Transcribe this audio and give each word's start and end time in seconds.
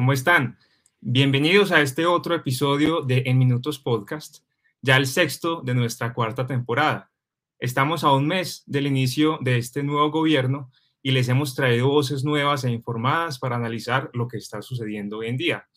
¿Cómo 0.00 0.14
están? 0.14 0.56
Bienvenidos 1.02 1.72
a 1.72 1.82
este 1.82 2.06
otro 2.06 2.34
episodio 2.34 3.02
de 3.02 3.24
En 3.26 3.36
Minutos 3.36 3.78
Podcast, 3.78 4.38
ya 4.80 4.96
el 4.96 5.06
sexto 5.06 5.60
de 5.60 5.74
nuestra 5.74 6.14
cuarta 6.14 6.46
temporada. 6.46 7.12
Estamos 7.58 8.02
a 8.02 8.14
un 8.14 8.26
mes 8.26 8.62
del 8.64 8.86
inicio 8.86 9.38
de 9.42 9.58
este 9.58 9.82
nuevo 9.82 10.10
gobierno 10.10 10.72
y 11.02 11.10
les 11.10 11.28
hemos 11.28 11.54
traído 11.54 11.88
voces 11.88 12.24
nuevas 12.24 12.64
e 12.64 12.70
informadas 12.70 13.38
para 13.38 13.56
analizar 13.56 14.08
lo 14.14 14.26
que 14.26 14.38
está 14.38 14.62
sucediendo 14.62 15.18
hoy 15.18 15.26
en 15.26 15.36
día. 15.36 15.68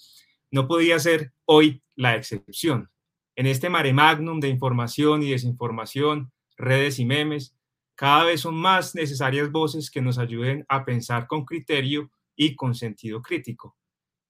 No 0.51 0.69
podía 0.69 0.97
ser 0.99 1.33
hoy 1.43 1.83
la 1.97 2.15
excepción. 2.15 2.89
En 3.35 3.45
este 3.45 3.67
mare 3.67 3.91
magnum 3.91 4.39
de 4.39 4.47
información 4.47 5.21
y 5.21 5.31
desinformación, 5.31 6.31
redes 6.55 6.97
y 6.97 7.03
memes, 7.03 7.57
cada 7.93 8.23
vez 8.23 8.39
son 8.39 8.55
más 8.55 8.95
necesarias 8.95 9.51
voces 9.51 9.91
que 9.91 10.01
nos 10.01 10.17
ayuden 10.17 10.63
a 10.69 10.85
pensar 10.85 11.27
con 11.27 11.43
criterio 11.43 12.09
y 12.37 12.55
con 12.55 12.73
sentido 12.73 13.21
crítico. 13.21 13.75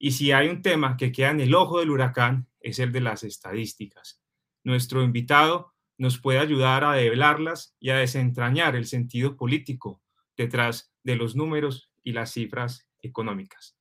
Y 0.04 0.12
si 0.12 0.34
hay 0.34 0.50
un 0.50 0.62
tema 0.62 0.98
que 0.98 1.14
queda 1.14 1.30
en 1.30 1.40
el 1.40 1.56
ojo 1.56 1.80
del 1.80 1.90
huracán, 1.90 2.50
es 2.60 2.80
el 2.80 2.92
de 2.92 3.00
las 3.00 3.24
estadísticas. 3.24 4.22
Nuestro 4.66 5.02
invitado 5.02 5.76
nos 5.98 6.20
puede 6.20 6.40
ayudar 6.40 6.84
a 6.84 6.92
develarlas 6.92 7.78
y 7.80 7.90
a 7.90 7.96
desentrañar 7.96 8.76
el 8.76 8.86
sentido 8.86 9.38
político 9.38 10.02
detrás 10.36 10.94
de 11.04 11.16
los 11.16 11.38
números 11.38 11.90
y 12.04 12.12
las 12.12 12.34
cifras 12.34 12.86
económicas. 13.02 13.78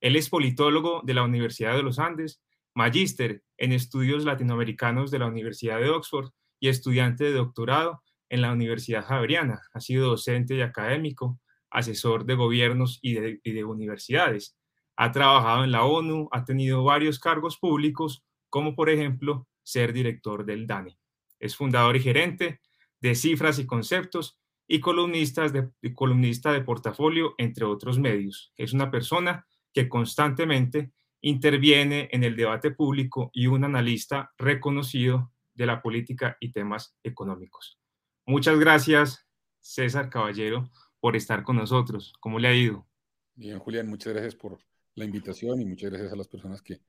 Él 0.00 0.16
es 0.16 0.28
politólogo 0.28 1.02
de 1.04 1.14
la 1.14 1.22
Universidad 1.22 1.76
de 1.76 1.84
los 1.84 2.00
Andes, 2.00 2.42
magíster 2.74 3.44
en 3.56 3.70
estudios 3.70 4.24
latinoamericanos 4.24 5.12
de 5.12 5.20
la 5.20 5.26
Universidad 5.26 5.78
de 5.78 5.90
Oxford 5.90 6.32
y 6.58 6.66
estudiante 6.66 7.22
de 7.22 7.34
doctorado 7.34 8.02
en 8.28 8.42
la 8.42 8.50
Universidad 8.50 9.04
Javeriana. 9.04 9.62
Ha 9.72 9.78
sido 9.78 10.08
docente 10.08 10.56
y 10.56 10.62
académico, 10.62 11.38
asesor 11.70 12.24
de 12.24 12.34
gobiernos 12.34 12.98
y 13.02 13.14
de, 13.14 13.64
universidades. 13.64 14.56
Ha 15.02 15.12
trabajado 15.12 15.64
en 15.64 15.72
la 15.72 15.84
ONU, 15.84 16.28
ha 16.30 16.44
tenido 16.44 16.84
varios 16.84 17.18
cargos 17.18 17.56
públicos, 17.56 18.22
como 18.50 18.74
por 18.74 18.90
ejemplo 18.90 19.48
ser 19.62 19.94
director 19.94 20.44
del 20.44 20.66
DANE. 20.66 20.98
Es 21.38 21.56
fundador 21.56 21.96
y 21.96 22.00
gerente 22.00 22.60
de 23.00 23.14
Cifras 23.14 23.58
y 23.58 23.64
Conceptos 23.64 24.38
y 24.68 24.80
columnistas 24.80 25.54
de, 25.54 25.70
columnista 25.94 26.52
de 26.52 26.60
portafolio, 26.60 27.34
entre 27.38 27.64
otros 27.64 27.98
medios. 27.98 28.52
Es 28.58 28.74
una 28.74 28.90
persona 28.90 29.46
que 29.72 29.88
constantemente 29.88 30.92
interviene 31.22 32.10
en 32.12 32.22
el 32.22 32.36
debate 32.36 32.70
público 32.70 33.30
y 33.32 33.46
un 33.46 33.64
analista 33.64 34.34
reconocido 34.36 35.32
de 35.54 35.64
la 35.64 35.80
política 35.80 36.36
y 36.40 36.52
temas 36.52 36.94
económicos. 37.02 37.80
Muchas 38.26 38.58
gracias, 38.58 39.26
César 39.60 40.10
Caballero, 40.10 40.68
por 41.00 41.16
estar 41.16 41.42
con 41.42 41.56
nosotros. 41.56 42.12
¿Cómo 42.20 42.38
le 42.38 42.48
ha 42.48 42.54
ido? 42.54 42.86
Bien, 43.34 43.58
Julián, 43.58 43.88
muchas 43.88 44.12
gracias 44.12 44.34
por 44.34 44.58
la 44.94 45.04
invitación 45.04 45.60
y 45.60 45.64
muchas 45.64 45.90
gracias 45.90 46.12
a 46.12 46.16
las 46.16 46.28
personas 46.28 46.62
que, 46.62 46.80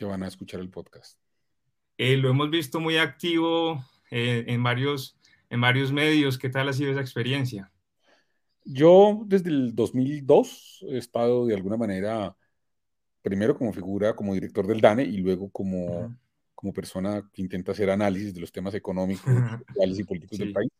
van 0.00 0.22
a 0.22 0.28
escuchar 0.28 0.60
el 0.60 0.70
podcast. 0.70 1.18
Eh, 1.96 2.16
lo 2.16 2.30
hemos 2.30 2.50
visto 2.50 2.80
muy 2.80 2.96
activo 2.96 3.84
eh, 4.10 4.44
en 4.48 4.62
varios 4.62 5.16
en 5.52 5.60
varios 5.60 5.92
medios. 5.92 6.38
¿Qué 6.38 6.48
tal 6.48 6.68
ha 6.68 6.72
sido 6.72 6.90
esa 6.90 7.02
experiencia? 7.02 7.70
Yo 8.64 9.22
desde 9.26 9.50
el 9.50 9.74
2002 9.74 10.86
he 10.88 10.96
estado 10.96 11.46
de 11.46 11.54
alguna 11.54 11.76
manera, 11.76 12.34
primero 13.20 13.54
como 13.56 13.72
figura, 13.72 14.16
como 14.16 14.32
director 14.32 14.66
del 14.66 14.80
DANE 14.80 15.04
y 15.04 15.18
luego 15.18 15.50
como, 15.50 16.16
como 16.54 16.72
persona 16.72 17.28
que 17.34 17.42
intenta 17.42 17.72
hacer 17.72 17.90
análisis 17.90 18.32
de 18.32 18.40
los 18.40 18.50
temas 18.50 18.74
económicos, 18.74 19.30
sociales 19.68 19.98
y 19.98 20.04
políticos 20.04 20.38
del 20.38 20.54
país. 20.54 20.70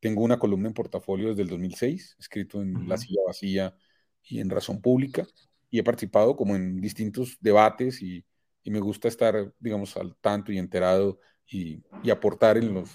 Tengo 0.00 0.22
una 0.22 0.38
columna 0.38 0.68
en 0.68 0.74
portafolio 0.74 1.28
desde 1.28 1.42
el 1.42 1.48
2006, 1.48 2.16
escrito 2.18 2.62
en 2.62 2.88
La 2.88 2.96
Silla 2.96 3.20
Vacía 3.26 3.74
y 4.22 4.40
en 4.40 4.48
Razón 4.48 4.80
Pública, 4.80 5.26
y 5.70 5.78
he 5.78 5.84
participado 5.84 6.36
como 6.36 6.56
en 6.56 6.80
distintos 6.80 7.36
debates 7.40 8.02
y, 8.02 8.24
y 8.62 8.70
me 8.70 8.80
gusta 8.80 9.08
estar, 9.08 9.52
digamos, 9.58 9.96
al 9.96 10.16
tanto 10.16 10.52
y 10.52 10.58
enterado 10.58 11.18
y, 11.46 11.82
y 12.02 12.10
aportar 12.10 12.56
en 12.56 12.74
los 12.74 12.90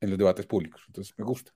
en 0.00 0.10
los 0.10 0.18
debates 0.18 0.46
públicos. 0.46 0.82
Entonces, 0.86 1.14
me 1.16 1.24
gusta. 1.24 1.52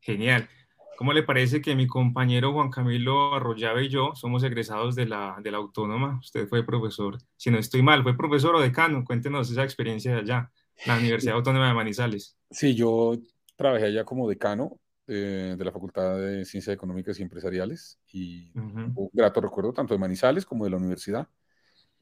Genial. 0.00 0.48
¿Cómo 0.96 1.12
le 1.12 1.22
parece 1.22 1.60
que 1.60 1.74
mi 1.74 1.86
compañero 1.86 2.52
Juan 2.52 2.70
Camilo 2.70 3.34
Arroyave 3.34 3.84
y 3.84 3.88
yo 3.88 4.12
somos 4.14 4.44
egresados 4.44 4.94
de 4.94 5.06
la, 5.06 5.36
de 5.42 5.50
la 5.50 5.58
Autónoma? 5.58 6.18
Usted 6.18 6.46
fue 6.46 6.64
profesor, 6.64 7.18
si 7.36 7.50
no 7.50 7.58
estoy 7.58 7.82
mal, 7.82 8.02
¿fue 8.02 8.16
profesor 8.16 8.54
o 8.54 8.60
decano? 8.60 9.04
Cuéntenos 9.04 9.50
esa 9.50 9.64
experiencia 9.64 10.12
de 10.12 10.20
allá, 10.20 10.52
la 10.86 10.98
Universidad 10.98 11.34
Autónoma 11.34 11.68
de 11.68 11.74
Manizales. 11.74 12.36
Sí, 12.50 12.74
yo 12.74 13.16
trabajé 13.56 13.86
allá 13.86 14.04
como 14.04 14.28
decano 14.28 14.78
eh, 15.06 15.54
de 15.58 15.64
la 15.64 15.72
Facultad 15.72 16.18
de 16.18 16.44
Ciencias 16.44 16.74
Económicas 16.74 17.18
y 17.18 17.22
Empresariales 17.22 17.98
y 18.12 18.52
un 18.54 19.10
grato 19.12 19.40
recuerdo 19.40 19.72
tanto 19.72 19.94
de 19.94 19.98
Manizales 19.98 20.44
como 20.44 20.64
de 20.64 20.70
la 20.70 20.76
universidad. 20.76 21.28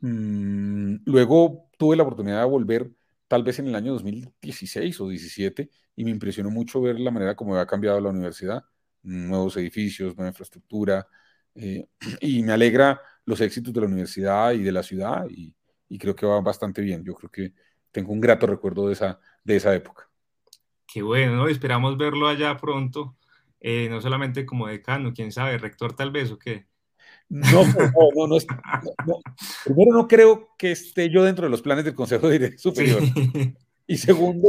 Mm, 0.01 0.97
luego 1.05 1.71
tuve 1.79 1.97
la 1.97 2.03
oportunidad 2.03 2.41
de 2.41 2.49
volver 2.49 2.91
tal 3.29 3.43
vez 3.45 3.59
en 3.59 3.69
el 3.69 3.75
año 3.75 3.93
2016 3.93 5.01
o 5.01 5.09
17 5.09 5.71
y 5.97 6.05
me 6.05 6.11
impresionó 6.11 6.51
mucho 6.51 6.81
ver 6.81 6.99
la 6.99 7.11
manera 7.11 7.37
como 7.37 7.57
ha 7.57 7.67
cambiado 7.67 8.01
la 8.01 8.11
universidad, 8.11 8.65
nuevos 9.03 9.57
edificios, 9.57 10.17
nueva 10.17 10.31
infraestructura, 10.31 11.07
eh, 11.55 11.87
y 12.21 12.43
me 12.43 12.53
alegra 12.53 13.01
los 13.25 13.41
éxitos 13.41 13.73
de 13.73 13.81
la 13.81 13.87
universidad 13.87 14.53
y 14.53 14.63
de 14.63 14.73
la 14.73 14.83
ciudad 14.83 15.27
y, 15.29 15.55
creo 15.99 16.15
que 16.15 16.27
va 16.27 16.41
bastante 16.41 16.83
bien. 16.83 17.05
Yo 17.05 17.15
creo 17.15 17.31
que 17.31 17.55
tengo 17.91 18.13
un 18.13 18.21
grato 18.21 18.47
recuerdo 18.47 18.87
de 18.87 18.95
esa, 18.95 19.21
de 19.45 19.57
esa 19.57 19.75
época. 19.75 20.10
Qué 20.93 21.03
bueno, 21.03 21.37
¿no? 21.37 21.49
esperamos 21.49 21.97
verlo 21.97 22.27
allá 22.27 22.57
pronto, 22.57 23.17
eh, 23.61 23.89
no 23.89 24.01
solamente 24.01 24.45
como 24.45 24.67
decano, 24.67 25.13
quién 25.15 25.31
sabe, 25.31 25.59
rector 25.59 25.95
tal 25.95 26.11
vez 26.11 26.31
o 26.33 26.39
qué. 26.39 26.67
No, 27.29 27.65
no, 27.65 28.27
no, 28.27 28.39
Primero, 29.65 29.93
no 29.93 30.09
creo 30.09 30.49
que 30.59 30.73
esté 30.73 31.09
yo 31.09 31.23
dentro 31.23 31.45
de 31.45 31.51
los 31.51 31.63
planes 31.63 31.85
del 31.85 31.95
Consejo 31.95 32.29
de 32.29 32.59
Superior. 32.59 33.03
Y 33.87 33.99
segundo, 33.99 34.49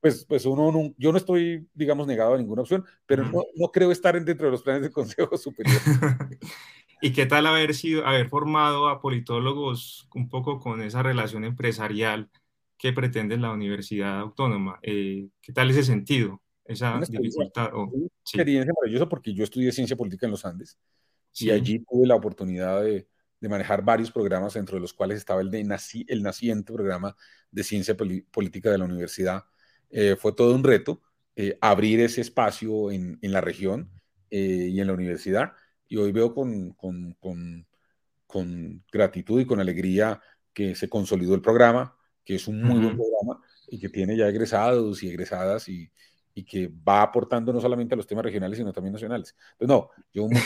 pues, 0.00 0.24
pues 0.28 0.46
uno, 0.46 0.72
no, 0.72 0.94
yo 0.96 1.12
no 1.12 1.18
estoy, 1.18 1.68
digamos, 1.74 2.06
negado 2.06 2.34
a 2.34 2.38
ninguna 2.38 2.62
opción, 2.62 2.84
pero 3.06 3.24
no, 3.24 3.44
no, 3.56 3.68
creo 3.72 3.90
estar 3.90 4.14
dentro 4.24 4.46
de 4.46 4.52
los 4.52 4.62
planes 4.62 4.82
del 4.82 4.92
Consejo 4.92 5.36
Superior. 5.36 5.80
¿Y 7.02 7.12
qué 7.12 7.26
tal 7.26 7.46
haber 7.46 7.74
sido, 7.74 8.06
haber 8.06 8.28
formado 8.28 8.88
a 8.88 9.00
politólogos 9.00 10.08
un 10.14 10.28
poco 10.28 10.60
con 10.60 10.82
esa 10.82 11.02
relación 11.02 11.44
empresarial 11.44 12.30
que 12.80 12.92
pretende 12.92 13.36
la 13.36 13.52
Universidad 13.52 14.18
Autónoma? 14.18 14.78
Eh, 14.82 15.28
¿Qué 15.42 15.52
tal 15.52 15.70
ese 15.70 15.82
sentido, 15.82 16.40
esa 16.64 16.98
dificultad? 16.98 17.74
una 17.74 18.06
experiencia 18.24 18.72
maravillosa 18.74 19.08
porque 19.08 19.34
yo 19.34 19.44
estudié 19.44 19.70
ciencia 19.70 19.96
política 19.96 20.26
en 20.26 20.32
los 20.32 20.46
Andes 20.46 20.78
y 21.34 21.50
allí 21.50 21.84
tuve 21.88 22.06
la 22.06 22.16
oportunidad 22.16 22.82
de, 22.82 23.06
manejar 23.42 23.82
varios 23.82 24.10
programas, 24.10 24.56
entre 24.56 24.80
los 24.80 24.92
cuales 24.92 25.18
estaba 25.18 25.40
el, 25.40 25.50
de 25.50 25.60
el 26.08 26.22
naciente 26.22 26.72
programa 26.72 27.16
de 27.50 27.64
ciencia 27.64 27.96
política 28.30 28.70
de 28.70 28.78
la 28.78 28.84
universidad. 28.84 29.44
Eh, 29.90 30.16
fue 30.16 30.32
todo 30.32 30.54
un 30.54 30.62
reto 30.62 31.02
eh, 31.36 31.56
abrir 31.60 32.00
ese 32.00 32.20
espacio 32.20 32.90
en, 32.90 33.18
la 33.22 33.40
región 33.40 33.90
eh, 34.30 34.68
y 34.70 34.80
en 34.80 34.86
la 34.86 34.92
universidad. 34.92 35.52
Y 35.88 35.96
hoy 35.96 36.12
veo 36.12 36.34
con, 36.34 36.72
con, 36.72 37.66
gratitud 38.92 39.40
y 39.40 39.46
con 39.46 39.60
alegría 39.60 40.20
que 40.52 40.74
se 40.74 40.88
consolidó 40.88 41.34
el 41.34 41.40
programa, 41.40 41.96
que 42.24 42.36
es 42.36 42.48
un 42.48 42.62
muy 42.62 42.80
buen 42.80 42.96
programa 42.96 43.40
y 43.68 43.78
que 43.78 43.88
tiene 43.88 44.16
ya 44.16 44.28
egresados 44.28 45.02
y 45.02 45.08
egresadas 45.08 45.68
y, 45.68 45.90
y, 46.34 46.44
que 46.44 46.68
va 46.68 47.02
aportando 47.02 47.52
no 47.52 47.60
solamente 47.60 47.94
a 47.94 47.96
los 47.96 48.06
temas 48.06 48.24
regionales, 48.24 48.58
sino 48.58 48.72
también 48.72 48.92
nacionales. 48.92 49.36
Entonces, 49.58 49.68
no, 49.68 49.90
yo 50.12 50.28
muy 50.28 50.40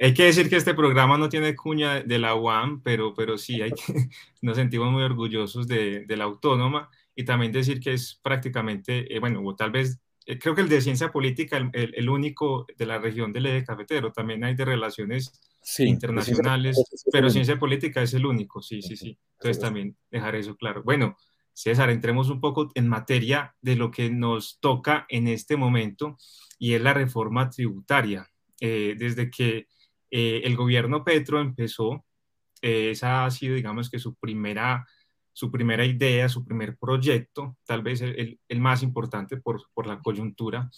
hay 0.00 0.12
que 0.12 0.24
decir 0.24 0.50
que 0.50 0.56
este 0.56 0.74
programa 0.74 1.16
no 1.16 1.28
tiene 1.28 1.54
cuña 1.54 2.02
de 2.02 2.18
la 2.18 2.34
UAM, 2.34 2.82
pero, 2.82 3.14
pero 3.14 3.38
sí, 3.38 3.62
hay 3.62 3.70
que, 3.72 3.82
nos 4.42 4.56
sentimos 4.56 4.90
muy 4.92 5.02
orgullosos 5.02 5.66
de, 5.66 6.04
de 6.06 6.16
la 6.16 6.24
autónoma 6.24 6.90
y 7.14 7.24
también 7.24 7.52
decir 7.52 7.80
que 7.80 7.94
es 7.94 8.20
prácticamente, 8.22 9.14
eh, 9.14 9.20
bueno, 9.20 9.40
o 9.44 9.54
tal 9.54 9.70
vez, 9.70 10.00
creo 10.24 10.54
que 10.54 10.60
el 10.62 10.68
de 10.68 10.80
ciencia 10.80 11.10
política, 11.10 11.56
el, 11.56 11.70
el, 11.94 12.08
único 12.08 12.66
de 12.76 12.86
la 12.86 12.98
región 12.98 13.32
del 13.32 13.46
eje 13.46 13.64
cafetero, 13.64 14.12
también 14.12 14.44
hay 14.44 14.54
de 14.54 14.64
relaciones 14.64 15.40
internacionales, 15.78 16.82
pero 17.10 17.30
ciencia 17.30 17.58
política 17.58 18.02
es 18.02 18.14
el 18.14 18.26
único, 18.26 18.62
sí, 18.62 18.82
sí, 18.82 18.96
sí. 18.96 19.18
Entonces 19.38 19.60
también 19.60 19.96
dejar 20.10 20.34
eso 20.36 20.56
claro. 20.56 20.82
Bueno, 20.82 21.16
César, 21.54 21.88
entremos 21.90 22.30
un 22.30 22.40
poco 22.40 22.70
en 22.74 22.88
materia 22.88 23.54
de 23.62 23.76
lo 23.76 23.90
que 23.90 24.10
nos 24.10 24.58
toca 24.60 25.06
en 25.08 25.28
este 25.28 25.56
momento 25.56 26.18
y 26.58 26.74
es 26.74 26.82
la 26.82 26.92
reforma 26.92 27.48
tributaria. 27.48 28.28
Eh, 28.60 28.94
desde 28.98 29.30
que 29.30 29.68
eh, 30.10 30.42
el 30.44 30.56
gobierno 30.56 31.04
Petro 31.04 31.40
empezó, 31.40 32.04
eh, 32.60 32.90
esa 32.90 33.24
ha 33.24 33.30
sido, 33.30 33.54
digamos 33.54 33.88
que 33.88 33.98
su 33.98 34.14
primera, 34.16 34.86
su 35.34 35.50
primera 35.50 35.84
idea, 35.84 36.28
su 36.28 36.44
primer 36.44 36.78
proyecto, 36.78 37.58
tal 37.66 37.82
vez 37.82 38.00
el, 38.00 38.38
más 38.56 38.82
importante 38.82 39.36
por, 39.36 39.60
la 39.84 40.00
coyuntura. 40.00 40.70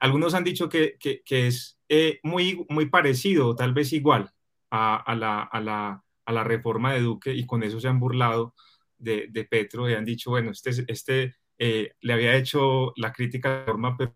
Algunos 0.00 0.32
han 0.34 0.44
dicho 0.44 0.68
que, 0.68 0.96
es 1.28 1.78
eh, 1.88 2.20
muy, 2.22 2.64
muy 2.68 2.86
parecido, 2.86 3.54
tal 3.54 3.74
vez 3.74 3.92
igual 3.92 4.30
a, 4.70 5.14
la, 5.14 6.44
reforma 6.44 6.94
de 6.94 7.00
Duque 7.00 7.34
y 7.34 7.44
con 7.44 7.62
eso 7.62 7.80
se 7.80 7.88
han 7.88 8.00
burlado 8.00 8.54
de, 8.96 9.46
Petro 9.50 9.90
y 9.90 9.94
han 9.94 10.04
dicho, 10.04 10.30
bueno, 10.30 10.52
este, 10.52 10.70
este 10.88 11.34
le 11.58 12.12
había 12.12 12.36
hecho 12.36 12.92
la 12.96 13.12
crítica 13.12 13.58
de 13.58 13.64
forma 13.64 13.96
pero 13.96 14.14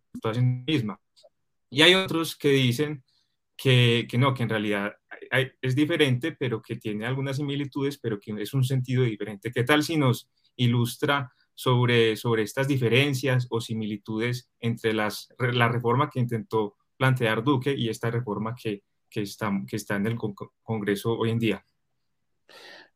misma. 0.67 1.01
Y 1.69 1.83
hay 1.83 1.95
otros 1.95 2.37
que 2.37 2.51
dicen 2.51 3.05
que, 3.57 4.09
no, 4.19 4.35
que 4.35 4.45
en 4.45 4.49
realidad 4.49 4.95
es 5.61 5.75
diferente, 5.75 6.33
pero 6.33 6.63
que 6.63 6.77
tiene 6.77 7.07
algunas 7.07 7.37
similitudes, 7.37 7.99
pero 7.99 8.19
que 8.19 8.35
es 8.41 8.55
un 8.55 8.65
sentido 8.65 9.05
diferente. 9.05 9.51
¿Qué 9.53 9.65
tal 9.65 9.83
si 9.83 9.97
nos 9.97 10.31
ilustra 10.57 11.33
sobre, 11.55 12.17
sobre 12.17 12.43
estas 12.43 12.69
diferencias 12.69 13.47
o 13.51 13.61
similitudes 13.61 14.51
entre 14.61 14.95
las, 14.95 15.29
la 15.39 15.69
reforma 15.69 16.09
que 16.09 16.21
intentó 16.21 16.77
plantear 16.97 17.43
Duque 17.43 17.75
y 17.75 17.89
esta 17.89 18.11
reforma 18.11 18.55
que, 18.55 18.83
que, 19.09 19.23
está, 19.23 19.53
que 19.67 19.77
está 19.77 19.97
en 19.97 20.07
el 20.07 20.17
Congreso 20.63 21.13
hoy 21.19 21.31
en 21.31 21.39
día? 21.39 21.65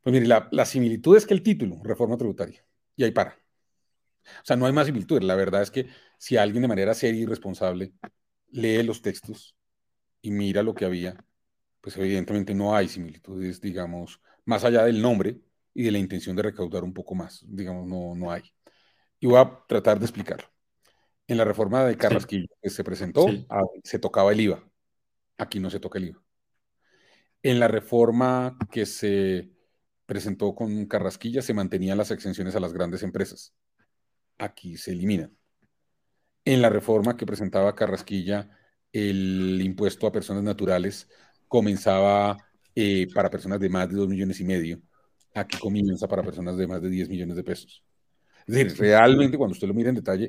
Pues 0.02 0.12
mire, 0.12 0.26
la, 0.26 0.48
la 0.50 0.64
similitud 0.64 1.16
es 1.16 1.26
que 1.26 1.34
el 1.34 1.42
título, 1.42 1.80
reforma 1.82 2.16
tributaria, 2.16 2.64
y 2.96 3.04
ahí 3.04 3.10
para. 3.10 3.38
O 4.24 4.44
sea, 4.44 4.56
no 4.56 4.66
hay 4.66 4.72
más 4.72 4.86
similitudes. 4.86 5.24
La 5.24 5.34
verdad 5.34 5.62
es 5.62 5.70
que 5.70 5.88
si 6.18 6.36
alguien 6.36 6.62
de 6.62 6.68
manera 6.68 6.94
seria 6.94 7.22
y 7.22 7.26
responsable 7.26 7.92
lee 8.48 8.82
los 8.82 9.02
textos 9.02 9.56
y 10.22 10.30
mira 10.30 10.62
lo 10.62 10.74
que 10.74 10.84
había, 10.84 11.22
pues 11.84 11.98
evidentemente 11.98 12.54
no 12.54 12.74
hay 12.74 12.88
similitudes, 12.88 13.60
digamos, 13.60 14.18
más 14.46 14.64
allá 14.64 14.84
del 14.84 15.02
nombre 15.02 15.38
y 15.74 15.82
de 15.82 15.92
la 15.92 15.98
intención 15.98 16.34
de 16.34 16.40
recaudar 16.40 16.82
un 16.82 16.94
poco 16.94 17.14
más, 17.14 17.44
digamos, 17.46 17.86
no, 17.86 18.14
no 18.14 18.32
hay. 18.32 18.42
Y 19.20 19.26
voy 19.26 19.36
a 19.36 19.60
tratar 19.68 19.98
de 19.98 20.06
explicarlo. 20.06 20.48
En 21.28 21.36
la 21.36 21.44
reforma 21.44 21.84
de 21.84 21.98
Carrasquillo 21.98 22.46
que 22.62 22.70
se 22.70 22.82
presentó, 22.84 23.26
ah, 23.50 23.60
se 23.82 23.98
tocaba 23.98 24.32
el 24.32 24.40
IVA. 24.40 24.66
Aquí 25.36 25.60
no 25.60 25.68
se 25.68 25.78
toca 25.78 25.98
el 25.98 26.06
IVA. 26.06 26.22
En 27.42 27.60
la 27.60 27.68
reforma 27.68 28.56
que 28.70 28.86
se 28.86 29.50
presentó 30.06 30.54
con 30.54 30.86
Carrasquilla 30.86 31.42
se 31.42 31.52
mantenían 31.52 31.98
las 31.98 32.10
exenciones 32.10 32.56
a 32.56 32.60
las 32.60 32.72
grandes 32.72 33.02
empresas. 33.02 33.54
Aquí 34.38 34.78
se 34.78 34.92
eliminan. 34.92 35.36
En 36.46 36.62
la 36.62 36.70
reforma 36.70 37.18
que 37.18 37.26
presentaba 37.26 37.74
Carrasquilla, 37.74 38.48
el 38.90 39.60
impuesto 39.60 40.06
a 40.06 40.12
personas 40.12 40.44
naturales 40.44 41.10
comenzaba 41.54 42.36
eh, 42.74 43.06
para 43.14 43.30
personas 43.30 43.60
de 43.60 43.68
más 43.68 43.88
de 43.88 43.94
2 43.94 44.08
millones 44.08 44.40
y 44.40 44.44
medio. 44.44 44.80
Aquí 45.32 45.56
comienza 45.56 46.08
para 46.08 46.20
personas 46.20 46.56
de 46.56 46.66
más 46.66 46.82
de 46.82 46.90
10 46.90 47.08
millones 47.08 47.36
de 47.36 47.44
pesos. 47.44 47.84
Es 48.44 48.56
decir, 48.56 48.76
realmente 48.76 49.38
cuando 49.38 49.52
usted 49.52 49.68
lo 49.68 49.72
mira 49.72 49.88
en 49.88 49.94
detalle, 49.94 50.28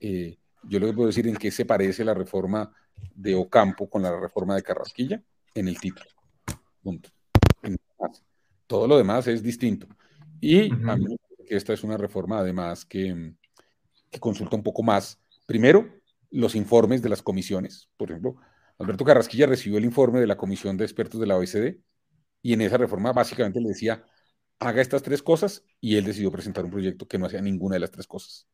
eh, 0.00 0.38
yo 0.62 0.80
le 0.80 0.94
puedo 0.94 1.08
decir 1.08 1.28
en 1.28 1.36
qué 1.36 1.50
se 1.50 1.66
parece 1.66 2.06
la 2.06 2.14
reforma 2.14 2.72
de 3.14 3.34
Ocampo 3.34 3.90
con 3.90 4.00
la 4.00 4.18
reforma 4.18 4.54
de 4.54 4.62
Carrasquilla 4.62 5.22
en 5.54 5.68
el 5.68 5.78
título. 5.78 6.08
Punto. 6.82 7.10
Todo 8.66 8.88
lo 8.88 8.96
demás 8.96 9.26
es 9.26 9.42
distinto. 9.42 9.86
Y 10.40 10.72
a 10.88 10.96
mí 10.96 11.16
que 11.46 11.56
esta 11.56 11.74
es 11.74 11.84
una 11.84 11.98
reforma 11.98 12.38
además 12.38 12.86
que, 12.86 13.34
que 14.10 14.20
consulta 14.20 14.56
un 14.56 14.62
poco 14.62 14.82
más, 14.82 15.20
primero, 15.44 15.86
los 16.30 16.54
informes 16.54 17.02
de 17.02 17.10
las 17.10 17.20
comisiones. 17.20 17.90
Por 17.98 18.10
ejemplo, 18.10 18.36
Alberto 18.82 19.04
Carrasquilla 19.04 19.46
recibió 19.46 19.78
el 19.78 19.84
informe 19.84 20.20
de 20.20 20.26
la 20.26 20.36
comisión 20.36 20.76
de 20.76 20.84
expertos 20.84 21.20
de 21.20 21.26
la 21.26 21.36
OECD 21.36 21.78
y 22.42 22.52
en 22.52 22.60
esa 22.60 22.76
reforma 22.76 23.12
básicamente 23.12 23.60
le 23.60 23.68
decía, 23.68 24.04
haga 24.58 24.82
estas 24.82 25.02
tres 25.02 25.22
cosas 25.22 25.64
y 25.80 25.96
él 25.96 26.04
decidió 26.04 26.30
presentar 26.32 26.64
un 26.64 26.70
proyecto 26.70 27.06
que 27.06 27.18
no 27.18 27.26
hacía 27.26 27.40
ninguna 27.40 27.76
de 27.76 27.80
las 27.80 27.90
tres 27.90 28.06
cosas. 28.06 28.48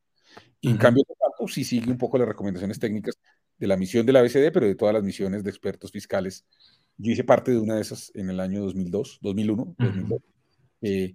Y 0.60 0.70
en 0.70 0.76
cambio, 0.76 1.04
sí 1.46 1.64
sigue 1.64 1.90
un 1.90 1.98
poco 1.98 2.18
las 2.18 2.28
recomendaciones 2.28 2.78
técnicas 2.78 3.18
de 3.56 3.66
la 3.66 3.76
misión 3.76 4.04
de 4.04 4.12
la 4.12 4.20
OECD, 4.20 4.50
pero 4.52 4.66
de 4.66 4.74
todas 4.74 4.94
las 4.94 5.02
misiones 5.02 5.44
de 5.44 5.50
expertos 5.50 5.90
fiscales. 5.90 6.44
Yo 6.96 7.12
hice 7.12 7.24
parte 7.24 7.52
de 7.52 7.58
una 7.58 7.76
de 7.76 7.82
esas 7.82 8.10
en 8.14 8.28
el 8.30 8.40
año 8.40 8.60
2002, 8.62 9.18
2001, 9.22 9.76
2002. 9.78 10.20
Y 10.80 11.14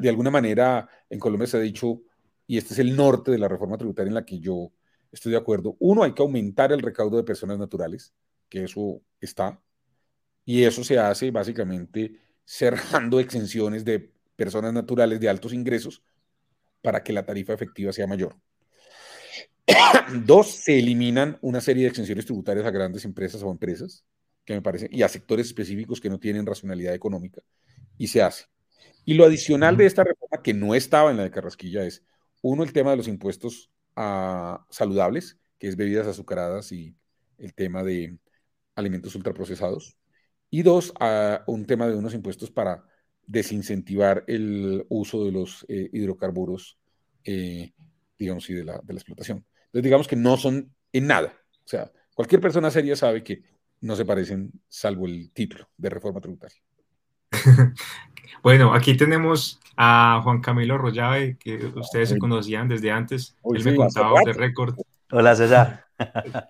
de 0.00 0.08
alguna 0.08 0.30
manera 0.30 0.88
en 1.10 1.18
Colombia 1.18 1.46
se 1.46 1.56
ha 1.56 1.60
dicho, 1.60 2.02
y 2.46 2.58
este 2.58 2.74
es 2.74 2.78
el 2.78 2.96
norte 2.96 3.30
de 3.30 3.38
la 3.38 3.48
reforma 3.48 3.76
tributaria 3.76 4.08
en 4.08 4.14
la 4.14 4.24
que 4.24 4.38
yo 4.38 4.72
estoy 5.14 5.32
de 5.32 5.38
acuerdo. 5.38 5.76
Uno, 5.78 6.02
hay 6.02 6.12
que 6.12 6.22
aumentar 6.22 6.72
el 6.72 6.82
recaudo 6.82 7.16
de 7.16 7.24
personas 7.24 7.58
naturales, 7.58 8.12
que 8.48 8.64
eso 8.64 9.00
está, 9.20 9.60
y 10.44 10.64
eso 10.64 10.84
se 10.84 10.98
hace 10.98 11.30
básicamente 11.30 12.20
cerrando 12.44 13.20
exenciones 13.20 13.84
de 13.84 14.12
personas 14.36 14.72
naturales 14.72 15.20
de 15.20 15.28
altos 15.28 15.52
ingresos 15.52 16.02
para 16.82 17.02
que 17.02 17.12
la 17.12 17.24
tarifa 17.24 17.54
efectiva 17.54 17.92
sea 17.92 18.06
mayor. 18.06 18.36
Dos, 20.26 20.50
se 20.50 20.78
eliminan 20.78 21.38
una 21.40 21.60
serie 21.60 21.84
de 21.84 21.88
exenciones 21.88 22.26
tributarias 22.26 22.66
a 22.66 22.70
grandes 22.70 23.04
empresas 23.04 23.42
o 23.42 23.50
empresas, 23.50 24.04
que 24.44 24.52
me 24.52 24.60
parece, 24.60 24.88
y 24.90 25.02
a 25.02 25.08
sectores 25.08 25.46
específicos 25.46 26.00
que 26.00 26.10
no 26.10 26.18
tienen 26.18 26.44
racionalidad 26.44 26.94
económica, 26.94 27.40
y 27.96 28.08
se 28.08 28.20
hace. 28.20 28.44
Y 29.06 29.14
lo 29.14 29.24
adicional 29.24 29.76
de 29.76 29.86
esta 29.86 30.04
reforma, 30.04 30.42
que 30.42 30.52
no 30.52 30.74
estaba 30.74 31.10
en 31.10 31.16
la 31.16 31.22
de 31.22 31.30
Carrasquilla, 31.30 31.84
es, 31.84 32.04
uno, 32.42 32.62
el 32.62 32.72
tema 32.74 32.90
de 32.90 32.98
los 32.98 33.08
impuestos 33.08 33.70
a 33.96 34.64
saludables, 34.70 35.38
que 35.58 35.68
es 35.68 35.76
bebidas 35.76 36.06
azucaradas 36.06 36.72
y 36.72 36.96
el 37.38 37.54
tema 37.54 37.82
de 37.82 38.18
alimentos 38.74 39.14
ultraprocesados. 39.14 39.96
Y 40.50 40.62
dos, 40.62 40.92
a 41.00 41.42
un 41.46 41.66
tema 41.66 41.86
de 41.88 41.96
unos 41.96 42.14
impuestos 42.14 42.50
para 42.50 42.84
desincentivar 43.26 44.24
el 44.26 44.84
uso 44.88 45.24
de 45.24 45.32
los 45.32 45.64
eh, 45.68 45.88
hidrocarburos, 45.92 46.78
eh, 47.24 47.72
digamos, 48.18 48.48
y 48.50 48.54
de 48.54 48.64
la, 48.64 48.80
de 48.82 48.92
la 48.92 48.98
explotación. 48.98 49.44
Entonces, 49.66 49.84
digamos 49.84 50.08
que 50.08 50.16
no 50.16 50.36
son 50.36 50.72
en 50.92 51.06
nada. 51.06 51.34
O 51.64 51.68
sea, 51.68 51.90
cualquier 52.14 52.40
persona 52.40 52.70
seria 52.70 52.96
sabe 52.96 53.24
que 53.24 53.42
no 53.80 53.96
se 53.96 54.04
parecen, 54.04 54.52
salvo 54.68 55.06
el 55.06 55.30
título 55.32 55.68
de 55.76 55.90
reforma 55.90 56.20
tributaria. 56.20 56.58
bueno, 58.42 58.74
aquí 58.74 58.96
tenemos 58.96 59.60
a 59.76 60.20
Juan 60.22 60.40
Camilo 60.40 60.78
Rollave, 60.78 61.36
que 61.38 61.66
ustedes 61.74 62.10
se 62.10 62.18
conocían 62.18 62.68
desde 62.68 62.90
antes. 62.90 63.36
Él 63.44 63.64
me 63.64 63.76
contaba 63.76 64.20
de 64.24 64.32
récord. 64.32 64.76
Hola, 65.10 65.34
César. 65.34 65.86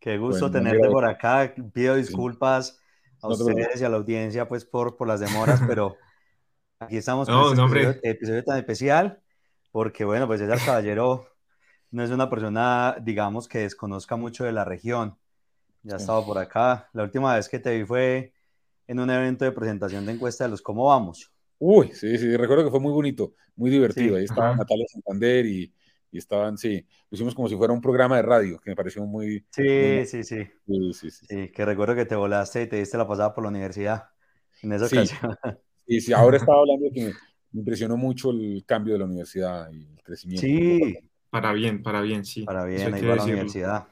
Qué 0.00 0.18
gusto 0.18 0.50
tenerte 0.50 0.88
por 0.88 1.04
acá. 1.04 1.52
Pido 1.72 1.96
disculpas 1.96 2.80
a 3.22 3.28
ustedes 3.28 3.80
y 3.80 3.84
a 3.84 3.88
la 3.88 3.96
audiencia 3.96 4.46
pues 4.46 4.64
por, 4.64 4.96
por 4.96 5.08
las 5.08 5.20
demoras, 5.20 5.62
pero 5.66 5.96
aquí 6.78 6.96
estamos 6.96 7.28
con 7.28 7.76
este 7.76 8.10
episodio, 8.10 8.44
tan 8.44 8.58
especial 8.58 9.20
porque 9.76 10.06
bueno, 10.06 10.26
pues 10.26 10.40
César 10.40 10.58
Caballero 10.64 11.26
no 11.90 12.02
es 12.02 12.10
una 12.10 12.30
persona, 12.30 12.96
digamos, 13.02 13.46
que 13.46 13.58
desconozca 13.58 14.16
mucho 14.16 14.44
de 14.44 14.52
la 14.52 14.64
región. 14.64 15.18
Ya 15.82 15.96
ha 15.96 15.98
estado 15.98 16.24
por 16.24 16.38
acá. 16.38 16.88
La 16.94 17.02
última 17.02 17.34
vez 17.34 17.46
que 17.46 17.58
te 17.58 17.76
vi 17.76 17.84
fue 17.84 18.32
en 18.86 19.00
un 19.00 19.10
evento 19.10 19.44
de 19.44 19.52
presentación 19.52 20.06
de 20.06 20.12
encuesta 20.12 20.44
de 20.44 20.50
los 20.50 20.62
cómo 20.62 20.86
vamos. 20.86 21.30
Uy, 21.58 21.90
sí, 21.92 22.18
sí, 22.18 22.36
recuerdo 22.36 22.64
que 22.64 22.70
fue 22.70 22.80
muy 22.80 22.92
bonito, 22.92 23.34
muy 23.56 23.70
divertido. 23.70 24.16
Ahí 24.16 24.24
estaba 24.24 24.54
Natalia 24.54 24.86
Santander 24.88 25.46
y, 25.46 25.72
y, 26.12 26.18
estaban, 26.18 26.58
sí, 26.58 26.86
lo 27.10 27.14
hicimos 27.14 27.34
como 27.34 27.48
si 27.48 27.56
fuera 27.56 27.72
un 27.72 27.80
programa 27.80 28.16
de 28.16 28.22
radio, 28.22 28.60
que 28.60 28.70
me 28.70 28.76
pareció 28.76 29.04
muy... 29.06 29.44
Sí, 29.50 30.06
sí, 30.06 30.22
sí, 30.22 30.44
sí, 30.66 30.92
sí, 30.92 31.10
sí. 31.10 31.50
que 31.50 31.64
recuerdo 31.64 31.94
que 31.94 32.04
te 32.04 32.14
volaste 32.14 32.62
y 32.62 32.66
te 32.66 32.76
diste 32.76 32.98
la 32.98 33.08
pasada 33.08 33.34
por 33.34 33.44
la 33.44 33.50
universidad 33.50 34.04
en 34.62 34.72
esa 34.72 34.86
ocasión. 34.86 35.38
Sí, 35.86 36.00
sí, 36.00 36.12
ahora 36.12 36.36
estaba 36.36 36.58
hablando 36.58 36.86
de 36.86 36.90
que 36.90 37.04
me, 37.04 37.12
impresionó 37.60 37.96
mucho 37.96 38.30
el 38.30 38.64
cambio 38.66 38.94
de 38.94 38.98
la 38.98 39.04
universidad 39.04 39.70
y 39.72 39.86
el 39.86 40.02
crecimiento. 40.02 40.46
Sí. 40.46 40.98
Para 41.30 41.52
bien, 41.52 41.82
para 41.82 42.00
bien, 42.00 42.24
sí. 42.24 42.42
Para 42.44 42.64
bien, 42.64 42.92
ahí 42.92 43.04
va 43.04 43.16
la 43.16 43.24
universidad. 43.24 43.86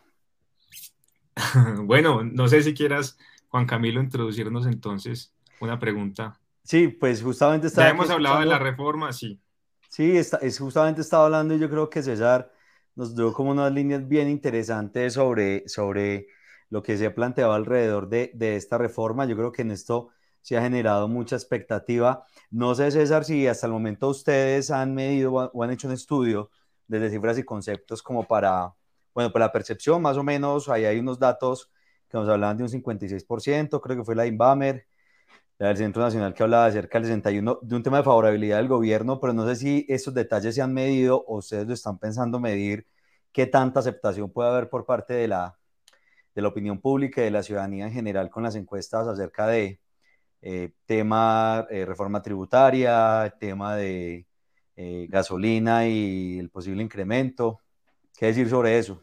bueno, 1.85 2.25
no 2.25 2.49
sé 2.49 2.63
si 2.63 2.75
quieras, 2.75 3.17
Juan 3.55 3.67
Camilo, 3.67 4.01
introducirnos 4.01 4.67
entonces 4.67 5.33
una 5.61 5.79
pregunta 5.79 6.41
Sí, 6.65 6.89
pues 6.89 7.23
justamente 7.23 7.69
está. 7.69 7.83
Ya 7.83 7.91
hemos 7.91 8.11
hablado 8.11 8.41
de 8.41 8.47
la 8.47 8.59
reforma, 8.59 9.13
sí. 9.13 9.41
Sí, 9.89 10.17
está, 10.17 10.39
es 10.39 10.59
justamente 10.59 11.03
estaba 11.03 11.27
hablando 11.27 11.55
y 11.55 11.61
yo 11.61 11.71
creo 11.71 11.89
que 11.89 12.03
César 12.03 12.51
nos 12.97 13.15
dio 13.15 13.33
como 13.33 13.53
unas 13.53 13.71
líneas 13.71 14.09
bien 14.09 14.29
interesantes 14.29 15.13
sobre, 15.13 15.69
sobre 15.69 16.27
lo 16.69 16.83
que 16.83 16.97
se 16.97 17.07
ha 17.07 17.15
planteado 17.15 17.53
alrededor 17.53 18.09
de, 18.09 18.33
de 18.35 18.57
esta 18.57 18.77
reforma. 18.77 19.25
Yo 19.25 19.37
creo 19.37 19.53
que 19.53 19.63
en 19.63 19.71
esto 19.71 20.09
se 20.41 20.57
ha 20.57 20.63
generado 20.63 21.07
mucha 21.07 21.37
expectativa. 21.37 22.25
No 22.51 22.75
sé, 22.75 22.91
César, 22.91 23.25
si 23.25 23.47
hasta 23.47 23.69
el 23.69 23.73
momento 23.73 24.09
ustedes 24.09 24.73
han 24.73 24.95
medido 24.95 25.33
o 25.33 25.63
han 25.63 25.71
hecho 25.71 25.87
un 25.87 25.95
estudio 25.95 26.51
desde 26.89 27.09
cifras 27.09 27.39
y 27.39 27.45
conceptos 27.45 28.03
como 28.03 28.27
para, 28.27 28.75
bueno, 29.15 29.31
para 29.31 29.45
la 29.45 29.53
percepción 29.53 30.03
más 30.03 30.17
o 30.17 30.25
menos, 30.25 30.69
ahí 30.69 30.87
hay 30.87 30.99
unos 30.99 31.21
datos 31.21 31.71
que 32.15 32.19
nos 32.21 32.29
hablaban 32.29 32.57
de 32.57 32.63
un 32.63 32.69
56%, 32.69 33.81
creo 33.81 33.97
que 33.97 34.05
fue 34.05 34.15
la 34.15 34.27
Inbamer, 34.27 34.87
del 35.59 35.77
Centro 35.77 36.03
Nacional 36.03 36.35
que 36.35 36.43
hablaba 36.43 36.67
de 36.67 36.73
cerca 36.73 36.99
del 36.99 37.07
61 37.07 37.61
de 37.63 37.77
un 37.77 37.83
tema 37.83 37.99
de 37.99 38.05
favorabilidad 38.05 38.59
del 38.59 38.69
gobierno, 38.69 39.21
pero 39.21 39.33
no 39.33 39.47
sé 39.49 39.57
si 39.57 39.87
esos 39.89 40.15
detalles 40.15 40.55
se 40.55 40.63
han 40.63 40.73
medido 40.75 41.25
o 41.27 41.39
ustedes 41.39 41.67
lo 41.67 41.75
están 41.75 41.99
pensando 41.99 42.41
medir, 42.41 42.87
qué 43.33 43.47
tanta 43.47 43.81
aceptación 43.81 44.31
puede 44.31 44.51
haber 44.51 44.69
por 44.69 44.85
parte 44.87 45.15
de 45.15 45.29
la, 45.29 45.59
de 46.35 46.43
la 46.43 46.49
opinión 46.49 46.81
pública 46.81 47.21
y 47.23 47.25
de 47.25 47.31
la 47.33 47.43
ciudadanía 47.43 47.87
en 47.87 47.93
general 47.93 48.31
con 48.31 48.43
las 48.45 48.57
encuestas 48.57 49.07
acerca 49.09 49.47
de 49.47 49.81
eh, 50.43 50.73
tema 50.87 51.67
eh, 51.71 51.85
reforma 51.87 52.23
tributaria, 52.23 53.35
tema 53.41 53.77
de 53.77 54.27
eh, 54.77 55.07
gasolina 55.09 55.87
y 55.89 56.39
el 56.39 56.51
posible 56.51 56.83
incremento. 56.83 57.61
¿Qué 58.17 58.27
decir 58.27 58.49
sobre 58.49 58.79
eso? 58.79 59.03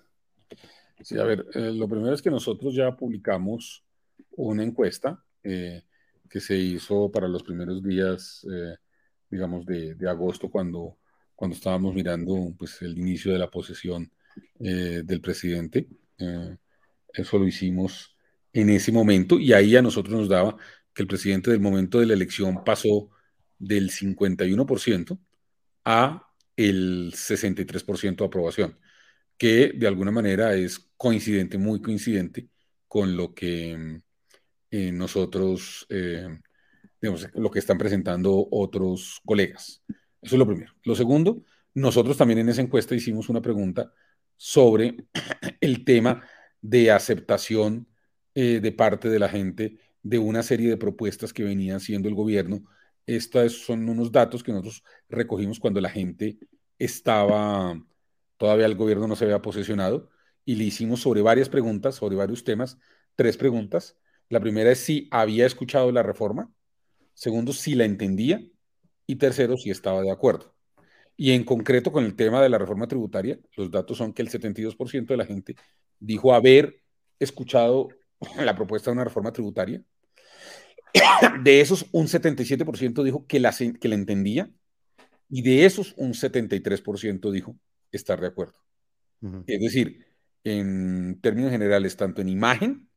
Sí, 1.04 1.18
a 1.18 1.24
ver, 1.24 1.46
lo 1.56 1.88
primero 1.88 2.14
es 2.14 2.22
que 2.22 2.30
nosotros 2.30 2.74
ya 2.74 2.96
publicamos 2.96 3.84
una 4.32 4.64
encuesta 4.64 5.24
que 6.32 6.40
se 6.40 6.58
hizo 6.58 7.12
para 7.12 7.28
los 7.28 7.44
primeros 7.44 7.84
días, 7.84 8.48
eh, 8.50 8.78
digamos, 9.30 9.66
de, 9.66 9.96
de, 9.96 10.10
agosto, 10.10 10.50
cuando, 10.50 10.98
cuando 11.36 11.58
estábamos 11.58 11.94
mirando 11.94 12.56
pues, 12.58 12.82
el 12.82 12.98
inicio 12.98 13.34
de 13.34 13.40
la 13.40 13.50
posesión 13.50 14.10
eh, 14.60 15.02
del 15.04 15.20
presidente. 15.20 15.90
Eh, 16.18 16.56
eso 17.14 17.38
lo 17.38 17.46
hicimos 17.46 18.16
en 18.54 18.70
ese 18.70 18.94
momento 18.94 19.40
y 19.40 19.52
ahí 19.52 19.76
a 19.76 19.82
nosotros 19.82 20.16
nos 20.16 20.30
daba 20.30 20.56
que 20.94 21.02
el 21.02 21.08
presidente 21.08 21.52
del 21.52 21.60
momento 21.60 22.00
de 22.00 22.06
la 22.06 22.14
elección 22.14 22.64
pasó 22.64 23.10
del 23.60 23.92
51% 23.92 25.20
a 25.84 26.28
el 26.56 27.12
63% 27.14 28.16
de 28.18 28.26
aprobación, 28.26 28.80
que 29.42 29.72
de 29.76 29.88
alguna 29.88 30.12
manera 30.12 30.54
es 30.54 30.92
coincidente, 30.96 31.58
muy 31.58 31.82
coincidente 31.82 32.48
con 32.88 33.18
lo 33.18 33.34
que 33.34 34.00
eh, 34.70 34.92
nosotros, 34.92 35.88
eh, 35.90 36.28
digamos, 37.02 37.28
lo 37.34 37.50
que 37.50 37.58
están 37.58 37.80
presentando 37.80 38.48
otros 38.52 39.20
colegas. 39.26 39.82
Eso 40.22 40.36
es 40.36 40.38
lo 40.38 40.46
primero. 40.46 40.74
Lo 40.84 40.94
segundo, 40.94 41.44
nosotros 41.74 42.18
también 42.18 42.38
en 42.38 42.50
esa 42.50 42.62
encuesta 42.62 42.94
hicimos 42.94 43.30
una 43.30 43.42
pregunta 43.42 43.92
sobre 44.38 45.08
el 45.60 45.86
tema 45.86 46.24
de 46.62 46.92
aceptación 46.92 47.88
eh, 48.36 48.60
de 48.62 48.72
parte 48.72 49.10
de 49.10 49.18
la 49.18 49.28
gente 49.28 49.80
de 50.04 50.20
una 50.20 50.44
serie 50.44 50.70
de 50.70 50.78
propuestas 50.78 51.34
que 51.34 51.44
venía 51.44 51.78
haciendo 51.78 52.08
el 52.08 52.14
gobierno. 52.14 52.64
Estos 53.08 53.54
son 53.66 53.90
unos 53.90 54.12
datos 54.12 54.44
que 54.44 54.52
nosotros 54.52 54.84
recogimos 55.10 55.60
cuando 55.60 55.82
la 55.82 55.90
gente 55.90 56.38
estaba, 56.78 57.76
todavía 58.42 58.66
el 58.66 58.74
gobierno 58.74 59.08
no 59.08 59.16
se 59.16 59.26
había 59.26 59.40
posesionado, 59.40 60.10
y 60.46 60.56
le 60.56 60.64
hicimos 60.64 61.00
sobre 61.02 61.22
varias 61.22 61.48
preguntas, 61.48 61.94
sobre 61.94 62.16
varios 62.16 62.44
temas, 62.44 62.80
tres 63.16 63.38
preguntas. 63.38 64.00
La 64.30 64.40
primera 64.40 64.72
es 64.72 64.80
si 64.80 65.08
había 65.12 65.46
escuchado 65.46 65.92
la 65.92 66.02
reforma, 66.02 66.52
segundo, 67.14 67.54
si 67.54 67.76
la 67.76 67.86
entendía, 67.86 68.44
y 69.06 69.18
tercero, 69.18 69.58
si 69.58 69.70
estaba 69.70 70.02
de 70.02 70.10
acuerdo. 70.10 70.56
Y 71.16 71.34
en 71.34 71.44
concreto 71.44 71.92
con 71.92 72.04
el 72.04 72.16
tema 72.16 72.42
de 72.42 72.50
la 72.50 72.58
reforma 72.58 72.88
tributaria, 72.88 73.38
los 73.56 73.70
datos 73.70 74.00
son 74.00 74.12
que 74.12 74.24
el 74.24 74.30
72% 74.32 75.06
de 75.06 75.18
la 75.18 75.28
gente 75.28 75.56
dijo 76.00 76.34
haber 76.34 76.82
escuchado 77.20 77.90
la 78.44 78.56
propuesta 78.56 78.90
de 78.90 78.94
una 78.94 79.04
reforma 79.04 79.32
tributaria. 79.32 79.84
De 81.44 81.62
esos, 81.62 81.86
un 81.92 82.08
77% 82.08 83.04
dijo 83.04 83.28
que 83.28 83.40
la, 83.40 83.54
que 83.80 83.88
la 83.88 83.96
entendía 83.96 84.50
y 85.30 85.44
de 85.44 85.66
esos, 85.66 85.94
un 85.96 86.14
73% 86.14 87.30
dijo 87.30 87.56
estar 87.92 88.20
de 88.20 88.28
acuerdo. 88.28 88.56
Es 89.46 89.60
decir, 89.60 90.06
en 90.44 91.20
términos 91.22 91.52
generales, 91.52 91.96
tanto 91.96 92.22
en 92.22 92.30
imagen 92.30 92.90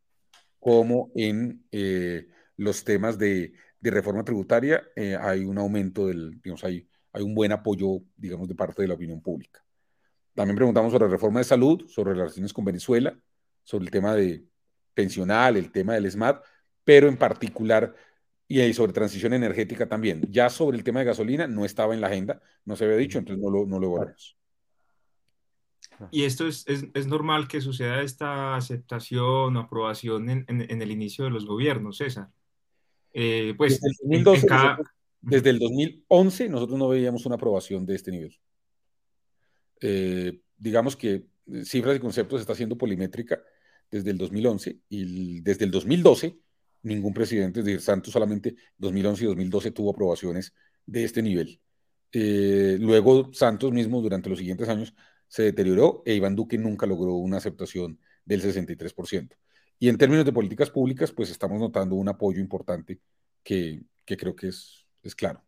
como 0.58 1.10
en 1.14 1.66
eh, 1.70 2.28
los 2.56 2.84
temas 2.84 3.18
de, 3.18 3.52
de 3.80 3.90
reforma 3.90 4.24
tributaria, 4.24 4.82
eh, 4.96 5.16
hay 5.20 5.44
un 5.44 5.58
aumento 5.58 6.06
del, 6.06 6.40
digamos, 6.40 6.64
hay, 6.64 6.88
hay 7.12 7.22
un 7.22 7.34
buen 7.34 7.52
apoyo, 7.52 8.00
digamos, 8.16 8.48
de 8.48 8.54
parte 8.54 8.80
de 8.80 8.88
la 8.88 8.94
opinión 8.94 9.20
pública. 9.20 9.62
También 10.34 10.56
preguntamos 10.56 10.90
sobre 10.90 11.04
la 11.04 11.12
reforma 11.12 11.40
de 11.40 11.44
salud, 11.44 11.86
sobre 11.88 12.12
las 12.12 12.18
relaciones 12.18 12.52
con 12.52 12.64
Venezuela, 12.64 13.18
sobre 13.62 13.84
el 13.84 13.90
tema 13.90 14.14
de 14.14 14.46
pensional, 14.94 15.56
el 15.56 15.70
tema 15.70 15.94
del 15.94 16.10
SMAT, 16.10 16.42
pero 16.82 17.08
en 17.08 17.16
particular 17.16 17.94
y 18.48 18.72
sobre 18.74 18.92
transición 18.92 19.32
energética 19.32 19.88
también. 19.88 20.22
Ya 20.30 20.48
sobre 20.50 20.76
el 20.76 20.84
tema 20.84 21.00
de 21.00 21.06
gasolina 21.06 21.46
no 21.46 21.64
estaba 21.64 21.94
en 21.94 22.00
la 22.00 22.08
agenda, 22.08 22.40
no 22.64 22.76
se 22.76 22.84
había 22.84 22.96
dicho, 22.96 23.18
entonces 23.18 23.42
no 23.42 23.50
lo, 23.50 23.66
no 23.66 23.78
lo 23.78 23.90
Y 26.10 26.24
esto 26.24 26.46
es, 26.46 26.64
es, 26.66 26.86
es, 26.94 27.06
normal 27.06 27.48
que 27.48 27.60
suceda 27.60 28.02
esta 28.02 28.56
aceptación 28.56 29.56
o 29.56 29.60
aprobación 29.60 30.28
en, 30.30 30.44
en, 30.48 30.82
el 30.82 30.90
inicio 30.90 31.24
de 31.24 31.30
los 31.30 31.46
gobiernos, 31.46 31.98
César. 31.98 32.28
Eh, 33.12 33.54
pues 33.56 33.80
desde 33.80 34.16
el, 34.16 34.24
2012, 34.24 34.46
desde 35.20 35.50
el, 35.50 35.58
2011 35.58 36.48
nosotros 36.48 36.78
no 36.78 36.88
veíamos 36.88 37.24
una 37.26 37.36
aprobación 37.36 37.86
de 37.86 37.94
este 37.94 38.10
nivel. 38.10 38.36
Eh, 39.80 40.40
digamos 40.56 40.96
que 40.96 41.26
cifras 41.64 41.96
y 41.96 42.00
conceptos 42.00 42.40
está 42.40 42.54
haciendo 42.54 42.76
polimétrica 42.76 43.40
desde 43.90 44.10
el 44.10 44.18
2011 44.18 44.80
y 44.88 45.40
desde 45.40 45.64
el 45.66 45.70
2012 45.70 46.38
ningún 46.84 47.14
presidente, 47.14 47.62
de 47.62 47.80
Santos 47.80 48.12
solamente 48.12 48.54
2011 48.78 49.24
y 49.24 49.26
2012 49.26 49.70
tuvo 49.72 49.90
aprobaciones 49.90 50.54
de 50.86 51.04
este 51.04 51.22
nivel. 51.22 51.60
Eh, 52.12 52.76
luego 52.78 53.32
Santos 53.32 53.72
mismo 53.72 54.00
durante 54.00 54.28
los 54.28 54.38
siguientes 54.38 54.68
años 54.68 54.94
se 55.34 55.42
deterioró 55.42 56.04
e 56.06 56.14
Iván 56.14 56.36
Duque 56.36 56.56
nunca 56.56 56.86
logró 56.86 57.14
una 57.14 57.38
aceptación 57.38 57.98
del 58.24 58.40
63%. 58.40 59.36
Y 59.80 59.88
en 59.88 59.98
términos 59.98 60.24
de 60.24 60.32
políticas 60.32 60.70
públicas, 60.70 61.10
pues 61.10 61.28
estamos 61.28 61.58
notando 61.58 61.96
un 61.96 62.08
apoyo 62.08 62.38
importante 62.38 63.00
que, 63.42 63.82
que 64.04 64.16
creo 64.16 64.36
que 64.36 64.46
es, 64.46 64.86
es 65.02 65.12
claro. 65.16 65.42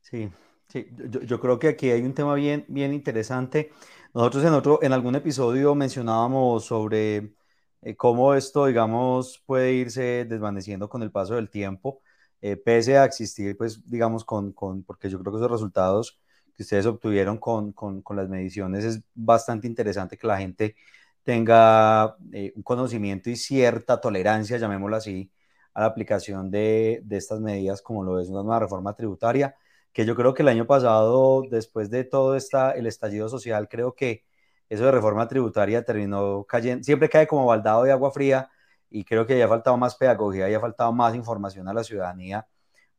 Sí, 0.00 0.30
sí 0.68 0.86
yo, 1.26 1.38
creo 1.38 1.58
que 1.58 1.68
aquí 1.68 1.90
hay 1.90 2.00
un 2.00 2.14
tema 2.14 2.34
bien, 2.34 2.64
bien 2.66 2.94
interesante. 2.94 3.70
Nosotros 4.14 4.42
en, 4.42 4.54
otro, 4.54 4.78
en 4.82 4.94
algún 4.94 5.16
episodio 5.16 5.74
mencionábamos 5.74 6.64
sobre 6.64 7.34
eh, 7.82 7.94
cómo 7.94 8.32
esto, 8.32 8.64
digamos, 8.64 9.42
puede 9.44 9.74
irse 9.74 10.24
desvaneciendo 10.24 10.88
con 10.88 11.02
el 11.02 11.10
paso 11.12 11.34
del 11.34 11.50
tiempo, 11.50 12.00
eh, 12.40 12.56
pese 12.56 12.96
a 12.96 13.04
existir, 13.04 13.54
pues, 13.58 13.84
digamos, 13.84 14.24
con, 14.24 14.54
con, 14.54 14.82
porque 14.82 15.10
yo 15.10 15.18
creo 15.20 15.30
que 15.34 15.40
esos 15.40 15.50
resultados 15.50 16.18
que 16.56 16.62
ustedes 16.62 16.86
obtuvieron 16.86 17.38
con, 17.38 17.72
con, 17.72 18.02
con 18.02 18.16
las 18.16 18.28
mediciones 18.28 18.84
es 18.84 19.02
bastante 19.14 19.66
interesante 19.66 20.16
que 20.16 20.26
la 20.26 20.38
gente 20.38 20.76
tenga 21.22 22.16
eh, 22.32 22.52
un 22.56 22.62
conocimiento 22.62 23.30
y 23.30 23.36
cierta 23.36 24.00
tolerancia, 24.00 24.58
llamémoslo 24.58 24.96
así, 24.96 25.30
a 25.74 25.80
la 25.80 25.86
aplicación 25.86 26.50
de, 26.50 27.00
de 27.04 27.16
estas 27.16 27.40
medidas, 27.40 27.82
como 27.82 28.02
lo 28.04 28.18
es 28.20 28.28
una 28.28 28.42
nueva 28.42 28.60
reforma 28.60 28.94
tributaria, 28.94 29.54
que 29.92 30.04
yo 30.06 30.14
creo 30.16 30.34
que 30.34 30.42
el 30.42 30.48
año 30.48 30.66
pasado, 30.66 31.42
después 31.50 31.90
de 31.90 32.04
todo 32.04 32.36
esta, 32.36 32.72
el 32.72 32.86
estallido 32.86 33.28
social, 33.28 33.68
creo 33.68 33.94
que 33.94 34.24
eso 34.68 34.84
de 34.84 34.92
reforma 34.92 35.26
tributaria 35.28 35.84
terminó 35.84 36.44
cayendo, 36.44 36.84
siempre 36.84 37.08
cae 37.08 37.26
como 37.26 37.46
baldado 37.46 37.84
de 37.84 37.92
agua 37.92 38.10
fría 38.12 38.50
y 38.88 39.04
creo 39.04 39.26
que 39.26 39.38
ya 39.38 39.46
ha 39.46 39.48
faltado 39.48 39.76
más 39.76 39.96
pedagogía, 39.96 40.48
ya 40.48 40.58
ha 40.58 40.60
faltado 40.60 40.92
más 40.92 41.14
información 41.14 41.68
a 41.68 41.74
la 41.74 41.84
ciudadanía, 41.84 42.46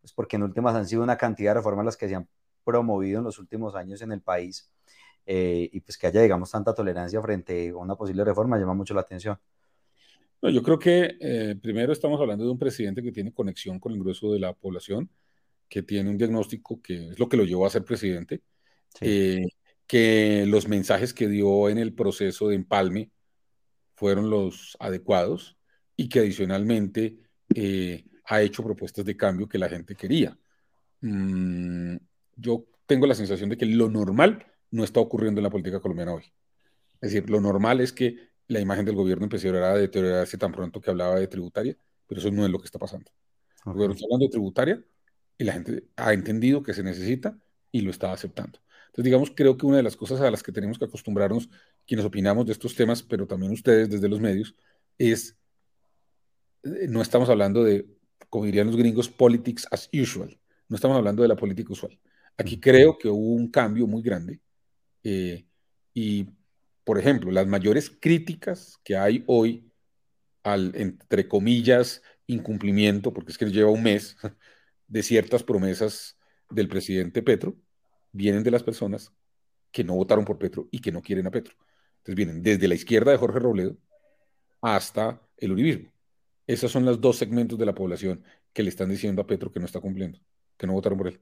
pues 0.01 0.13
porque 0.13 0.35
en 0.37 0.43
últimas 0.43 0.75
han 0.75 0.87
sido 0.87 1.03
una 1.03 1.17
cantidad 1.17 1.51
de 1.51 1.55
reformas 1.55 1.85
las 1.85 1.97
que 1.97 2.09
se 2.09 2.15
han 2.15 2.27
promovido 2.63 3.19
en 3.19 3.25
los 3.25 3.39
últimos 3.39 3.75
años 3.75 4.01
en 4.01 4.11
el 4.11 4.21
país 4.21 4.71
eh, 5.25 5.69
y 5.71 5.79
pues 5.81 5.97
que 5.97 6.07
haya, 6.07 6.21
digamos, 6.21 6.51
tanta 6.51 6.73
tolerancia 6.73 7.21
frente 7.21 7.69
a 7.69 7.75
una 7.77 7.95
posible 7.95 8.23
reforma 8.23 8.57
llama 8.57 8.73
mucho 8.73 8.93
la 8.93 9.01
atención. 9.01 9.37
No, 10.41 10.49
yo 10.49 10.63
creo 10.63 10.79
que 10.79 11.17
eh, 11.19 11.55
primero 11.61 11.93
estamos 11.93 12.19
hablando 12.19 12.43
de 12.43 12.51
un 12.51 12.57
presidente 12.57 13.03
que 13.03 13.11
tiene 13.11 13.33
conexión 13.33 13.79
con 13.79 13.93
el 13.93 13.99
grueso 13.99 14.31
de 14.31 14.39
la 14.39 14.53
población, 14.53 15.09
que 15.69 15.83
tiene 15.83 16.09
un 16.09 16.17
diagnóstico 16.17 16.81
que 16.81 17.09
es 17.09 17.19
lo 17.19 17.29
que 17.29 17.37
lo 17.37 17.43
llevó 17.43 17.65
a 17.65 17.69
ser 17.69 17.83
presidente. 17.83 18.41
Sí. 18.99 19.05
Eh, 19.07 19.47
que 19.91 20.45
los 20.47 20.69
mensajes 20.69 21.13
que 21.13 21.27
dio 21.27 21.67
en 21.67 21.77
el 21.77 21.93
proceso 21.93 22.47
de 22.47 22.55
empalme 22.55 23.11
fueron 23.93 24.29
los 24.29 24.77
adecuados 24.79 25.57
y 25.97 26.07
que 26.07 26.19
adicionalmente 26.19 27.19
eh, 27.53 28.05
ha 28.25 28.41
hecho 28.41 28.63
propuestas 28.63 29.03
de 29.03 29.17
cambio 29.17 29.49
que 29.49 29.57
la 29.57 29.67
gente 29.67 29.95
quería. 29.95 30.37
Mm, 31.01 31.97
yo 32.41 32.65
tengo 32.85 33.07
la 33.07 33.15
sensación 33.15 33.49
de 33.49 33.57
que 33.57 33.65
lo 33.65 33.89
normal 33.89 34.45
no 34.71 34.83
está 34.83 34.99
ocurriendo 34.99 35.39
en 35.39 35.43
la 35.43 35.49
política 35.49 35.79
colombiana 35.79 36.13
hoy. 36.13 36.23
Es 36.99 37.11
decir, 37.11 37.29
lo 37.29 37.39
normal 37.39 37.81
es 37.81 37.93
que 37.93 38.31
la 38.47 38.59
imagen 38.59 38.85
del 38.85 38.95
gobierno 38.95 39.25
empezara 39.25 39.71
a 39.71 39.77
deteriorarse 39.77 40.37
tan 40.37 40.51
pronto 40.51 40.81
que 40.81 40.89
hablaba 40.89 41.19
de 41.19 41.27
tributaria, 41.27 41.77
pero 42.07 42.19
eso 42.19 42.31
no 42.31 42.45
es 42.45 42.51
lo 42.51 42.59
que 42.59 42.65
está 42.65 42.79
pasando. 42.79 43.11
El 43.65 43.73
gobierno 43.73 43.95
está 43.95 44.05
hablando 44.05 44.25
de 44.25 44.31
tributaria 44.31 44.83
y 45.37 45.43
la 45.43 45.53
gente 45.53 45.85
ha 45.95 46.13
entendido 46.13 46.63
que 46.63 46.73
se 46.73 46.83
necesita 46.83 47.37
y 47.71 47.81
lo 47.81 47.91
está 47.91 48.11
aceptando. 48.11 48.59
Entonces, 48.87 49.05
digamos, 49.05 49.31
creo 49.33 49.55
que 49.55 49.65
una 49.65 49.77
de 49.77 49.83
las 49.83 49.95
cosas 49.95 50.19
a 50.19 50.29
las 50.29 50.43
que 50.43 50.51
tenemos 50.51 50.77
que 50.77 50.85
acostumbrarnos 50.85 51.49
quienes 51.87 52.05
opinamos 52.05 52.45
de 52.45 52.51
estos 52.51 52.75
temas, 52.75 53.01
pero 53.01 53.25
también 53.25 53.53
ustedes 53.53 53.89
desde 53.89 54.09
los 54.09 54.19
medios, 54.19 54.53
es, 54.97 55.37
eh, 56.63 56.87
no 56.89 57.01
estamos 57.01 57.29
hablando 57.29 57.63
de, 57.63 57.87
como 58.29 58.45
dirían 58.45 58.67
los 58.67 58.75
gringos, 58.75 59.09
politics 59.09 59.65
as 59.71 59.89
usual, 59.93 60.37
no 60.67 60.75
estamos 60.75 60.97
hablando 60.97 61.21
de 61.21 61.29
la 61.29 61.35
política 61.37 61.71
usual. 61.71 61.97
Aquí 62.41 62.59
creo 62.59 62.97
que 62.97 63.07
hubo 63.07 63.35
un 63.35 63.51
cambio 63.51 63.85
muy 63.85 64.01
grande 64.01 64.41
eh, 65.03 65.45
y, 65.93 66.27
por 66.83 66.97
ejemplo, 66.97 67.29
las 67.29 67.45
mayores 67.45 67.91
críticas 67.91 68.79
que 68.83 68.97
hay 68.97 69.23
hoy 69.27 69.71
al, 70.41 70.73
entre 70.75 71.27
comillas, 71.27 72.01
incumplimiento, 72.25 73.13
porque 73.13 73.31
es 73.31 73.37
que 73.37 73.45
lleva 73.45 73.69
un 73.69 73.83
mes, 73.83 74.17
de 74.87 75.03
ciertas 75.03 75.43
promesas 75.43 76.17
del 76.49 76.67
presidente 76.67 77.21
Petro, 77.21 77.55
vienen 78.11 78.41
de 78.41 78.49
las 78.49 78.63
personas 78.63 79.13
que 79.71 79.83
no 79.83 79.93
votaron 79.93 80.25
por 80.25 80.39
Petro 80.39 80.67
y 80.71 80.79
que 80.79 80.91
no 80.91 81.03
quieren 81.03 81.27
a 81.27 81.31
Petro. 81.31 81.53
Entonces 81.97 82.15
vienen 82.15 82.41
desde 82.41 82.67
la 82.67 82.73
izquierda 82.73 83.11
de 83.11 83.17
Jorge 83.17 83.37
Robledo 83.37 83.77
hasta 84.61 85.21
el 85.37 85.51
uribismo. 85.51 85.91
Esos 86.47 86.71
son 86.71 86.85
los 86.85 86.99
dos 86.99 87.17
segmentos 87.17 87.59
de 87.59 87.67
la 87.67 87.75
población 87.75 88.23
que 88.51 88.63
le 88.63 88.69
están 88.69 88.89
diciendo 88.89 89.21
a 89.21 89.27
Petro 89.27 89.51
que 89.51 89.59
no 89.59 89.67
está 89.67 89.79
cumpliendo, 89.79 90.19
que 90.57 90.65
no 90.65 90.73
votaron 90.73 90.97
por 90.97 91.07
él. 91.07 91.21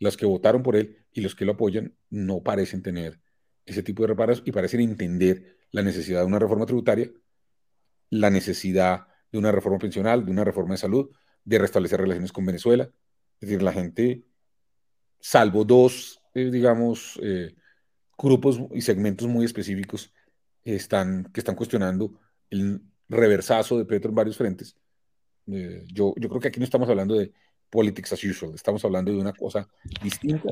Los 0.00 0.16
que 0.16 0.26
votaron 0.26 0.64
por 0.64 0.74
él 0.74 0.98
y 1.12 1.20
los 1.20 1.36
que 1.36 1.44
lo 1.44 1.52
apoyan 1.52 1.94
no 2.08 2.42
parecen 2.42 2.82
tener 2.82 3.20
ese 3.64 3.84
tipo 3.84 4.02
de 4.02 4.08
reparos 4.08 4.42
y 4.44 4.50
parecen 4.50 4.80
entender 4.80 5.58
la 5.70 5.82
necesidad 5.82 6.20
de 6.20 6.26
una 6.26 6.40
reforma 6.40 6.66
tributaria, 6.66 7.12
la 8.08 8.30
necesidad 8.30 9.06
de 9.30 9.38
una 9.38 9.52
reforma 9.52 9.78
pensional, 9.78 10.24
de 10.24 10.32
una 10.32 10.42
reforma 10.42 10.74
de 10.74 10.78
salud, 10.78 11.10
de 11.44 11.58
restablecer 11.58 12.00
relaciones 12.00 12.32
con 12.32 12.44
Venezuela. 12.44 12.90
Es 13.40 13.48
decir, 13.48 13.62
la 13.62 13.72
gente, 13.72 14.24
salvo 15.20 15.64
dos 15.64 16.20
eh, 16.34 16.50
digamos, 16.50 17.18
eh, 17.22 17.54
grupos 18.16 18.60
y 18.72 18.82
segmentos 18.82 19.26
muy 19.26 19.44
específicos 19.44 20.12
están, 20.64 21.24
que 21.32 21.40
están 21.40 21.56
cuestionando 21.56 22.18
el, 22.50 22.82
reversazo 23.08 23.76
de 23.76 23.84
Petro 23.86 24.10
en 24.10 24.14
varios 24.14 24.36
frentes. 24.36 24.76
Eh, 25.48 25.82
yo, 25.92 26.14
yo 26.16 26.28
creo 26.28 26.40
que 26.40 26.46
aquí 26.46 26.60
no 26.60 26.64
estamos 26.64 26.88
hablando 26.88 27.16
de 27.16 27.32
politics 27.70 28.12
as 28.12 28.24
usual, 28.24 28.54
estamos 28.54 28.84
hablando 28.84 29.12
de 29.12 29.18
una 29.18 29.32
cosa 29.32 29.68
distinta. 30.02 30.48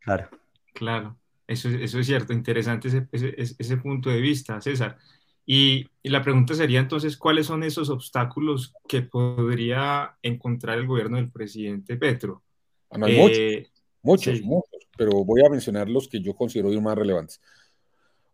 Claro. 0.00 0.28
Claro, 0.72 1.16
eso, 1.46 1.68
eso 1.68 1.98
es 1.98 2.06
cierto, 2.06 2.32
interesante 2.32 2.88
ese, 2.88 3.08
ese, 3.12 3.54
ese 3.58 3.76
punto 3.76 4.10
de 4.10 4.20
vista, 4.20 4.60
César. 4.60 4.98
Y, 5.46 5.86
y, 6.02 6.08
la 6.08 6.22
pregunta 6.22 6.54
sería 6.54 6.80
entonces, 6.80 7.16
¿cuáles 7.16 7.46
son 7.46 7.62
esos 7.62 7.90
obstáculos 7.90 8.74
que 8.88 9.02
podría 9.02 10.16
encontrar 10.22 10.78
el 10.78 10.86
gobierno 10.86 11.18
del 11.18 11.30
presidente 11.30 11.96
Petro? 11.96 12.42
Ah, 12.90 12.98
hay 13.02 13.18
muchos, 13.18 13.38
eh, 13.38 13.70
muchos, 14.02 14.40
muchos, 14.40 14.88
pero 14.96 15.24
voy 15.24 15.44
a 15.44 15.50
mencionar 15.50 15.88
los 15.88 16.08
que 16.08 16.20
yo 16.20 16.34
considero 16.34 16.70
más 16.80 16.96
relevantes. 16.96 17.40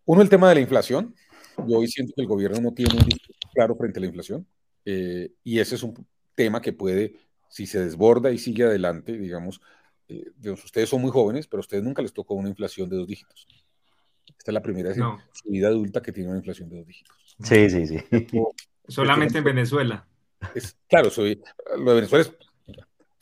Uno, 0.04 0.22
el 0.22 0.28
tema 0.28 0.48
de 0.48 0.56
la 0.56 0.60
inflación. 0.60 1.14
Yo 1.68 1.78
hoy 1.78 1.88
siento 1.88 2.12
que 2.14 2.22
el 2.22 2.28
gobierno 2.28 2.60
no 2.60 2.72
tiene 2.72 2.94
un 2.94 3.04
discurso 3.04 3.48
claro 3.52 3.76
frente 3.76 3.98
a 3.98 4.00
la 4.00 4.06
inflación. 4.06 4.46
Eh, 4.84 5.32
y 5.44 5.58
ese 5.58 5.74
es 5.74 5.82
un 5.82 6.06
tema 6.34 6.60
que 6.62 6.72
puede, 6.72 7.14
si 7.50 7.66
se 7.66 7.84
desborda 7.84 8.30
y 8.30 8.38
sigue 8.38 8.64
adelante, 8.64 9.18
digamos, 9.18 9.60
eh, 10.08 10.30
ustedes 10.50 10.88
son 10.88 11.02
muy 11.02 11.10
jóvenes, 11.10 11.46
pero 11.46 11.58
a 11.58 11.62
ustedes 11.62 11.82
nunca 11.82 12.00
les 12.00 12.12
tocó 12.12 12.34
una 12.34 12.48
inflación 12.48 12.88
de 12.88 12.96
dos 12.96 13.06
dígitos. 13.06 13.46
Esta 14.38 14.52
es 14.52 14.54
la 14.54 14.62
primera 14.62 14.88
vez 14.88 14.98
en 14.98 15.04
su 15.32 15.50
vida 15.50 15.68
adulta 15.68 16.00
que 16.00 16.12
tiene 16.12 16.30
una 16.30 16.38
inflación 16.38 16.70
de 16.70 16.78
dos 16.78 16.86
dígitos. 16.86 17.36
Sí, 17.42 17.68
sí, 17.68 17.86
sí. 17.86 17.98
Solamente 18.88 19.38
en 19.38 19.44
Venezuela. 19.44 20.06
claro, 20.88 21.10
soy, 21.10 21.42
lo 21.76 21.90
de 21.90 21.96
Venezuela 21.96 22.24
es, 22.24 22.32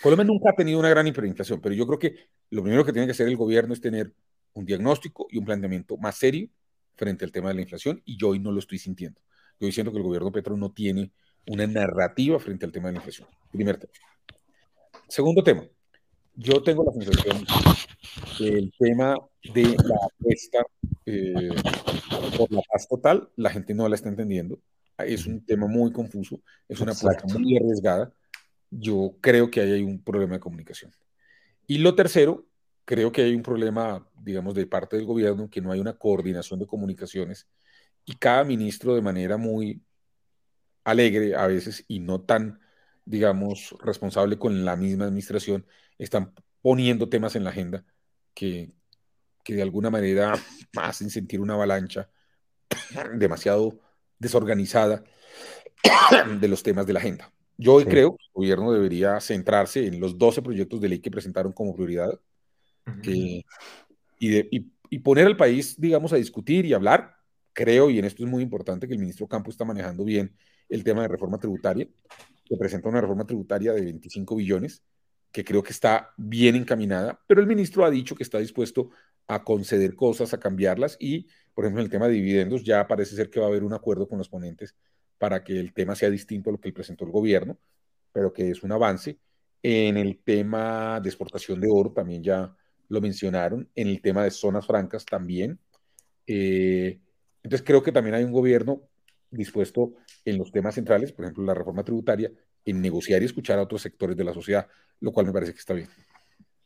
Colombia 0.00 0.24
nunca 0.24 0.50
ha 0.50 0.54
tenido 0.54 0.78
una 0.78 0.90
gran 0.90 1.06
hiperinflación, 1.06 1.60
pero 1.60 1.74
yo 1.74 1.86
creo 1.86 1.98
que 1.98 2.28
lo 2.50 2.62
primero 2.62 2.84
que 2.84 2.92
tiene 2.92 3.06
que 3.06 3.12
hacer 3.12 3.26
el 3.26 3.36
gobierno 3.36 3.72
es 3.72 3.80
tener 3.80 4.12
un 4.52 4.64
diagnóstico 4.64 5.26
y 5.30 5.38
un 5.38 5.44
planteamiento 5.44 5.96
más 5.96 6.16
serio 6.16 6.48
frente 6.94 7.24
al 7.24 7.32
tema 7.32 7.48
de 7.48 7.54
la 7.54 7.62
inflación 7.62 8.02
y 8.04 8.16
yo 8.16 8.28
hoy 8.28 8.38
no 8.38 8.52
lo 8.52 8.58
estoy 8.58 8.78
sintiendo. 8.78 9.20
Yo 9.58 9.70
siento 9.72 9.90
que 9.90 9.98
el 9.98 10.04
gobierno 10.04 10.30
Petro 10.30 10.56
no 10.56 10.70
tiene 10.70 11.10
una 11.46 11.66
narrativa 11.66 12.38
frente 12.38 12.64
al 12.64 12.72
tema 12.72 12.88
de 12.88 12.92
la 12.92 12.98
inflación. 12.98 13.28
Primer 13.50 13.78
tema. 13.78 13.92
Segundo 15.08 15.42
tema. 15.42 15.64
Yo 16.34 16.62
tengo 16.62 16.84
la 16.84 16.92
sensación 16.92 17.44
que 18.36 18.48
el 18.48 18.72
tema 18.78 19.16
de 19.54 19.64
la 19.64 19.96
apuesta 20.04 20.58
eh, 21.06 21.48
por 22.36 22.52
la 22.52 22.60
paz 22.70 22.86
total, 22.86 23.28
la 23.36 23.50
gente 23.50 23.74
no 23.74 23.88
la 23.88 23.94
está 23.94 24.08
entendiendo. 24.08 24.60
Es 24.98 25.26
un 25.26 25.44
tema 25.44 25.66
muy 25.66 25.92
confuso, 25.92 26.40
es 26.68 26.80
una 26.80 26.92
apuesta 26.92 27.24
muy 27.38 27.56
arriesgada. 27.56 28.12
Yo 28.70 29.16
creo 29.20 29.50
que 29.50 29.60
ahí 29.60 29.72
hay 29.72 29.82
un 29.82 30.02
problema 30.02 30.34
de 30.34 30.40
comunicación. 30.40 30.92
Y 31.66 31.78
lo 31.78 31.94
tercero, 31.94 32.46
creo 32.84 33.10
que 33.10 33.22
hay 33.22 33.34
un 33.34 33.42
problema, 33.42 34.06
digamos, 34.22 34.54
de 34.54 34.66
parte 34.66 34.96
del 34.96 35.06
gobierno, 35.06 35.48
que 35.50 35.60
no 35.60 35.72
hay 35.72 35.80
una 35.80 35.94
coordinación 35.94 36.60
de 36.60 36.66
comunicaciones 36.66 37.48
y 38.04 38.14
cada 38.16 38.44
ministro 38.44 38.94
de 38.94 39.02
manera 39.02 39.36
muy 39.36 39.82
alegre 40.84 41.34
a 41.34 41.46
veces 41.46 41.84
y 41.88 42.00
no 42.00 42.20
tan, 42.20 42.60
digamos, 43.08 43.74
responsable 43.82 44.38
con 44.38 44.64
la 44.64 44.76
misma 44.76 45.06
administración, 45.06 45.66
están 45.96 46.34
poniendo 46.60 47.08
temas 47.08 47.36
en 47.36 47.44
la 47.44 47.50
agenda 47.50 47.84
que, 48.34 48.70
que 49.42 49.54
de 49.54 49.62
alguna 49.62 49.88
manera 49.90 50.34
hacen 50.76 51.08
sentir 51.08 51.40
una 51.40 51.54
avalancha 51.54 52.10
demasiado 53.14 53.80
desorganizada 54.18 55.04
de 56.40 56.48
los 56.48 56.62
temas 56.62 56.86
de 56.86 56.92
la 56.92 57.00
agenda. 57.00 57.32
Yo 57.56 57.74
hoy 57.74 57.86
creo 57.86 58.16
que 58.16 58.24
el 58.24 58.32
gobierno 58.34 58.72
debería 58.72 59.18
centrarse 59.20 59.86
en 59.86 59.98
los 59.98 60.18
12 60.18 60.42
proyectos 60.42 60.80
de 60.80 60.88
ley 60.90 60.98
que 61.00 61.10
presentaron 61.10 61.52
como 61.52 61.74
prioridad 61.74 62.20
y, 63.02 63.44
y, 64.20 64.98
poner 65.00 65.26
al 65.26 65.36
país, 65.36 65.80
digamos, 65.80 66.12
a 66.12 66.16
discutir 66.16 66.66
y 66.66 66.72
hablar. 66.72 67.16
Creo, 67.52 67.90
y 67.90 67.98
en 67.98 68.04
esto 68.04 68.22
es 68.22 68.30
muy 68.30 68.44
importante, 68.44 68.86
que 68.86 68.94
el 68.94 69.00
ministro 69.00 69.26
Campo 69.26 69.50
está 69.50 69.64
manejando 69.64 70.04
bien 70.04 70.36
el 70.68 70.84
tema 70.84 71.02
de 71.02 71.08
reforma 71.08 71.38
tributaria, 71.38 71.86
que 72.44 72.56
presenta 72.56 72.88
una 72.88 73.00
reforma 73.00 73.26
tributaria 73.26 73.72
de 73.72 73.82
25 73.82 74.36
billones, 74.36 74.82
que 75.32 75.44
creo 75.44 75.62
que 75.62 75.72
está 75.72 76.12
bien 76.16 76.56
encaminada, 76.56 77.20
pero 77.26 77.40
el 77.40 77.46
ministro 77.46 77.84
ha 77.84 77.90
dicho 77.90 78.14
que 78.14 78.22
está 78.22 78.38
dispuesto 78.38 78.90
a 79.26 79.44
conceder 79.44 79.94
cosas, 79.94 80.32
a 80.32 80.40
cambiarlas 80.40 80.96
y, 80.98 81.26
por 81.54 81.64
ejemplo, 81.64 81.82
en 81.82 81.86
el 81.86 81.90
tema 81.90 82.08
de 82.08 82.14
dividendos 82.14 82.64
ya 82.64 82.86
parece 82.86 83.14
ser 83.14 83.28
que 83.28 83.40
va 83.40 83.46
a 83.46 83.48
haber 83.48 83.62
un 83.62 83.74
acuerdo 83.74 84.08
con 84.08 84.18
los 84.18 84.28
ponentes 84.28 84.74
para 85.18 85.44
que 85.44 85.58
el 85.58 85.74
tema 85.74 85.94
sea 85.94 86.08
distinto 86.08 86.48
a 86.48 86.52
lo 86.52 86.60
que 86.60 86.72
presentó 86.72 87.04
el 87.04 87.10
gobierno, 87.10 87.58
pero 88.12 88.32
que 88.32 88.50
es 88.50 88.62
un 88.62 88.72
avance. 88.72 89.18
En 89.62 89.96
el 89.96 90.20
tema 90.22 91.00
de 91.00 91.08
exportación 91.08 91.60
de 91.60 91.68
oro 91.70 91.92
también 91.92 92.22
ya 92.22 92.56
lo 92.88 93.00
mencionaron, 93.00 93.68
en 93.74 93.88
el 93.88 94.00
tema 94.00 94.24
de 94.24 94.30
zonas 94.30 94.66
francas 94.66 95.04
también. 95.04 95.58
Eh, 96.26 97.00
entonces 97.42 97.66
creo 97.66 97.82
que 97.82 97.92
también 97.92 98.14
hay 98.14 98.24
un 98.24 98.32
gobierno 98.32 98.82
dispuesto 99.30 99.94
en 100.24 100.38
los 100.38 100.50
temas 100.50 100.74
centrales, 100.74 101.12
por 101.12 101.24
ejemplo, 101.24 101.44
la 101.44 101.54
reforma 101.54 101.84
tributaria, 101.84 102.30
en 102.64 102.80
negociar 102.80 103.22
y 103.22 103.26
escuchar 103.26 103.58
a 103.58 103.62
otros 103.62 103.82
sectores 103.82 104.16
de 104.16 104.24
la 104.24 104.34
sociedad, 104.34 104.66
lo 105.00 105.12
cual 105.12 105.26
me 105.26 105.32
parece 105.32 105.52
que 105.52 105.58
está 105.58 105.74
bien. 105.74 105.88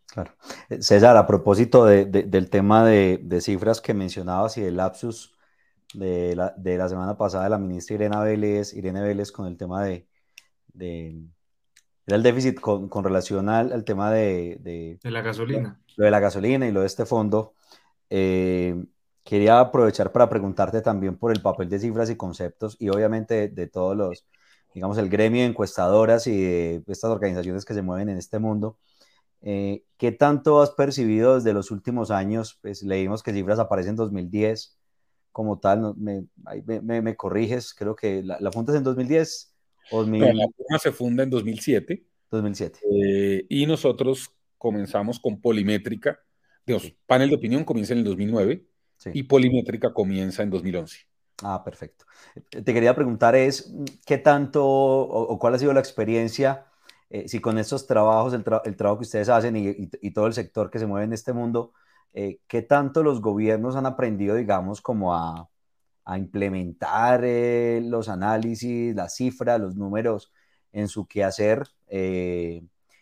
Claro. 0.06 0.34
Eh, 0.68 0.82
César, 0.82 1.16
a 1.16 1.26
propósito 1.26 1.86
del 1.86 2.50
tema 2.50 2.84
de, 2.86 3.40
cifras 3.40 3.80
que 3.80 3.94
mencionabas 3.94 4.58
y 4.58 4.60
del 4.60 4.76
lapsus 4.76 5.34
de 5.94 6.36
la, 6.36 6.54
de 6.56 6.76
la, 6.76 6.88
semana 6.88 7.16
pasada 7.16 7.44
de 7.44 7.50
la 7.50 7.58
ministra 7.58 7.94
Irene 7.94 8.18
Vélez, 8.20 8.74
Irene 8.74 9.02
Vélez 9.02 9.30
con 9.30 9.46
el 9.46 9.56
tema 9.56 9.84
de, 9.84 10.06
de 10.72 11.22
el 12.06 12.22
déficit 12.22 12.60
con, 12.60 12.88
con 12.88 13.04
relación 13.04 13.48
al, 13.48 13.72
al, 13.72 13.84
tema 13.84 14.10
de, 14.10 14.58
de, 14.60 15.10
la 15.10 15.22
gasolina. 15.22 15.80
Lo 15.96 16.04
de 16.04 16.10
la 16.10 16.20
gasolina 16.20 16.66
y 16.66 16.72
lo 16.72 16.80
de 16.80 16.86
este 16.86 17.06
fondo. 17.06 17.54
Eh, 18.10 18.74
quería 19.24 19.60
aprovechar 19.60 20.12
para 20.12 20.28
preguntarte 20.28 20.82
también 20.82 21.16
por 21.16 21.32
el 21.32 21.42
papel 21.42 21.68
de 21.68 21.78
cifras 21.78 22.10
y 22.10 22.16
conceptos 22.16 22.76
y 22.78 22.88
obviamente 22.88 23.48
de, 23.48 23.66
todos 23.66 23.96
los, 23.96 24.26
digamos, 24.74 24.98
el 24.98 25.08
gremio 25.08 25.42
de 25.42 25.48
encuestadoras 25.48 26.26
y 26.26 26.40
de 26.40 26.82
estas 26.86 27.10
organizaciones 27.10 27.64
que 27.64 27.74
se 27.74 27.82
mueven 27.82 28.08
en 28.08 28.18
este 28.18 28.38
mundo. 28.38 28.78
Eh, 29.42 29.84
¿Qué 29.96 30.12
tanto 30.12 30.60
has 30.60 30.70
percibido 30.70 31.36
desde 31.36 31.52
los 31.52 31.70
últimos 31.70 32.10
años? 32.10 32.58
Pues 32.62 32.82
leímos 32.82 33.22
que 33.22 33.32
cifras 33.32 33.58
aparecen 33.58 33.90
en 33.90 33.96
2010 33.96 34.78
como 35.32 35.58
tal, 35.58 35.94
me, 35.96 36.26
me, 36.82 37.00
me, 37.00 37.16
corriges, 37.16 37.72
creo 37.72 37.96
que 37.96 38.22
la, 38.22 38.36
la 38.38 38.52
fundas 38.52 38.76
en 38.76 38.84
2010. 38.84 39.54
O 39.90 40.04
la 40.04 40.46
firma 40.56 40.78
se 40.78 40.92
funda 40.92 41.22
en 41.22 41.30
2007. 41.30 42.04
2007. 42.30 42.80
Eh, 42.90 43.46
y 43.48 43.66
nosotros 43.66 44.30
comenzamos 44.58 45.18
con 45.18 45.40
Polimétrica. 45.40 46.20
Digamos, 46.66 46.94
panel 47.06 47.30
de 47.30 47.36
opinión 47.36 47.64
comienza 47.64 47.94
en 47.94 48.00
el 48.00 48.04
2009 48.04 48.66
y 49.12 49.22
Polimétrica 49.24 49.92
comienza 49.92 50.42
en 50.42 50.50
2011. 50.50 51.06
Ah, 51.42 51.62
perfecto. 51.64 52.04
Te 52.48 52.72
quería 52.72 52.94
preguntar 52.94 53.34
es, 53.34 53.72
¿qué 54.06 54.18
tanto 54.18 54.64
o, 54.64 55.38
cuál 55.38 55.54
ha 55.54 55.58
sido 55.58 55.72
la 55.72 55.80
experiencia, 55.80 56.66
eh, 57.10 57.28
si 57.28 57.40
con 57.40 57.58
estos 57.58 57.86
trabajos, 57.86 58.32
el, 58.34 58.44
trabajo 58.44 58.98
que 58.98 59.04
ustedes 59.04 59.28
hacen 59.28 59.56
y, 59.56 60.10
todo 60.12 60.26
el 60.26 60.34
sector 60.34 60.70
que 60.70 60.78
se 60.78 60.86
mueve 60.86 61.04
en 61.06 61.12
este 61.12 61.32
mundo, 61.32 61.72
eh, 62.12 62.40
qué 62.46 62.62
tanto 62.62 63.02
los 63.02 63.20
gobiernos 63.20 63.76
han 63.76 63.86
aprendido, 63.86 64.36
digamos, 64.36 64.80
como 64.80 65.14
a, 65.14 65.48
implementar 66.16 67.22
eh, 67.24 67.80
los 67.84 68.08
análisis, 68.08 68.94
las 68.94 69.14
cifras, 69.14 69.60
los 69.60 69.76
números 69.76 70.32
en 70.72 70.88
su 70.88 71.06
quehacer? 71.06 71.64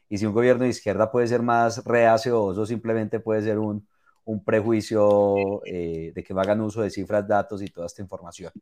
y 0.08 0.18
si 0.18 0.26
un 0.26 0.32
gobierno 0.32 0.64
de 0.64 0.70
izquierda 0.70 1.10
puede 1.12 1.28
ser 1.28 1.42
más 1.42 1.84
reacio 1.84 2.42
o 2.42 2.66
simplemente 2.66 3.20
puede 3.20 3.42
ser 3.42 3.58
un, 3.60 3.86
un 4.30 4.44
prejuicio 4.44 5.60
eh, 5.64 6.12
de 6.14 6.22
que 6.22 6.32
hagan 6.32 6.60
uso 6.60 6.82
de 6.82 6.90
cifras, 6.90 7.26
datos 7.26 7.62
y 7.62 7.66
toda 7.66 7.86
esta 7.86 8.00
información. 8.00 8.52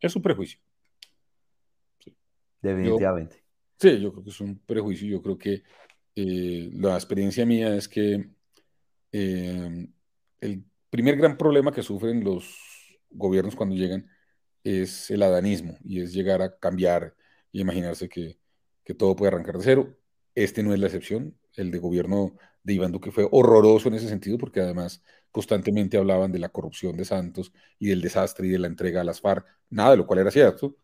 Es 0.00 0.14
un 0.14 0.22
prejuicio. 0.22 0.60
Definitivamente. 2.62 3.42
sí, 3.78 4.00
yo 4.00 4.12
creo 4.12 4.24
que 4.24 4.30
es 4.30 4.40
un 4.40 4.58
prejuicio. 4.60 5.08
Yo 5.08 5.22
creo 5.22 5.36
que 5.36 5.62
eh, 6.14 6.70
la 6.72 6.94
experiencia 6.94 7.44
mía 7.44 7.74
es 7.74 7.88
que 7.88 8.30
eh, 9.10 9.88
el 10.40 10.64
primer 10.88 11.16
gran 11.16 11.36
problema 11.36 11.72
que 11.72 11.82
sufren 11.82 12.22
los 12.22 12.56
gobiernos 13.10 13.56
cuando 13.56 13.74
llegan 13.74 14.08
es 14.62 15.10
el 15.10 15.22
adanismo 15.22 15.78
y 15.84 16.00
es 16.00 16.12
llegar 16.12 16.42
a 16.42 16.58
cambiar 16.58 17.14
y 17.50 17.60
imaginarse 17.60 18.08
que, 18.08 18.38
que 18.84 18.94
todo 18.94 19.16
puede 19.16 19.32
arrancar 19.32 19.58
de 19.58 19.64
cero. 19.64 19.98
Este 20.34 20.62
no 20.62 20.72
es 20.72 20.78
la 20.78 20.86
excepción. 20.86 21.36
El 21.54 21.72
de 21.72 21.78
gobierno 21.78 22.36
de 22.66 22.72
Iván 22.74 22.90
Duque 22.90 23.12
fue 23.12 23.28
horroroso 23.30 23.88
en 23.88 23.94
ese 23.94 24.08
sentido, 24.08 24.38
porque 24.38 24.60
además 24.60 25.00
constantemente 25.30 25.96
hablaban 25.96 26.32
de 26.32 26.40
la 26.40 26.48
corrupción 26.48 26.96
de 26.96 27.04
Santos 27.04 27.52
y 27.78 27.86
del 27.86 28.02
desastre 28.02 28.48
y 28.48 28.50
de 28.50 28.58
la 28.58 28.66
entrega 28.66 29.02
a 29.02 29.04
las 29.04 29.20
FARC, 29.20 29.46
nada 29.70 29.92
de 29.92 29.98
lo 29.98 30.06
cual 30.06 30.18
era 30.18 30.32
cierto. 30.32 30.76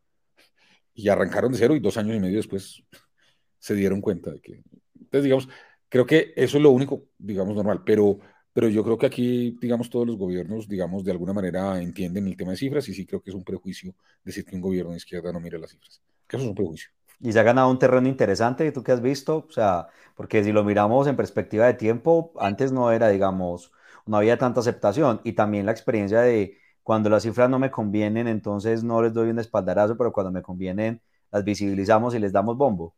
Y 0.94 1.08
arrancaron 1.08 1.50
de 1.50 1.58
cero 1.58 1.74
y 1.74 1.80
dos 1.80 1.96
años 1.96 2.16
y 2.16 2.20
medio 2.20 2.36
después 2.36 2.84
se 3.58 3.74
dieron 3.74 4.00
cuenta 4.00 4.30
de 4.30 4.40
que... 4.40 4.62
Entonces, 4.94 5.24
digamos, 5.24 5.48
creo 5.88 6.06
que 6.06 6.32
eso 6.36 6.56
es 6.56 6.62
lo 6.62 6.70
único, 6.70 7.08
digamos, 7.18 7.56
normal, 7.56 7.82
pero, 7.84 8.20
pero 8.52 8.68
yo 8.68 8.84
creo 8.84 8.96
que 8.96 9.06
aquí, 9.06 9.58
digamos, 9.60 9.90
todos 9.90 10.06
los 10.06 10.16
gobiernos, 10.16 10.68
digamos, 10.68 11.02
de 11.02 11.10
alguna 11.10 11.32
manera 11.32 11.82
entienden 11.82 12.28
el 12.28 12.36
tema 12.36 12.52
de 12.52 12.58
cifras 12.58 12.88
y 12.88 12.94
sí 12.94 13.04
creo 13.06 13.20
que 13.20 13.30
es 13.30 13.36
un 13.36 13.42
prejuicio 13.42 13.96
decir 14.22 14.44
que 14.44 14.54
un 14.54 14.62
gobierno 14.62 14.92
de 14.92 14.98
izquierda 14.98 15.32
no 15.32 15.40
mira 15.40 15.58
las 15.58 15.72
cifras, 15.72 16.00
que 16.28 16.36
eso 16.36 16.44
es 16.44 16.48
un 16.48 16.54
prejuicio. 16.54 16.90
Y 17.22 17.32
se 17.32 17.40
ha 17.40 17.44
ganado 17.44 17.70
un 17.70 17.78
terreno 17.78 18.08
interesante, 18.08 18.70
¿tú 18.72 18.82
qué 18.82 18.92
has 18.92 19.00
visto? 19.00 19.46
O 19.48 19.52
sea, 19.52 19.88
porque 20.16 20.42
si 20.42 20.52
lo 20.52 20.64
miramos 20.64 21.06
en 21.06 21.16
perspectiva 21.16 21.66
de 21.66 21.74
tiempo, 21.74 22.32
antes 22.38 22.72
no 22.72 22.90
era, 22.90 23.08
digamos, 23.08 23.72
no 24.06 24.16
había 24.16 24.38
tanta 24.38 24.60
aceptación. 24.60 25.20
Y 25.24 25.32
también 25.34 25.64
la 25.66 25.72
experiencia 25.72 26.20
de, 26.20 26.58
cuando 26.82 27.08
las 27.10 27.22
cifras 27.22 27.48
no 27.48 27.58
me 27.60 27.70
convienen, 27.70 28.26
entonces 28.26 28.82
no 28.82 29.00
les 29.02 29.12
doy 29.12 29.30
un 29.30 29.38
espaldarazo, 29.38 29.96
pero 29.96 30.12
cuando 30.12 30.32
me 30.32 30.42
convienen, 30.42 31.00
las 31.30 31.44
visibilizamos 31.44 32.14
y 32.14 32.18
les 32.18 32.32
damos 32.32 32.56
bombo. 32.56 32.96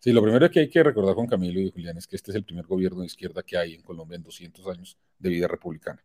Sí, 0.00 0.12
lo 0.12 0.22
primero 0.22 0.50
que 0.50 0.60
hay 0.60 0.70
que 0.70 0.82
recordar 0.82 1.14
con 1.14 1.26
Camilo 1.26 1.60
y 1.60 1.70
Julián 1.70 1.98
es 1.98 2.06
que 2.06 2.16
este 2.16 2.30
es 2.30 2.36
el 2.36 2.44
primer 2.44 2.66
gobierno 2.66 3.00
de 3.00 3.06
izquierda 3.06 3.42
que 3.42 3.58
hay 3.58 3.74
en 3.74 3.82
Colombia 3.82 4.16
en 4.16 4.22
200 4.22 4.66
años 4.68 4.98
de 5.18 5.28
vida 5.28 5.46
republicana. 5.46 6.02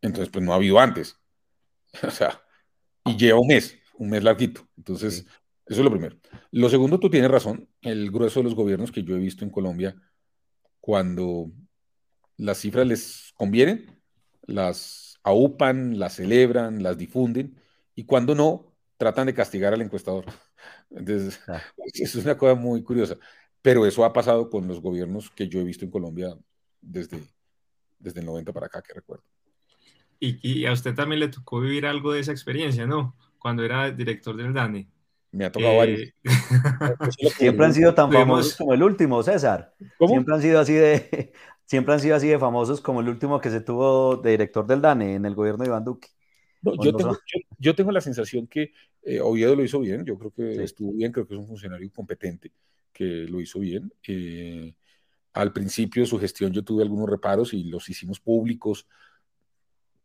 Entonces, 0.00 0.30
pues 0.32 0.44
no 0.44 0.52
ha 0.52 0.56
habido 0.56 0.78
antes. 0.78 1.18
O 2.06 2.10
sea, 2.10 2.40
y 3.04 3.16
lleva 3.18 3.40
un 3.40 3.48
mes, 3.48 3.76
un 3.98 4.08
mes 4.08 4.24
larguito. 4.24 4.66
Entonces, 4.78 5.26
eso 5.66 5.80
es 5.80 5.84
lo 5.84 5.90
primero. 5.90 6.16
Lo 6.50 6.68
segundo, 6.68 6.98
tú 6.98 7.10
tienes 7.10 7.30
razón. 7.30 7.68
El 7.80 8.10
grueso 8.10 8.40
de 8.40 8.44
los 8.44 8.54
gobiernos 8.54 8.92
que 8.92 9.02
yo 9.02 9.16
he 9.16 9.20
visto 9.20 9.44
en 9.44 9.50
Colombia, 9.50 9.96
cuando 10.80 11.50
las 12.36 12.58
cifras 12.58 12.86
les 12.86 13.32
convienen, 13.36 14.00
las 14.42 15.18
aupan, 15.22 15.98
las 15.98 16.16
celebran, 16.16 16.82
las 16.82 16.98
difunden, 16.98 17.60
y 17.94 18.04
cuando 18.04 18.34
no, 18.34 18.74
tratan 18.96 19.26
de 19.26 19.34
castigar 19.34 19.74
al 19.74 19.82
encuestador. 19.82 20.26
Entonces, 20.90 21.40
ah. 21.48 21.62
eso 21.92 22.18
es 22.18 22.24
una 22.24 22.36
cosa 22.36 22.54
muy 22.54 22.82
curiosa. 22.82 23.16
Pero 23.60 23.86
eso 23.86 24.04
ha 24.04 24.12
pasado 24.12 24.50
con 24.50 24.66
los 24.66 24.80
gobiernos 24.80 25.30
que 25.30 25.48
yo 25.48 25.60
he 25.60 25.64
visto 25.64 25.84
en 25.84 25.90
Colombia 25.90 26.36
desde, 26.80 27.22
desde 27.98 28.20
el 28.20 28.26
90 28.26 28.52
para 28.52 28.66
acá, 28.66 28.82
que 28.82 28.92
recuerdo. 28.92 29.24
Y, 30.24 30.66
a 30.66 30.72
usted 30.72 30.94
también 30.94 31.18
le 31.18 31.26
tocó 31.26 31.60
vivir 31.60 31.84
algo 31.84 32.12
de 32.12 32.20
esa 32.20 32.30
experiencia, 32.30 32.86
¿no? 32.86 33.16
Cuando 33.40 33.64
era 33.64 33.90
director 33.90 34.36
del 34.36 34.52
DANE. 34.52 34.88
Me 35.32 35.46
ha 35.46 35.52
tocado 35.52 35.78
varios. 35.78 36.00
Eh, 36.00 36.14
siempre 37.38 37.66
han 37.66 37.74
sido 37.74 37.94
tan 37.94 38.12
famosos 38.12 38.56
como 38.56 38.74
el 38.74 38.82
último, 38.82 39.22
César. 39.22 39.74
Siempre 40.06 40.34
han 40.34 40.42
sido 40.42 40.60
así 40.60 40.74
de, 40.74 41.32
siempre 41.64 41.94
han 41.94 42.00
sido 42.00 42.16
así 42.16 42.28
de 42.28 42.38
famosos 42.38 42.80
como 42.82 43.00
el 43.00 43.08
último 43.08 43.40
que 43.40 43.50
se 43.50 43.62
tuvo 43.62 44.16
de 44.16 44.32
director 44.32 44.66
del 44.66 44.82
DANE 44.82 45.14
en 45.14 45.24
el 45.24 45.34
gobierno 45.34 45.64
de 45.64 45.70
Iván 45.70 45.84
Duque. 45.84 46.08
yo, 47.58 47.74
tengo, 47.74 47.92
la 47.92 48.02
sensación 48.02 48.46
que 48.46 48.72
eh, 49.02 49.20
Oviedo 49.20 49.56
lo 49.56 49.64
hizo 49.64 49.80
bien, 49.80 50.04
yo 50.04 50.18
creo 50.18 50.30
que 50.32 50.62
estuvo 50.62 50.92
bien, 50.92 51.10
creo 51.10 51.26
que 51.26 51.34
es 51.34 51.40
un 51.40 51.48
funcionario 51.48 51.90
competente 51.92 52.52
que 52.92 53.26
lo 53.28 53.40
hizo 53.40 53.58
bien. 53.58 53.90
Eh, 54.06 54.74
al 55.32 55.52
principio 55.52 56.02
de 56.02 56.06
su 56.06 56.18
gestión 56.18 56.52
yo 56.52 56.62
tuve 56.62 56.82
algunos 56.82 57.08
reparos 57.08 57.54
y 57.54 57.64
los 57.64 57.88
hicimos 57.88 58.20
públicos 58.20 58.86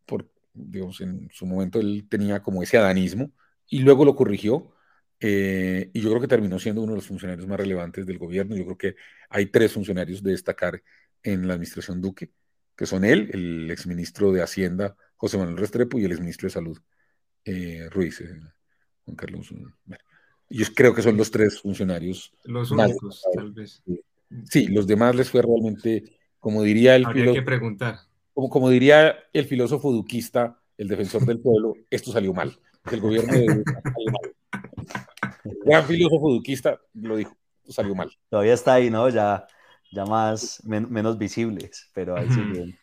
por, 0.05 0.25
digamos, 0.53 1.01
en 1.01 1.29
su 1.33 1.45
momento 1.45 1.81
él 1.81 2.07
tenía 2.09 2.41
como 2.41 2.63
ese 2.63 2.77
adanismo 2.77 3.29
y 3.67 3.79
luego 3.79 4.05
lo 4.05 4.15
corrigió. 4.15 4.71
Eh, 5.19 5.89
y 5.93 6.01
yo 6.01 6.09
creo 6.09 6.21
que 6.21 6.27
terminó 6.27 6.59
siendo 6.59 6.81
uno 6.81 6.93
de 6.93 6.97
los 6.97 7.07
funcionarios 7.07 7.47
más 7.47 7.59
relevantes 7.59 8.05
del 8.05 8.17
gobierno. 8.17 8.55
Yo 8.55 8.65
creo 8.65 8.77
que 8.77 8.95
hay 9.29 9.47
tres 9.47 9.73
funcionarios 9.73 10.21
de 10.21 10.31
destacar 10.31 10.81
en 11.23 11.47
la 11.47 11.53
administración 11.53 12.01
Duque, 12.01 12.31
que 12.75 12.85
son 12.85 13.03
él, 13.03 13.29
el 13.33 13.71
exministro 13.71 14.31
de 14.31 14.41
Hacienda, 14.41 14.95
José 15.15 15.37
Manuel 15.37 15.57
Restrepo, 15.57 15.97
y 15.99 16.05
el 16.05 16.11
exministro 16.11 16.47
de 16.47 16.51
Salud, 16.51 16.77
eh, 17.43 17.87
Ruiz, 17.89 18.21
eh, 18.21 18.39
Juan 19.05 19.15
Carlos. 19.15 19.53
yo 20.49 20.65
creo 20.75 20.93
que 20.93 21.01
son 21.01 21.17
los 21.17 21.31
tres 21.31 21.59
funcionarios. 21.59 22.33
Los 22.43 22.71
únicos, 22.71 23.23
tal 23.33 23.51
vez. 23.51 23.81
Sí, 24.45 24.67
los 24.67 24.85
demás 24.85 25.15
les 25.15 25.29
fue 25.29 25.41
realmente, 25.41 26.03
como 26.39 26.61
diría 26.61 26.95
el... 26.95 27.05
Habría 27.05 27.33
que 27.33 27.41
preguntar 27.41 27.99
como, 28.37 28.49
como 28.51 28.69
diría 28.69 29.15
el 29.33 29.45
filósofo 29.45 29.91
duquista, 29.91 30.61
el 30.77 30.87
defensor 30.87 31.25
del 31.25 31.39
pueblo, 31.39 31.73
esto 31.89 32.11
salió 32.11 32.35
mal. 32.35 32.59
El 32.91 33.01
gobierno 33.01 33.33
de 33.33 33.47
salió 33.47 34.11
mal. 34.11 34.35
Gran 35.65 35.85
filósofo 35.85 36.31
duquista 36.31 36.79
lo 36.93 37.17
dijo, 37.17 37.35
salió 37.67 37.95
mal. 37.95 38.11
Todavía 38.29 38.53
está 38.53 38.75
ahí, 38.75 38.89
¿no? 38.89 39.09
Ya, 39.09 39.47
ya 39.91 40.05
más, 40.05 40.61
menos 40.65 41.17
visibles, 41.17 41.89
pero 41.93 42.17
ahí 42.17 42.29
siguen 42.29 42.77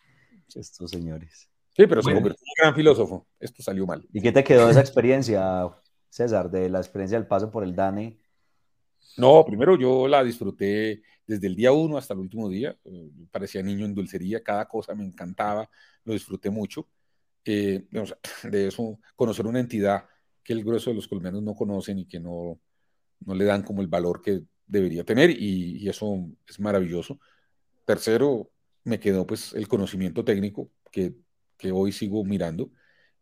estos 0.53 0.91
señores. 0.91 1.49
Sí, 1.75 1.87
pero 1.87 2.01
se 2.01 2.13
convirtió 2.13 2.41
en 2.41 2.49
un 2.49 2.63
gran 2.63 2.75
filósofo. 2.75 3.27
Esto 3.39 3.61
salió 3.61 3.85
mal. 3.85 4.07
¿Y 4.13 4.21
qué 4.21 4.31
te 4.31 4.43
quedó 4.43 4.65
de 4.65 4.71
esa 4.71 4.79
experiencia, 4.79 5.67
César, 6.09 6.49
de 6.49 6.69
la 6.69 6.79
experiencia 6.79 7.17
del 7.19 7.27
paso 7.27 7.51
por 7.51 7.63
el 7.63 7.75
DANE? 7.75 8.17
No, 9.17 9.43
primero 9.45 9.77
yo 9.77 10.07
la 10.07 10.23
disfruté 10.23 11.01
desde 11.27 11.47
el 11.47 11.55
día 11.55 11.71
uno 11.71 11.97
hasta 11.97 12.13
el 12.13 12.21
último 12.21 12.47
día. 12.49 12.77
Eh, 12.85 13.09
parecía 13.31 13.61
niño 13.61 13.85
en 13.85 13.93
dulcería, 13.93 14.41
cada 14.41 14.65
cosa 14.67 14.95
me 14.95 15.05
encantaba, 15.05 15.69
lo 16.03 16.13
disfruté 16.13 16.49
mucho. 16.49 16.87
Eh, 17.43 17.87
de 18.43 18.67
eso, 18.67 18.99
conocer 19.15 19.45
una 19.45 19.59
entidad 19.59 20.05
que 20.45 20.53
el 20.53 20.63
grueso 20.63 20.91
de 20.91 20.95
los 20.95 21.07
colombianos 21.07 21.43
no 21.43 21.55
conocen 21.55 21.99
y 21.99 22.05
que 22.05 22.19
no, 22.19 22.61
no 23.21 23.35
le 23.35 23.45
dan 23.45 23.63
como 23.63 23.81
el 23.81 23.87
valor 23.87 24.21
que 24.21 24.43
debería 24.67 25.03
tener 25.03 25.31
y, 25.31 25.89
eso 25.89 26.29
es 26.47 26.59
maravilloso. 26.59 27.19
Tercero, 27.85 28.51
me 28.83 28.99
quedó 28.99 29.27
pues 29.27 29.53
el 29.53 29.67
conocimiento 29.67 30.23
técnico 30.23 30.71
que, 30.91 31.15
que 31.57 31.71
hoy 31.71 31.91
sigo 31.91 32.23
mirando. 32.23 32.71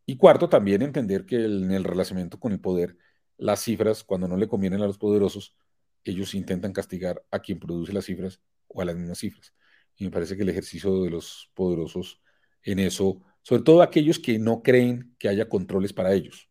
Y 0.06 0.18
cuarto, 0.18 0.50
también 0.50 0.82
entender 0.82 1.26
que 1.26 1.38
en 1.46 1.72
el 1.72 1.84
relacionamiento 1.86 2.40
con 2.40 2.52
el 2.52 2.60
poder, 2.60 2.98
las 3.38 3.62
cifras, 3.62 4.04
cuando 4.04 4.28
no 4.28 4.38
le 4.38 4.48
convienen 4.50 4.82
a 4.82 4.88
los 4.88 4.98
poderosos, 4.98 5.56
ellos 6.04 6.36
intentan 6.36 6.74
castigar 6.74 7.24
a 7.32 7.40
quien 7.40 7.60
produce 7.60 7.94
las 7.94 8.06
cifras 8.06 8.42
o 8.68 8.82
a 8.82 8.86
las 8.86 8.96
mismas 8.96 9.20
cifras. 9.20 9.54
Y 9.96 10.06
me 10.06 10.12
parece 10.12 10.36
que 10.36 10.44
el 10.44 10.50
ejercicio 10.50 11.04
de 11.04 11.10
los 11.10 11.52
poderosos 11.54 12.22
en 12.64 12.80
eso, 12.80 13.22
sobre 13.42 13.64
todo 13.64 13.82
aquellos 13.82 14.20
que 14.20 14.40
no 14.40 14.62
creen 14.62 15.16
que 15.20 15.30
haya 15.30 15.48
controles 15.48 15.94
para 15.94 16.14
ellos. 16.14 16.50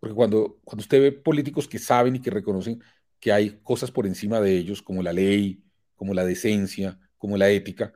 Porque 0.00 0.14
cuando, 0.14 0.58
cuando 0.64 0.82
usted 0.82 1.00
ve 1.00 1.12
políticos 1.12 1.66
que 1.66 1.78
saben 1.78 2.16
y 2.16 2.20
que 2.20 2.30
reconocen 2.30 2.82
que 3.20 3.32
hay 3.32 3.58
cosas 3.62 3.90
por 3.90 4.06
encima 4.06 4.40
de 4.40 4.56
ellos, 4.56 4.82
como 4.82 5.02
la 5.02 5.12
ley, 5.12 5.62
como 5.96 6.14
la 6.14 6.24
decencia, 6.24 6.98
como 7.16 7.36
la 7.36 7.50
ética, 7.50 7.92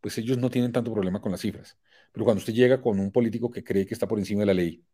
pues 0.00 0.18
ellos 0.18 0.38
no 0.38 0.50
tienen 0.50 0.72
tanto 0.72 0.92
problema 0.92 1.20
con 1.20 1.32
las 1.32 1.40
cifras. 1.40 1.78
Pero 2.12 2.24
cuando 2.24 2.40
usted 2.40 2.52
llega 2.52 2.80
con 2.80 3.00
un 3.00 3.10
político 3.10 3.50
que 3.50 3.64
cree 3.64 3.86
que 3.86 3.94
está 3.94 4.06
por 4.06 4.18
encima 4.18 4.40
de 4.40 4.46
la 4.46 4.54
ley, 4.54 4.84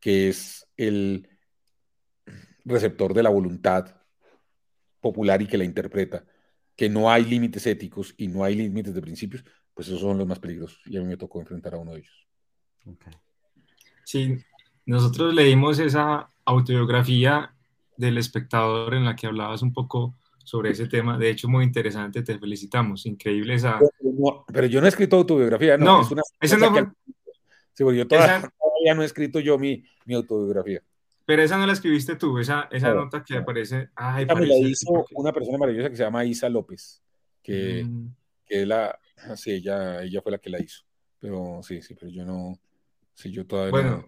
que 0.00 0.28
es 0.28 0.66
el 0.76 1.28
receptor 2.64 3.14
de 3.14 3.22
la 3.22 3.30
voluntad 3.30 3.94
popular 5.00 5.42
y 5.42 5.46
que 5.46 5.58
la 5.58 5.64
interpreta, 5.64 6.24
que 6.74 6.88
no 6.88 7.10
hay 7.10 7.24
límites 7.24 7.66
éticos 7.66 8.14
y 8.16 8.28
no 8.28 8.44
hay 8.44 8.54
límites 8.54 8.94
de 8.94 9.02
principios, 9.02 9.44
pues 9.74 9.88
esos 9.88 10.00
son 10.00 10.18
los 10.18 10.26
más 10.26 10.38
peligrosos. 10.38 10.80
Y 10.86 10.96
a 10.96 11.00
mí 11.00 11.06
me 11.06 11.16
tocó 11.16 11.40
enfrentar 11.40 11.74
a 11.74 11.78
uno 11.78 11.92
de 11.92 12.00
ellos. 12.00 12.26
Sí, 14.04 14.38
nosotros 14.86 15.34
leímos 15.34 15.78
esa 15.78 16.28
autobiografía 16.44 17.54
del 17.96 18.18
espectador 18.18 18.94
en 18.94 19.04
la 19.04 19.16
que 19.16 19.26
hablabas 19.26 19.62
un 19.62 19.72
poco 19.72 20.14
sobre 20.44 20.70
ese 20.70 20.86
tema. 20.86 21.18
De 21.18 21.30
hecho, 21.30 21.48
muy 21.48 21.64
interesante, 21.64 22.22
te 22.22 22.38
felicitamos. 22.38 23.06
Increíble 23.06 23.54
esa... 23.54 23.78
Pero, 24.52 24.66
yo 24.66 24.80
no 24.80 24.86
he 24.86 24.88
escrito 24.88 25.16
autobiografía, 25.16 25.76
no. 25.76 25.84
no 25.84 26.02
es 26.02 26.10
una 26.10 26.22
esa 26.40 26.56
no 26.56 26.72
Sí, 27.74 27.84
porque 27.84 27.98
yo 27.98 28.06
todavía, 28.06 28.50
no 28.94 29.02
he 29.02 29.06
escrito 29.06 29.40
yo 29.40 29.58
mi, 29.58 29.82
mi 30.04 30.14
autobiografía. 30.14 30.82
Pero 31.24 31.42
esa 31.42 31.56
no 31.56 31.66
la 31.66 31.72
escribiste 31.72 32.16
tú, 32.16 32.38
esa, 32.38 32.68
esa 32.70 32.92
nota 32.92 33.24
que 33.24 33.36
aparece. 33.36 33.88
Ay, 33.94 34.26
me 34.26 34.46
la 34.46 34.56
hizo 34.56 35.06
una 35.14 35.32
persona 35.32 35.56
maravillosa 35.56 35.88
que 35.88 35.96
se 35.96 36.02
llama 36.02 36.24
Isa 36.24 36.48
López, 36.48 37.02
que, 37.42 37.84
mm. 37.84 38.14
que 38.44 38.66
la, 38.66 38.98
sí, 39.36 39.52
ella, 39.52 40.02
ella 40.02 40.20
fue 40.20 40.32
la 40.32 40.38
que 40.38 40.50
la 40.50 40.60
hizo. 40.60 40.82
Pero 41.18 41.60
sí, 41.62 41.80
sí, 41.80 41.94
pero 41.94 42.10
yo 42.10 42.26
no, 42.26 42.58
sí, 43.14 43.30
yo 43.30 43.46
todavía 43.46 43.82
no, 43.82 44.06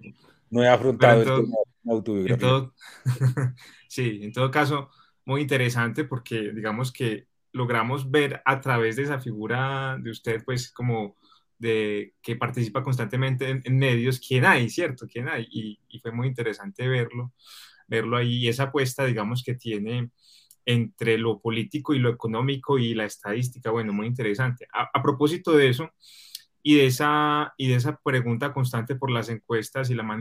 he 0.62 0.69
afrontado 0.69 1.21
esto 1.21 1.45
autobiografía. 1.87 2.71
sí, 3.88 4.21
en 4.23 4.33
todo 4.33 4.51
caso, 4.51 4.90
muy 5.25 5.43
interesante 5.43 6.05
porque 6.05 6.53
digamos 6.53 6.93
que 6.93 7.27
logramos 7.53 8.11
ver 8.11 8.43
a 8.45 8.61
través 8.61 8.97
de 8.97 9.05
esa 9.05 9.21
figura 9.21 9.97
de 10.01 10.11
usted, 10.11 10.43
pues 10.45 10.73
como 10.73 11.17
de 11.59 12.14
que 12.21 12.37
participa 12.37 12.83
constantemente 12.83 13.62
en, 13.64 13.79
medios, 13.79 14.21
quién 14.21 14.45
hay, 14.45 14.69
¿cierto? 14.69 15.07
¿Quién 15.07 15.29
hay? 15.29 15.47
Y, 15.51 15.79
fue 16.01 16.11
muy 16.11 16.27
interesante 16.27 16.87
verlo, 16.88 17.33
verlo 17.87 18.17
ahí, 18.17 18.49
esa 18.49 18.64
apuesta, 18.64 19.07
digamos, 19.07 19.43
que 19.43 19.55
tiene 19.55 20.11
entre 20.67 21.17
lo 21.17 21.40
político 21.40 21.95
y 21.95 21.99
lo 21.99 22.11
económico 22.11 22.79
y 22.79 22.95
la 22.95 23.05
estadística, 23.05 23.71
bueno, 23.71 23.93
muy 23.93 24.07
interesante. 24.07 24.67
A, 24.73 25.03
propósito 25.03 25.53
de 25.53 25.69
eso 25.69 25.90
y 26.66 26.77
de, 26.77 26.87
esa, 26.87 27.53
y 27.59 27.68
de 27.68 27.74
esa 27.74 28.00
pregunta 28.03 28.55
constante 28.55 28.96
por 28.96 29.11
las 29.11 29.29
encuestas 29.29 29.90
y 29.90 29.94
la, 29.94 30.18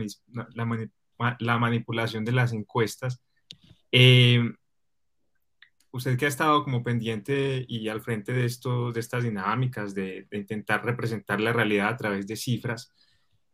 la, 1.38 1.58
manipulación 1.58 2.22
de 2.22 2.32
las 2.32 2.52
encuestas, 2.52 3.22
eh, 3.90 4.52
usted 5.90 6.18
que 6.18 6.26
ha 6.26 6.28
estado 6.28 6.62
como 6.62 6.82
pendiente 6.82 7.64
y 7.66 7.88
al 7.88 8.02
frente 8.02 8.34
de, 8.34 8.44
esto, 8.44 8.92
de 8.92 9.00
estas 9.00 9.24
dinámicas, 9.24 9.94
de, 9.94 10.28
intentar 10.32 10.84
representar 10.84 11.40
la 11.40 11.54
realidad 11.54 11.88
a 11.88 11.96
través 11.96 12.26
de 12.26 12.36
cifras, 12.36 12.92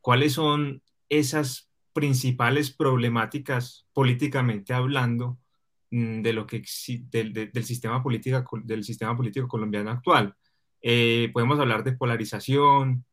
¿cuáles 0.01 0.33
son 0.33 0.83
esas 1.09 1.71
principales 1.93 2.73
problemáticas 2.73 3.87
políticamente 3.93 4.75
hablando 4.75 5.39
mm, 5.93 6.23
de 6.23 6.33
lo 6.33 6.45
que 6.45 6.65
del, 7.09 7.33
del, 7.33 7.65
sistema 7.65 8.03
política, 8.03 8.45
del 8.65 8.83
sistema 8.83 9.17
político 9.17 9.47
colombiano 9.47 9.91
actual? 9.93 10.35
Eh, 10.83 11.31
podemos 11.33 11.59
hablar 11.59 11.85
de 11.85 11.93
polarización, 11.93 13.05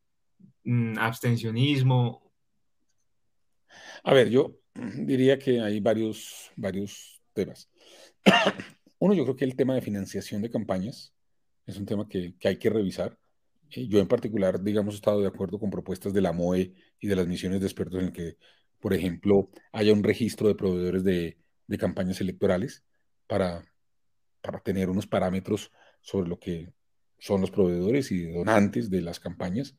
mm, 0.64 0.98
abstencionismo. 0.98 2.32
A 4.04 4.14
ver, 4.14 4.30
yo 4.30 4.56
diría 4.74 5.38
que 5.38 5.60
hay 5.60 5.80
varios, 5.80 6.50
varios 6.56 7.20
temas. 7.32 7.70
Uno, 8.98 9.14
yo 9.14 9.24
creo 9.24 9.36
que 9.36 9.44
el 9.44 9.56
tema 9.56 9.74
de 9.74 9.82
financiación 9.82 10.42
de 10.42 10.50
campañas 10.50 11.14
es 11.66 11.76
un 11.76 11.86
tema 11.86 12.08
que, 12.08 12.34
hay 12.44 12.58
que 12.58 12.70
revisar. 12.70 13.18
Eh, 13.70 13.86
yo 13.86 14.00
en 14.00 14.08
particular, 14.08 14.62
digamos, 14.62 14.94
he 14.94 14.96
estado 14.96 15.20
de 15.20 15.28
acuerdo 15.28 15.58
con 15.58 15.70
propuestas 15.70 16.12
de 16.12 16.22
la 16.22 16.32
MOE 16.32 16.74
y 17.00 17.06
de 17.06 17.16
las 17.16 17.26
misiones 17.26 17.60
de 17.60 17.66
expertos 17.66 18.02
en 18.02 18.12
que, 18.12 18.36
por 18.80 18.94
ejemplo, 18.94 19.50
haya 19.72 19.92
un 19.92 20.02
registro 20.02 20.48
de 20.48 20.54
proveedores 20.54 21.04
de, 21.04 21.38
de 21.66 21.78
campañas 21.78 22.20
electorales 22.20 22.84
para, 23.26 23.62
para 24.40 24.60
tener 24.60 24.88
unos 24.88 25.06
parámetros 25.06 25.70
sobre 26.00 26.28
lo 26.28 26.38
que 26.38 26.72
son 27.18 27.40
los 27.40 27.50
proveedores 27.50 28.10
y 28.12 28.24
donantes 28.24 28.90
de 28.90 29.00
las 29.00 29.20
campañas. 29.20 29.76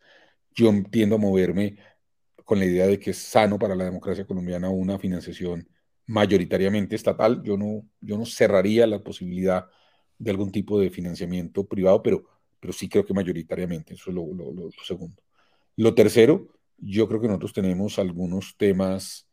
Yo 0.54 0.72
tiendo 0.92 1.16
a 1.16 1.20
moverme 1.20 1.78
con 2.44 2.60
la 2.60 2.66
idea 2.66 2.88
de 2.88 3.00
que 3.00 3.12
es 3.12 3.18
sano 3.18 3.60
para 3.60 3.76
la 3.76 3.86
democracia 3.86 4.26
colombiana 4.26 4.70
una 4.70 4.98
financiación 5.00 5.70
mayoritariamente 6.08 6.96
estatal. 6.96 7.42
Yo 7.44 7.58
no, 7.58 7.88
yo 8.02 8.18
no 8.18 8.26
cerraría 8.26 8.88
la 8.88 9.04
posibilidad 9.04 9.68
de 10.18 10.32
algún 10.32 10.52
tipo 10.52 10.80
de 10.80 10.90
financiamiento 10.90 11.66
privado, 11.66 12.02
pero, 12.02 12.24
pero 12.60 12.74
sí 12.74 12.90
creo 12.90 13.06
que 13.06 13.14
mayoritariamente. 13.14 13.94
Eso 13.94 14.10
es 14.10 14.16
lo, 14.16 14.26
segundo. 14.84 15.22
Lo 15.76 15.94
tercero, 15.94 16.48
yo 16.78 17.08
creo 17.08 17.22
que 17.22 17.28
nosotros 17.28 17.54
tenemos 17.54 18.00
algunos 18.00 18.58
temas 18.58 19.28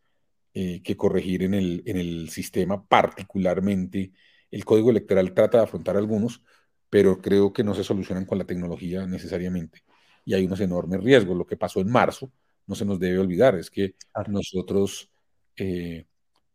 eh, 0.54 0.82
que 0.82 0.96
corregir 0.96 1.42
en 1.42 1.54
el, 1.54 1.82
en 1.86 1.96
el 1.96 2.28
sistema, 2.28 2.86
particularmente 2.86 4.12
el 4.50 4.64
código 4.64 4.90
electoral 4.90 5.34
trata 5.34 5.58
de 5.58 5.64
afrontar 5.64 5.96
algunos, 5.96 6.42
pero 6.90 7.20
creo 7.20 7.52
que 7.52 7.64
no 7.64 7.74
se 7.74 7.84
solucionan 7.84 8.26
con 8.26 8.38
la 8.38 8.44
tecnología 8.44 9.06
necesariamente. 9.06 9.84
Y 10.24 10.34
hay 10.34 10.46
unos 10.46 10.60
enormes 10.60 11.02
riesgos. 11.02 11.36
Lo 11.36 11.46
que 11.46 11.56
pasó 11.56 11.80
en 11.80 11.90
marzo 11.90 12.32
no 12.66 12.74
se 12.74 12.84
nos 12.84 12.98
debe 12.98 13.18
olvidar, 13.18 13.54
es 13.56 13.70
que 13.70 13.94
nosotros, 14.28 15.10
eh, 15.56 16.06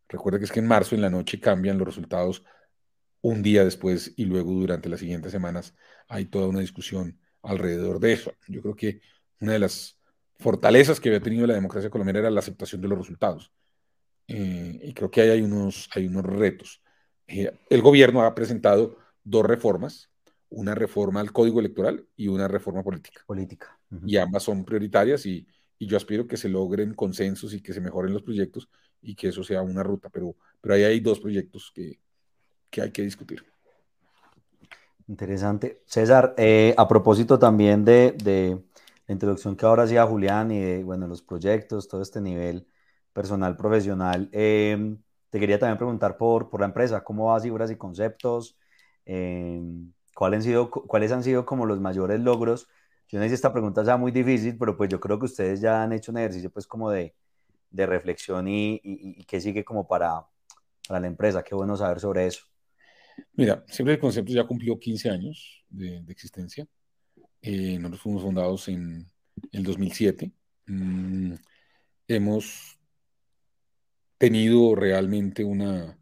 recuerda 0.09 0.39
que 0.39 0.45
es 0.45 0.51
que 0.51 0.59
en 0.59 0.67
marzo 0.67 0.95
en 0.95 1.01
la 1.01 1.09
noche 1.09 1.39
cambian 1.39 1.77
los 1.77 1.87
resultados 1.87 2.43
un 3.21 3.41
día 3.43 3.63
después 3.63 4.13
y 4.17 4.25
luego 4.25 4.51
durante 4.51 4.89
las 4.89 4.99
siguientes 4.99 5.31
semanas 5.31 5.75
hay 6.07 6.25
toda 6.25 6.47
una 6.47 6.59
discusión 6.59 7.19
alrededor 7.43 7.99
de 7.99 8.13
eso. 8.13 8.33
Yo 8.47 8.61
creo 8.61 8.75
que 8.75 9.01
una 9.39 9.53
de 9.53 9.59
las 9.59 9.97
fortalezas 10.39 10.99
que 10.99 11.09
había 11.09 11.21
tenido 11.21 11.47
la 11.47 11.53
democracia 11.53 11.89
colombiana 11.89 12.19
era 12.19 12.31
la 12.31 12.39
aceptación 12.39 12.81
de 12.81 12.87
los 12.87 12.97
resultados. 12.97 13.53
Eh, 14.27 14.79
y 14.83 14.93
creo 14.93 15.11
que 15.11 15.21
ahí 15.21 15.29
hay 15.29 15.41
unos, 15.41 15.89
hay 15.93 16.07
unos 16.07 16.25
retos. 16.25 16.81
Eh, 17.27 17.51
el 17.69 17.81
gobierno 17.81 18.23
ha 18.23 18.35
presentado 18.35 18.97
dos 19.23 19.45
reformas, 19.45 20.10
una 20.51 20.75
reforma 20.75 21.21
al 21.21 21.31
código 21.31 21.59
electoral 21.59 22.05
y 22.15 22.27
una 22.27 22.47
reforma 22.47 22.83
política. 22.83 23.23
Política. 23.25 23.79
Y 24.05 24.17
ambas 24.17 24.43
son 24.43 24.63
prioritarias 24.63 25.25
y, 25.25 25.47
y, 25.79 25.87
yo 25.87 25.97
aspiro 25.97 26.27
que 26.27 26.37
se 26.37 26.49
logren 26.49 26.93
consensos 26.93 27.53
y 27.53 27.61
que 27.61 27.73
se 27.73 27.81
mejoren 27.81 28.13
los 28.13 28.21
proyectos 28.21 28.69
y 29.01 29.15
que 29.15 29.29
eso 29.29 29.43
sea 29.43 29.61
una 29.61 29.81
ruta, 29.81 30.09
pero, 30.09 30.35
pero 30.59 30.75
ahí 30.75 30.83
hay 30.83 30.99
dos 30.99 31.19
proyectos 31.19 31.71
que, 31.73 31.99
que 32.69 32.81
hay 32.81 32.91
que 32.91 33.01
discutir. 33.01 33.43
Interesante. 35.07 35.81
César, 35.85 36.33
eh, 36.37 36.73
a 36.77 36.87
propósito 36.87 37.39
también 37.39 37.83
de, 37.83 38.15
de, 38.23 38.61
la 39.07 39.13
introducción 39.13 39.55
que 39.55 39.65
ahora 39.65 39.83
hacía 39.83 40.05
Julián 40.05 40.51
y 40.51 40.59
de 40.59 40.83
bueno, 40.83 41.07
los 41.07 41.21
proyectos, 41.21 41.87
todo 41.87 42.01
este 42.01 42.21
nivel 42.21 42.67
personal, 43.13 43.57
profesional. 43.57 44.29
Em, 44.31 45.01
te 45.29 45.39
quería 45.39 45.59
también 45.59 45.77
preguntar 45.77 46.17
por, 46.17 46.49
por 46.49 46.61
la 46.61 46.67
empresa, 46.67 47.03
¿cómo 47.03 47.25
va 47.25 47.39
Cifras 47.39 47.71
y 47.71 47.75
Conceptos? 47.77 48.57
Em, 49.05 49.91
¿cuáles, 50.21 50.37
han 50.37 50.43
sido, 50.43 50.69
¿Cuáles 50.69 51.11
han 51.11 51.23
sido 51.23 51.47
como 51.47 51.65
los 51.65 51.79
mayores 51.79 52.19
logros? 52.19 52.67
Yo 53.07 53.19
no 53.19 53.27
si 53.27 53.33
esta 53.33 53.51
pregunta 53.51 53.83
sea 53.83 53.97
muy 53.97 54.11
difícil, 54.11 54.55
pero 54.55 54.77
pues 54.77 54.87
yo 54.87 54.99
creo 54.99 55.17
que 55.17 55.25
ustedes 55.25 55.61
ya 55.61 55.81
han 55.81 55.93
hecho 55.93 56.11
un 56.11 56.19
ejercicio 56.19 56.51
pues 56.51 56.67
como 56.67 56.91
de, 56.91 57.15
de 57.71 57.85
reflexión 57.87 58.47
y, 58.47 58.79
y, 58.83 59.23
qué 59.23 59.41
sigue 59.41 59.65
como 59.65 59.87
para, 59.87 60.27
para 60.87 60.99
la 60.99 61.07
empresa. 61.07 61.41
Qué 61.41 61.55
bueno 61.55 61.75
saber 61.75 61.99
sobre 61.99 62.27
eso. 62.27 62.45
Mira, 63.33 63.65
siempre 63.67 63.95
el 63.95 63.99
concepto 63.99 64.31
ya 64.31 64.45
cumplió 64.45 64.77
15 64.77 65.09
años 65.09 65.65
de, 65.69 66.03
de 66.03 66.11
existencia. 66.13 66.67
Eh, 67.41 67.79
nosotros 67.79 68.01
fuimos 68.01 68.21
fundados 68.21 68.67
en 68.67 69.07
el 69.51 69.63
2007. 69.63 70.31
Mm, 70.67 71.33
hemos 72.07 72.79
tenido 74.19 74.75
realmente 74.75 75.43
una... 75.43 75.97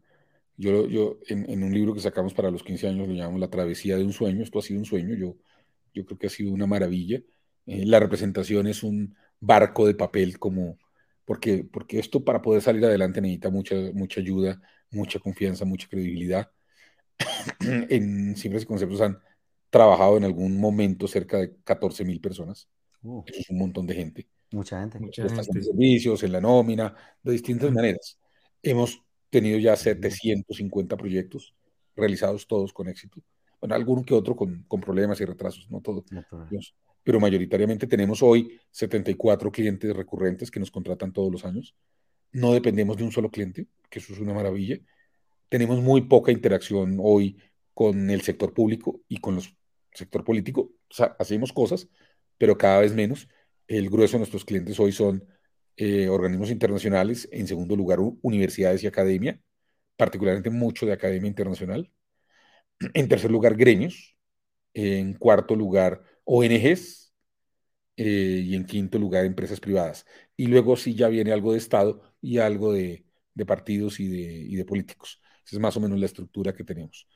Yo, 0.60 0.86
yo 0.88 1.18
en, 1.26 1.62
un 1.62 1.72
libro 1.72 1.94
que 1.94 2.00
sacamos 2.00 2.34
para 2.34 2.50
los 2.50 2.62
15 2.62 2.88
años 2.88 3.08
lo 3.08 3.14
llamamos 3.14 3.40
La 3.40 3.48
travesía 3.48 3.96
de 3.96 4.04
un 4.04 4.12
sueño. 4.12 4.42
Esto 4.42 4.58
ha 4.58 4.62
sido 4.62 4.78
un 4.78 4.84
sueño, 4.84 5.14
yo, 5.14 5.36
yo 5.94 6.04
creo 6.04 6.18
que 6.18 6.26
ha 6.26 6.30
sido 6.30 6.52
una 6.52 6.66
maravilla. 6.66 7.22
Eh, 7.64 7.86
la 7.86 7.98
representación 7.98 8.66
es 8.66 8.82
un 8.82 9.16
barco 9.40 9.86
de 9.86 9.94
papel 9.94 10.38
como... 10.38 10.78
Porque, 11.24 11.64
porque 11.64 11.98
esto 11.98 12.24
para 12.24 12.42
poder 12.42 12.60
salir 12.60 12.84
adelante 12.84 13.22
necesita 13.22 13.48
mucha, 13.48 13.74
mucha 13.94 14.20
ayuda, 14.20 14.60
mucha 14.90 15.18
confianza, 15.18 15.64
mucha 15.64 15.88
credibilidad. 15.88 16.50
en 17.88 18.36
Simples 18.36 18.64
y 18.64 18.66
Conceptos 18.66 19.00
han 19.00 19.18
trabajado 19.70 20.18
en 20.18 20.24
algún 20.24 20.60
momento 20.60 21.08
cerca 21.08 21.38
de 21.38 21.56
14 21.64 22.04
mil 22.04 22.20
personas. 22.20 22.68
Eso 23.02 23.40
es 23.40 23.48
un 23.48 23.58
montón 23.58 23.86
de 23.86 23.94
gente. 23.94 24.28
Mucha 24.50 24.78
gente. 24.80 24.98
Mucha 24.98 25.26
gente. 25.26 25.40
En 25.54 25.64
servicios, 25.64 26.22
en 26.22 26.32
la 26.32 26.40
nómina, 26.42 26.94
de 27.22 27.32
distintas 27.32 27.72
maneras. 27.72 28.18
Hemos 28.62 29.02
tenido 29.30 29.58
ya 29.58 29.76
750 29.76 30.96
proyectos 30.96 31.54
realizados 31.96 32.46
todos 32.46 32.72
con 32.72 32.88
éxito. 32.88 33.22
Bueno, 33.60 33.74
alguno 33.74 34.04
que 34.04 34.14
otro 34.14 34.34
con, 34.36 34.64
con 34.68 34.80
problemas 34.80 35.20
y 35.20 35.24
retrasos, 35.24 35.70
no 35.70 35.80
todo. 35.80 36.04
pero 37.02 37.20
mayoritariamente 37.20 37.86
tenemos 37.86 38.22
hoy 38.22 38.58
74 38.70 39.50
clientes 39.50 39.94
recurrentes 39.94 40.50
que 40.50 40.60
nos 40.60 40.70
contratan 40.70 41.12
todos 41.12 41.32
los 41.32 41.44
años. 41.44 41.74
No 42.32 42.52
dependemos 42.52 42.96
de 42.96 43.04
un 43.04 43.12
solo 43.12 43.30
cliente, 43.30 43.66
que 43.88 43.98
eso 43.98 44.12
es 44.12 44.20
una 44.20 44.34
maravilla. 44.34 44.78
Tenemos 45.48 45.80
muy 45.80 46.02
poca 46.02 46.30
interacción 46.30 46.98
hoy 47.00 47.36
con 47.74 48.10
el 48.10 48.20
sector 48.20 48.52
público 48.52 49.00
y 49.08 49.18
con 49.18 49.36
el 49.36 49.42
sector 49.92 50.24
político. 50.24 50.70
O 50.90 50.94
sea, 50.94 51.16
hacemos 51.18 51.52
cosas, 51.52 51.88
pero 52.38 52.56
cada 52.56 52.80
vez 52.80 52.94
menos 52.94 53.28
el 53.66 53.88
grueso 53.88 54.12
de 54.12 54.20
nuestros 54.20 54.44
clientes 54.44 54.78
hoy 54.78 54.92
son 54.92 55.24
eh, 55.76 56.08
organismos 56.08 56.50
internacionales, 56.50 57.28
en 57.32 57.46
segundo 57.46 57.76
lugar 57.76 57.98
universidades 58.22 58.82
y 58.82 58.86
academia, 58.86 59.40
particularmente 59.96 60.50
mucho 60.50 60.86
de 60.86 60.92
academia 60.92 61.28
internacional. 61.28 61.90
En 62.94 63.08
tercer 63.08 63.30
lugar, 63.30 63.56
gremios. 63.56 64.16
En 64.74 65.14
cuarto 65.14 65.54
lugar, 65.56 66.02
ONGs. 66.24 67.12
Eh, 67.96 68.42
y 68.46 68.54
en 68.54 68.64
quinto 68.64 68.98
lugar, 68.98 69.26
empresas 69.26 69.60
privadas. 69.60 70.06
Y 70.36 70.46
luego 70.46 70.76
sí 70.76 70.94
ya 70.94 71.08
viene 71.08 71.32
algo 71.32 71.52
de 71.52 71.58
Estado 71.58 72.00
y 72.22 72.38
algo 72.38 72.72
de, 72.72 73.04
partidos 73.46 74.00
y 74.00 74.08
de, 74.08 74.56
de, 74.56 74.64
políticos. 74.64 75.20
Esa 75.44 75.56
es 75.56 75.60
más 75.60 75.76
o 75.76 75.80
menos 75.80 75.98
la 75.98 76.06
estructura 76.06 76.54
que 76.54 76.64
tenemos. 76.64 77.06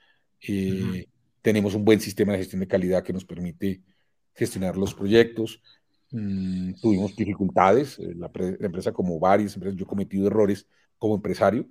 Eh, 0.47 1.07
tenemos 1.41 1.75
un 1.75 1.85
buen 1.85 2.01
sistema 2.01 2.33
de 2.33 2.39
gestión 2.39 2.61
de 2.61 2.69
calidad 2.69 3.03
que 3.03 3.13
nos 3.13 3.25
permite 3.25 3.83
gestionar 4.35 4.77
los 4.77 4.95
proyectos. 4.95 5.63
Mm, 6.17 6.75
tuvimos 6.75 7.17
dificultades, 7.17 7.99
eh, 7.99 8.15
la, 8.15 8.31
empresa 8.61 8.93
como 8.93 9.19
varias 9.19 9.57
empresas, 9.57 9.77
yo 9.77 9.83
he 9.83 9.89
cometido 9.89 10.29
errores 10.29 10.65
como 10.97 11.17
empresario, 11.17 11.67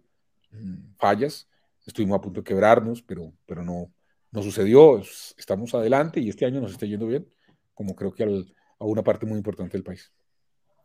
mm, 0.51 0.95
fallas, 0.97 1.47
estuvimos 1.86 2.17
a 2.17 2.21
punto 2.21 2.41
de 2.41 2.43
quebrarnos, 2.43 3.01
pero, 3.01 3.32
pero 3.45 3.63
no, 3.63 3.89
no 4.32 4.43
sucedió, 4.43 5.01
estamos 5.38 5.73
adelante 5.73 6.19
y 6.19 6.27
este 6.27 6.45
año 6.45 6.60
nos 6.60 6.73
está 6.73 6.86
yendo 6.86 7.08
bien, 7.08 7.25
como 7.73 7.95
creo 7.95 8.12
que 8.12 8.25
a 8.79 8.84
una 8.84 9.01
parte 9.01 9.25
muy 9.25 9.38
importante 9.38 9.77
del 9.77 9.84
país. 9.86 10.12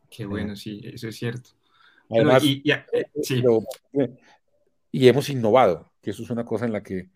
Qué 0.09 0.25
bueno, 0.25 0.55
sí, 0.55 0.79
eso 0.85 1.09
es 1.09 1.17
cierto. 1.17 1.49
Además, 2.09 2.41
y, 2.45 2.63
eh, 2.65 2.85
eh, 2.93 4.17
y 4.89 5.05
hemos 5.09 5.29
innovado, 5.29 5.91
que 6.01 6.11
eso 6.11 6.23
es 6.23 6.29
una 6.29 6.45
cosa 6.45 6.65
en 6.65 6.71
la 6.71 6.81
que 6.81 7.09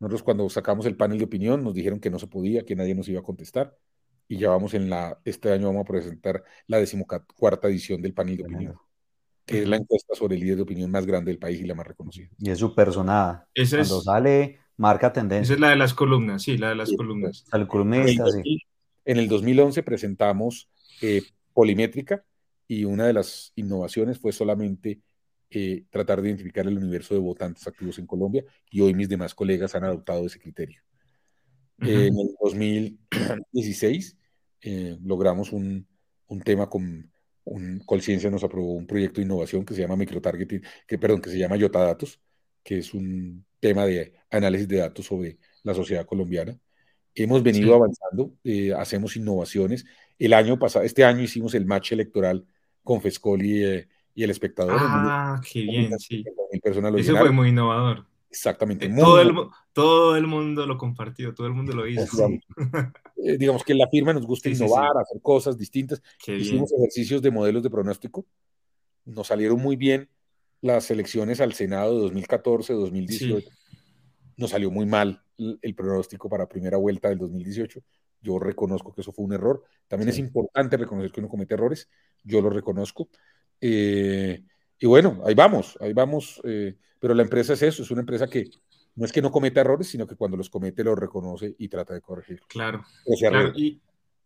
nosotros 0.00 0.24
cuando 0.24 0.50
sacamos 0.50 0.84
el 0.86 0.96
panel 0.96 1.18
de 1.18 1.26
opinión 1.26 1.62
nos 1.62 1.74
dijeron 1.74 2.00
que 2.00 2.10
no 2.10 2.18
se 2.18 2.26
podía, 2.26 2.64
que 2.64 2.74
nadie 2.74 2.96
nos 2.96 3.08
iba 3.08 3.20
a 3.20 3.22
contestar 3.22 3.78
y 4.28 4.38
ya 4.38 4.50
vamos 4.50 4.74
en 4.74 4.90
la, 4.90 5.18
este 5.24 5.52
año 5.52 5.68
vamos 5.68 5.82
a 5.82 5.92
presentar 5.92 6.42
la 6.66 6.78
decimocuarta 6.78 7.68
edición 7.68 8.02
del 8.02 8.14
panel 8.14 8.36
de 8.36 8.42
opinión, 8.44 8.76
que 9.44 9.62
es 9.62 9.68
la 9.68 9.76
encuesta 9.76 10.14
sobre 10.14 10.34
el 10.34 10.40
líder 10.40 10.56
de 10.56 10.62
opinión 10.62 10.90
más 10.90 11.06
grande 11.06 11.30
del 11.30 11.38
país 11.38 11.60
y 11.60 11.66
la 11.66 11.74
más 11.74 11.86
reconocida. 11.86 12.28
Y 12.38 12.50
es 12.50 12.58
súper 12.58 12.92
sonada. 12.92 13.48
Cuando 13.54 14.00
sale, 14.00 14.58
marca 14.76 15.12
tendencia. 15.12 15.44
Esa 15.44 15.54
es 15.54 15.60
la 15.60 15.70
de 15.70 15.76
las 15.76 15.94
columnas, 15.94 16.42
sí, 16.42 16.58
la 16.58 16.70
de 16.70 16.74
las 16.74 16.92
columnas. 16.92 17.44
El 17.52 17.66
columnista, 17.66 18.24
sí. 18.30 18.60
En 19.04 19.18
el 19.18 19.28
2011 19.28 19.82
presentamos 19.84 20.68
eh, 21.00 21.22
Polimétrica 21.52 22.24
y 22.66 22.84
una 22.84 23.06
de 23.06 23.12
las 23.12 23.52
innovaciones 23.54 24.18
fue 24.18 24.32
solamente 24.32 25.00
eh, 25.48 25.84
tratar 25.90 26.20
de 26.20 26.28
identificar 26.28 26.66
el 26.66 26.76
universo 26.76 27.14
de 27.14 27.20
votantes 27.20 27.66
activos 27.68 28.00
en 28.00 28.06
Colombia 28.06 28.44
y 28.68 28.80
hoy 28.80 28.94
mis 28.94 29.08
demás 29.08 29.32
colegas 29.32 29.76
han 29.76 29.84
adoptado 29.84 30.26
ese 30.26 30.40
criterio 30.40 30.82
en 31.80 32.18
el 32.18 32.34
2016 32.40 34.16
eh, 34.62 34.96
logramos 35.02 35.52
un, 35.52 35.86
un, 36.28 36.40
tema 36.40 36.68
con 36.68 37.10
un, 37.44 37.78
Colciencia 37.86 38.30
nos 38.30 38.44
aprobó 38.44 38.72
un 38.74 38.86
proyecto 38.86 39.20
de 39.20 39.26
innovación 39.26 39.64
que 39.64 39.74
se 39.74 39.82
llama 39.82 39.96
microtargeting, 39.96 40.62
que 40.86 40.98
perdón, 40.98 41.20
que 41.20 41.30
se 41.30 41.38
llama 41.38 41.56
Yotadatos, 41.56 42.20
que 42.62 42.78
es 42.78 42.94
un 42.94 43.44
tema 43.60 43.86
de 43.86 44.14
análisis 44.30 44.66
de 44.66 44.78
datos 44.78 45.06
sobre 45.06 45.38
la 45.62 45.74
sociedad 45.74 46.06
colombiana. 46.06 46.58
Hemos 47.14 47.42
venido 47.42 47.74
avanzando, 47.74 48.34
eh, 48.44 48.74
hacemos 48.74 49.16
innovaciones. 49.16 49.86
El 50.18 50.32
año 50.32 50.58
pasado, 50.58 50.84
este 50.84 51.04
año 51.04 51.22
hicimos 51.22 51.54
el 51.54 51.64
match 51.64 51.92
electoral 51.92 52.44
con 52.82 53.00
Fescoli 53.00 53.64
eh, 53.64 53.88
y 54.14 54.22
el 54.22 54.30
espectador. 54.30 54.76
Ah, 54.78 55.40
qué 55.50 55.62
bien, 55.62 55.98
sí. 55.98 56.24
Eso 56.96 57.16
fue 57.16 57.30
muy 57.30 57.50
innovador. 57.50 58.06
Exactamente. 58.36 58.86
todo, 58.90 59.20
el, 59.22 59.34
todo 59.72 60.14
el 60.14 60.26
mundo 60.26 60.66
lo 60.66 60.76
compartió, 60.76 61.34
todo 61.34 61.46
el 61.46 61.54
mundo 61.54 61.72
lo 61.72 61.86
hizo. 61.86 62.28
eh, 63.16 63.38
digamos 63.38 63.64
que 63.64 63.72
en 63.72 63.78
la 63.78 63.88
firma 63.88 64.12
nos 64.12 64.26
gusta 64.26 64.50
innovar, 64.50 64.98
hacer 64.98 65.22
cosas 65.22 65.56
distintas. 65.56 66.02
Hicimos 66.26 66.70
ejercicios 66.70 67.22
de 67.22 67.30
modelos 67.30 67.62
de 67.62 67.70
pronóstico. 67.70 68.26
Nos 69.06 69.28
salieron 69.28 69.58
muy 69.58 69.76
bien 69.76 70.10
las 70.60 70.90
elecciones 70.90 71.40
al 71.40 71.54
Senado 71.54 71.94
de 71.96 72.02
2014, 72.02 72.74
2018. 72.74 73.48
Nos 74.36 74.50
salió 74.50 74.70
muy 74.70 74.84
mal 74.84 75.22
el 75.38 75.74
pronóstico 75.74 76.28
para 76.28 76.46
primera 76.46 76.76
vuelta 76.76 77.08
del 77.08 77.16
2018. 77.18 77.80
Yo 78.20 78.38
reconozco 78.38 78.92
que 78.92 79.00
eso 79.00 79.12
fue 79.12 79.24
un 79.24 79.32
error. 79.32 79.64
También 79.88 80.10
es 80.10 80.18
importante 80.18 80.76
reconocer 80.76 81.10
que 81.10 81.20
uno 81.20 81.30
comete 81.30 81.54
errores. 81.54 81.88
Yo 82.22 82.42
lo 82.42 82.50
reconozco. 82.50 83.08
Eh, 83.62 84.42
y 84.78 84.86
bueno, 84.86 85.22
ahí 85.24 85.34
vamos, 85.34 85.78
ahí 85.80 85.92
vamos. 85.92 86.40
Eh, 86.44 86.76
pero 86.98 87.14
la 87.14 87.22
empresa 87.22 87.54
es 87.54 87.62
eso, 87.62 87.82
es 87.82 87.90
una 87.90 88.00
empresa 88.00 88.26
que 88.26 88.50
no 88.96 89.04
es 89.04 89.12
que 89.12 89.22
no 89.22 89.30
cometa 89.30 89.60
errores, 89.60 89.88
sino 89.88 90.06
que 90.06 90.16
cuando 90.16 90.36
los 90.36 90.50
comete 90.50 90.82
los 90.82 90.98
reconoce 90.98 91.54
y 91.58 91.68
trata 91.68 91.94
de 91.94 92.00
corregir. 92.00 92.40
Claro. 92.48 92.82
claro 93.18 93.52
y, 93.54 93.80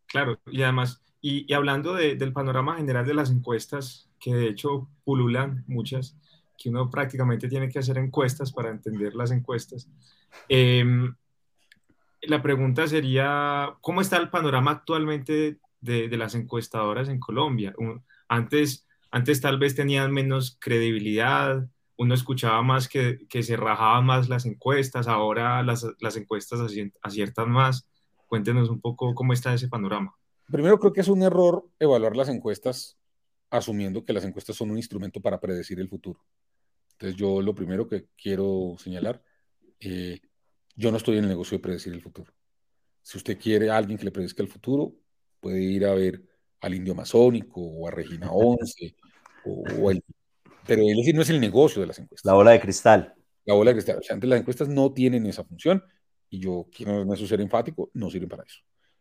claro, 0.07 0.41
y 0.47 0.63
además, 0.63 1.03
y, 1.21 1.53
hablando 1.53 1.95
del 1.95 2.33
panorama 2.33 2.77
general 2.77 3.05
de 3.05 3.15
las 3.15 3.31
encuestas, 3.31 4.09
que 4.21 4.33
de 4.33 4.49
hecho 4.49 4.89
pululan 5.05 5.65
muchas, 5.67 6.17
que 6.57 6.69
uno 6.69 6.89
prácticamente 6.89 7.49
tiene 7.49 7.69
que 7.69 7.81
hacer 7.81 7.99
encuestas 7.99 8.53
para 8.53 8.71
entender 8.71 9.15
las 9.15 9.33
encuestas. 9.33 9.89
Em, 10.49 11.15
la 12.23 12.41
pregunta 12.41 12.87
sería, 12.87 13.75
¿cómo 13.81 14.01
está 14.01 14.19
el 14.19 14.31
panorama 14.31 14.71
actualmente 14.71 15.59
de, 15.81 16.09
de 16.09 16.17
las 16.17 16.37
encuestadoras 16.37 17.09
en 17.09 17.19
Colombia? 17.19 17.75
Antes, 18.29 18.87
antes 19.11 19.41
tal 19.41 19.59
vez 19.59 19.75
tenían 19.75 20.13
menos 20.13 20.57
credibilidad, 20.61 21.69
uno 21.97 22.15
escuchaba 22.15 22.63
más 22.63 22.89
que, 22.89 23.19
se 23.29 23.57
rajaban 23.57 24.07
más 24.07 24.29
las 24.29 24.47
encuestas, 24.47 25.09
ahora 25.09 25.63
las, 25.63 25.87
las 26.01 26.17
encuestas 26.17 26.61
aciertan 27.03 27.51
más. 27.51 27.89
Cuéntenos 28.27 28.71
un 28.71 28.81
poco 28.81 29.15
cómo 29.15 29.33
está 29.33 29.53
ese 29.53 29.69
panorama. 29.69 30.15
Primero 30.47 30.79
creo 30.79 30.93
que 30.93 31.01
es 31.01 31.09
un 31.09 31.23
error 31.23 31.69
evaluar 31.79 32.17
las 32.17 32.29
encuestas 32.29 32.97
asumiendo 33.51 34.05
que 34.05 34.13
las 34.13 34.25
encuestas 34.25 34.57
son 34.57 34.71
un 34.71 34.77
instrumento 34.77 35.21
para 35.21 35.41
predecir 35.41 35.81
el 35.81 35.89
futuro. 35.89 36.25
Entonces 36.93 37.17
yo 37.17 37.43
lo 37.43 37.55
primero 37.55 37.89
que 37.89 38.07
quiero 38.17 38.77
señalar, 38.79 39.23
eh, 39.81 40.21
yo 40.77 40.91
no 40.91 40.97
estoy 40.97 41.19
en 41.19 41.25
el 41.25 41.31
negocio 41.31 41.59
de 41.59 41.63
predecir 41.63 41.93
el 41.93 42.01
futuro. 42.01 42.33
Si 43.03 43.19
usted 43.19 43.39
quiere 43.39 43.71
a 43.71 43.77
alguien 43.77 43.99
que 43.99 44.05
le 44.05 44.13
predezca 44.13 44.43
el 44.43 44.49
futuro, 44.49 44.95
puede 45.41 45.61
ir 45.61 45.85
a 45.85 45.95
ver 45.95 46.23
al 46.61 46.75
indio 46.75 46.95
masónico 46.95 47.61
o 47.61 47.89
a 47.89 47.91
Regina 47.91 48.31
11 48.31 48.95
o, 49.45 49.65
o 49.81 49.91
el 49.91 50.03
pero 50.67 50.83
es 50.83 50.97
decir, 50.97 51.15
no 51.15 51.23
es 51.23 51.31
el 51.31 51.41
negocio 51.41 51.81
de 51.81 51.89
las 51.89 51.99
encuestas. 51.99 52.25
La 52.25 52.35
bola 52.35 52.53
de 52.53 52.61
cristal. 52.61 53.15
La 53.45 53.55
bola 53.55 53.71
de 53.71 53.75
cristal. 53.75 53.99
O 53.99 54.03
sea, 54.03 54.15
antes 54.15 54.31
las 54.31 54.39
encuestas 54.39 54.69
no 54.69 54.93
tienen 54.93 55.27
esa 55.27 55.43
función 55.43 55.83
y 56.29 56.39
yo 56.39 56.69
quiero 56.73 57.13
eso 57.13 57.27
ser 57.27 57.41
enfático, 57.41 57.91
no 57.95 58.11
sirven 58.11 58.29
para 58.29 58.45
eso. 58.45 58.61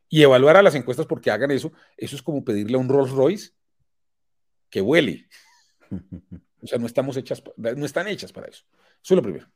Y 0.10 0.24
evaluar 0.24 0.58
a 0.58 0.63
las 0.63 0.74
encuestas 0.74 1.06
porque 1.06 1.30
hagan 1.30 1.52
eso, 1.52 1.72
eso 1.95 2.15
es 2.15 2.24
como 2.24 2.43
pedirle 2.43 2.76
a 2.76 2.80
un 2.80 2.89
Rolls 2.89 3.12
Royce 3.12 3.52
que 4.69 4.82
huele. 4.82 5.28
O 6.62 6.67
sea, 6.67 6.78
no, 6.78 6.88
estamos 6.88 7.15
hechas, 7.17 7.41
no 7.56 7.86
están 7.86 8.08
hechas 8.08 8.34
para 8.34 8.48
eso. 8.48 8.65
Eso 9.02 9.13
es 9.13 9.15
lo 9.15 9.22
primero. 9.22 9.48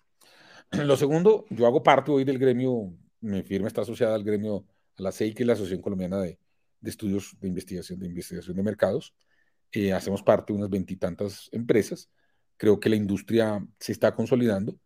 Lo 0.71 0.95
segundo, 0.95 1.45
yo 1.49 1.65
hago 1.65 1.83
parte 1.83 2.11
hoy 2.11 2.23
del 2.23 2.39
gremio, 2.39 2.93
mi 3.21 3.43
firma 3.43 3.67
está 3.67 3.81
asociada 3.81 4.15
al 4.15 4.23
gremio, 4.23 4.65
a 4.97 5.01
la 5.01 5.11
CEI, 5.11 5.33
que 5.33 5.43
es 5.43 5.47
la 5.47 5.53
Asociación 5.53 5.81
Colombiana 5.81 6.21
de, 6.21 6.39
de 6.83 6.89
Estudios 6.89 7.35
de 7.39 7.47
Investigación, 7.47 7.97
de 7.99 8.07
Investigación 8.07 8.55
de 8.57 8.61
Mercados. 8.61 9.15
Eh, 9.71 9.93
hacemos 9.93 10.21
parte 10.21 10.51
de 10.51 10.59
unas 10.59 10.69
veintitantas 10.69 11.49
empresas. 11.53 12.09
Creo 12.57 12.79
que 12.79 12.89
la 12.89 12.97
industria 12.97 13.65
se 13.79 13.93
está 13.93 14.13
consolidando, 14.13 14.77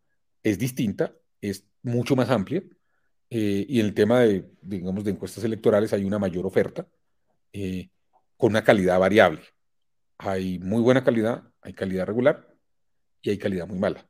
es 0.42 0.58
distinta, 0.58 1.12
es 1.40 1.64
mucho 1.82 2.14
más 2.14 2.30
amplia. 2.30 2.62
Eh, 3.30 3.66
y 3.68 3.80
en 3.80 3.86
el 3.86 3.94
tema 3.94 4.20
de, 4.20 4.48
digamos, 4.62 5.04
de 5.04 5.10
encuestas 5.10 5.44
electorales 5.44 5.92
hay 5.92 6.04
una 6.04 6.18
mayor 6.18 6.46
oferta 6.46 6.88
eh, 7.52 7.90
con 8.36 8.50
una 8.52 8.62
calidad 8.62 8.98
variable. 8.98 9.42
Hay 10.18 10.58
muy 10.60 10.80
buena 10.80 11.02
calidad, 11.04 11.42
hay 11.60 11.74
calidad 11.74 12.06
regular 12.06 12.48
y 13.22 13.30
hay 13.30 13.38
calidad 13.38 13.66
muy 13.66 13.78
mala. 13.78 14.08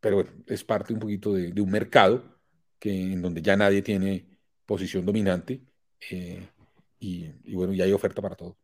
pero 0.00 0.16
bueno, 0.16 0.30
es 0.46 0.62
parte 0.62 0.92
un 0.92 1.00
poquito 1.00 1.32
de, 1.32 1.60
un 1.60 1.70
mercado 1.70 2.38
que, 2.78 2.90
en 2.90 3.22
donde 3.22 3.40
ya 3.40 3.56
nadie 3.56 3.80
tiene 3.82 4.26
posición 4.66 5.06
dominante 5.06 5.62
y, 6.10 6.38
y 7.00 7.54
bueno, 7.54 7.72
ya 7.72 7.84
hay 7.84 7.92
oferta 7.92 8.22
para 8.22 8.36
todo. 8.36 8.56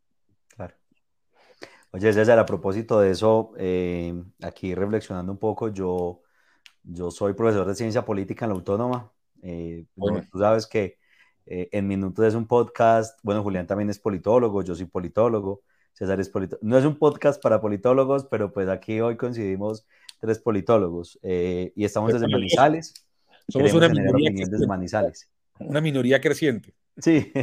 Oye, 1.92 2.12
César, 2.12 2.38
a 2.38 2.46
propósito 2.46 3.00
de 3.00 3.10
eso, 3.10 3.52
eh, 3.56 4.14
aquí 4.42 4.76
reflexionando 4.76 5.32
un 5.32 5.38
poco, 5.38 5.72
yo, 5.72 6.22
yo 6.84 7.10
soy 7.10 7.34
profesor 7.34 7.66
de 7.66 7.74
ciencia 7.74 8.04
política 8.04 8.44
en 8.44 8.50
la 8.50 8.54
Autónoma. 8.54 9.12
Eh, 9.42 9.86
bueno. 9.96 10.22
Tú 10.30 10.38
sabes 10.38 10.68
que 10.68 10.98
eh, 11.46 11.68
en 11.72 11.88
Minutos 11.88 12.24
es 12.24 12.34
un 12.36 12.46
podcast, 12.46 13.18
bueno, 13.24 13.42
Julián 13.42 13.66
también 13.66 13.90
es 13.90 13.98
politólogo, 13.98 14.62
yo 14.62 14.76
soy 14.76 14.86
politólogo, 14.86 15.62
César 15.92 16.20
es 16.20 16.28
politólogo. 16.28 16.64
No 16.64 16.78
es 16.78 16.84
un 16.84 16.96
podcast 16.96 17.42
para 17.42 17.60
politólogos, 17.60 18.24
pero 18.26 18.52
pues 18.52 18.68
aquí 18.68 19.00
hoy 19.00 19.16
coincidimos 19.16 19.84
tres 20.20 20.38
politólogos 20.38 21.18
y 21.24 21.84
estamos 21.84 22.12
desde 22.12 22.28
Manizales. 22.28 22.94
Somos 23.48 23.72
una 23.72 23.88
minoría, 23.88 24.30
desde 24.48 24.66
Manizales. 24.68 25.28
una 25.58 25.80
minoría 25.80 26.20
creciente. 26.20 26.72
Sí, 27.00 27.32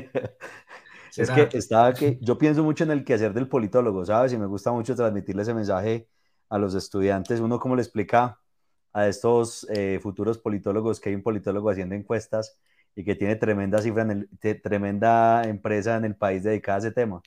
Es 1.17 1.31
que 1.31 1.57
estaba 1.57 1.93
que 1.93 2.19
yo 2.21 2.37
pienso 2.37 2.63
mucho 2.63 2.83
en 2.83 2.91
el 2.91 3.03
quehacer 3.03 3.33
del 3.33 3.47
politólogo, 3.47 4.05
¿sabes? 4.05 4.33
Y 4.33 4.37
me 4.37 4.45
gusta 4.45 4.71
mucho 4.71 4.95
transmitirle 4.95 5.41
ese 5.41 5.53
mensaje 5.53 6.07
a 6.49 6.57
los 6.57 6.75
estudiantes. 6.75 7.39
Uno 7.39 7.59
cómo 7.59 7.75
le 7.75 7.81
explica 7.81 8.39
a 8.93 9.07
estos 9.07 9.67
eh, 9.69 9.99
futuros 10.01 10.37
politólogos 10.37 10.99
que 10.99 11.09
hay 11.09 11.15
un 11.15 11.23
politólogo 11.23 11.69
haciendo 11.69 11.95
encuestas 11.95 12.57
y 12.95 13.03
que 13.03 13.15
tiene 13.15 13.35
tremenda 13.35 13.81
cifra, 13.81 14.03
en 14.03 14.11
el, 14.11 14.61
tremenda 14.61 15.43
empresa 15.43 15.97
en 15.97 16.05
el 16.05 16.15
país 16.15 16.43
dedicada 16.43 16.77
a 16.77 16.79
ese 16.79 16.91
tema. 16.91 17.21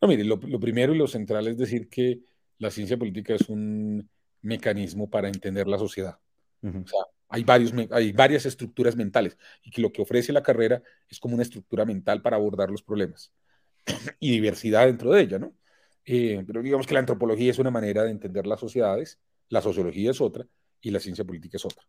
No, 0.00 0.08
mire, 0.08 0.24
lo, 0.24 0.38
primero 0.38 0.94
y 0.94 0.98
lo 0.98 1.06
central 1.06 1.46
es 1.48 1.58
decir 1.58 1.88
que 1.88 2.20
la 2.58 2.70
ciencia 2.70 2.96
política 2.96 3.34
es 3.34 3.48
un 3.48 4.08
mecanismo 4.42 5.08
para 5.08 5.28
entender 5.28 5.66
la 5.66 5.78
sociedad. 5.78 6.18
O 6.62 6.86
sea, 6.86 7.04
hay, 7.30 7.44
varios, 7.44 7.72
hay 7.90 8.12
varias 8.12 8.44
estructuras 8.44 8.96
mentales 8.96 9.38
y 9.62 9.70
que 9.70 9.80
lo 9.80 9.92
que 9.92 10.02
ofrece 10.02 10.32
la 10.32 10.42
carrera 10.42 10.82
es 11.08 11.18
como 11.20 11.34
una 11.34 11.44
estructura 11.44 11.84
mental 11.84 12.20
para 12.22 12.36
abordar 12.36 12.70
los 12.70 12.82
problemas 12.82 13.32
y 14.18 14.32
diversidad 14.32 14.86
dentro 14.86 15.12
de 15.12 15.22
ella, 15.22 15.38
¿no? 15.38 15.54
Eh, 16.04 16.42
pero 16.46 16.60
digamos 16.62 16.86
que 16.86 16.94
la 16.94 17.00
antropología 17.00 17.50
es 17.50 17.58
una 17.58 17.70
manera 17.70 18.02
de 18.02 18.10
entender 18.10 18.46
las 18.46 18.58
sociedades, 18.58 19.20
la 19.48 19.62
sociología 19.62 20.10
es 20.10 20.20
otra 20.20 20.46
y 20.80 20.90
la 20.90 20.98
ciencia 20.98 21.24
política 21.24 21.56
es 21.56 21.64
otra. 21.64 21.86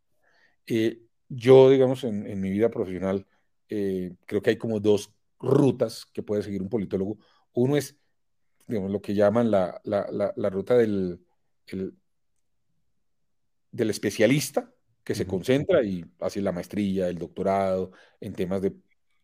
Eh, 0.67 1.01
yo, 1.27 1.69
digamos, 1.69 2.03
en, 2.03 2.39
mi 2.39 2.51
vida 2.51 2.69
profesional, 2.69 3.25
eh, 3.69 4.13
creo 4.27 4.41
que 4.41 4.51
hay 4.51 4.57
como 4.57 4.79
dos 4.79 5.11
rutas 5.39 6.05
que 6.13 6.21
puede 6.21 6.43
seguir 6.43 6.61
un 6.61 6.69
politólogo. 6.69 7.17
Uno 7.53 7.77
es, 7.77 7.97
digamos, 8.67 8.91
lo 8.91 9.01
que 9.01 9.15
llaman 9.15 9.49
la, 9.49 9.81
la, 9.85 10.33
la, 10.35 10.49
ruta 10.49 10.75
del, 10.77 11.19
del 13.71 13.89
especialista, 13.89 14.71
que 15.03 15.15
se 15.15 15.25
concentra 15.25 15.83
y 15.83 16.05
hace 16.19 16.41
la 16.41 16.51
maestría, 16.51 17.07
el 17.09 17.17
doctorado 17.17 17.91
en 18.19 18.33
temas 18.33 18.61
de 18.61 18.73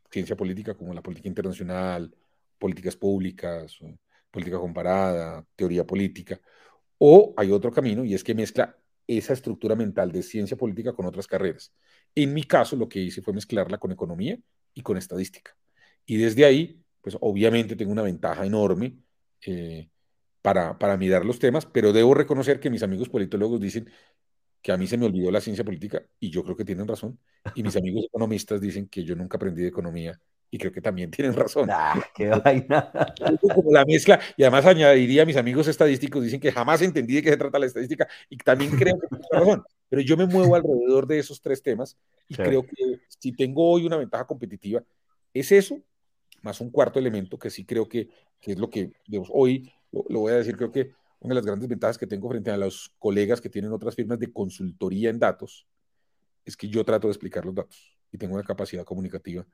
ciencia 0.09 0.35
política 0.35 0.73
como 0.75 0.93
la 0.93 1.01
política 1.01 1.27
internacional, 1.27 2.13
políticas 2.57 2.95
públicas, 2.95 3.77
política 4.31 4.57
comparada, 4.57 5.45
teoría 5.55 5.85
política. 5.85 6.39
O 6.97 7.33
hay 7.37 7.51
otro 7.51 7.71
camino 7.71 8.03
y 8.03 8.13
es 8.13 8.23
que 8.23 8.33
mezcla 8.33 8.75
esa 9.05 9.33
estructura 9.33 9.75
mental 9.75 10.11
de 10.11 10.23
ciencia 10.23 10.57
política 10.57 10.93
con 10.93 11.05
otras 11.05 11.27
carreras. 11.27 11.73
En 12.15 12.33
mi 12.33 12.43
caso, 12.43 12.75
lo 12.75 12.89
que 12.89 12.99
hice 12.99 13.21
fue 13.21 13.33
mezclarla 13.33 13.77
con 13.77 13.91
economía 13.91 14.37
y 14.73 14.81
con 14.81 14.97
estadística. 14.97 15.55
Y 16.05 16.17
desde 16.17 16.45
ahí, 16.45 16.81
pues 17.01 17.17
obviamente 17.21 17.75
tengo 17.75 17.91
una 17.91 18.01
ventaja 18.01 18.45
enorme 18.45 18.97
eh, 19.45 19.89
para, 20.41 20.77
para 20.77 20.97
mirar 20.97 21.25
los 21.25 21.39
temas, 21.39 21.65
pero 21.65 21.93
debo 21.93 22.13
reconocer 22.13 22.59
que 22.59 22.69
mis 22.69 22.83
amigos 22.83 23.09
politólogos 23.09 23.61
dicen 23.61 23.89
que 24.61 24.71
a 24.71 24.77
mí 24.77 24.87
se 24.87 24.97
me 24.97 25.05
olvidó 25.05 25.31
la 25.31 25.41
ciencia 25.41 25.63
política 25.63 26.03
y 26.19 26.29
yo 26.29 26.43
creo 26.43 26.55
que 26.55 26.65
tienen 26.65 26.87
razón. 26.87 27.19
Y 27.55 27.63
mis 27.63 27.75
amigos 27.75 28.05
economistas 28.05 28.59
dicen 28.59 28.87
que 28.87 29.03
yo 29.03 29.15
nunca 29.15 29.37
aprendí 29.37 29.61
de 29.61 29.69
economía 29.69 30.19
y 30.49 30.57
creo 30.57 30.71
que 30.71 30.81
también 30.81 31.11
tienen 31.11 31.33
razón. 31.33 31.69
Ah, 31.71 32.01
qué 32.15 32.29
vaina. 32.29 32.91
Como 33.41 33.71
la 33.71 33.85
mezcla, 33.85 34.19
y 34.35 34.43
además 34.43 34.65
añadiría 34.65 35.23
a 35.23 35.25
mis 35.25 35.37
amigos 35.37 35.67
estadísticos, 35.67 36.23
dicen 36.23 36.39
que 36.39 36.51
jamás 36.51 36.81
entendí 36.81 37.15
de 37.15 37.23
qué 37.23 37.29
se 37.29 37.37
trata 37.37 37.59
la 37.59 37.65
estadística 37.65 38.07
y 38.29 38.37
también 38.37 38.71
creo 38.71 38.99
que 38.99 39.07
tienen 39.07 39.27
razón. 39.31 39.63
Pero 39.89 40.01
yo 40.01 40.17
me 40.17 40.25
muevo 40.25 40.55
alrededor 40.55 41.07
de 41.07 41.19
esos 41.19 41.41
tres 41.41 41.61
temas 41.61 41.97
y 42.27 42.35
creo 42.35 42.63
que 42.63 42.99
si 43.07 43.31
tengo 43.31 43.69
hoy 43.69 43.85
una 43.85 43.97
ventaja 43.97 44.25
competitiva, 44.25 44.83
es 45.33 45.51
eso, 45.51 45.81
más 46.41 46.59
un 46.61 46.71
cuarto 46.71 46.99
elemento 46.99 47.37
que 47.37 47.49
sí 47.49 47.65
creo 47.65 47.87
que, 47.87 48.09
que 48.39 48.51
es 48.51 48.59
lo 48.59 48.69
que 48.69 48.91
digamos, 49.07 49.29
hoy 49.31 49.71
lo, 49.91 50.05
lo 50.09 50.19
voy 50.19 50.33
a 50.33 50.37
decir, 50.37 50.57
creo 50.57 50.71
que 50.71 50.91
una 51.19 51.33
de 51.33 51.35
las 51.35 51.45
grandes 51.45 51.67
ventajas 51.67 51.97
que 51.97 52.07
tengo 52.07 52.29
frente 52.29 52.51
a 52.51 52.57
los 52.57 52.93
colegas 52.99 53.41
que 53.41 53.49
tienen 53.49 53.71
otras 53.71 53.95
firmas 53.95 54.19
de 54.19 54.31
consultoría 54.31 55.09
en 55.09 55.19
datos 55.19 55.67
es 56.45 56.55
que 56.55 56.69
yo 56.69 56.83
trato 56.85 57.07
de 57.07 57.11
explicar 57.11 57.45
los 57.45 57.55
datos 57.55 57.97
y 58.11 58.17
tengo 58.17 58.35
una 58.35 58.43
capacidad 58.43 58.85
comunicativa 58.85 59.45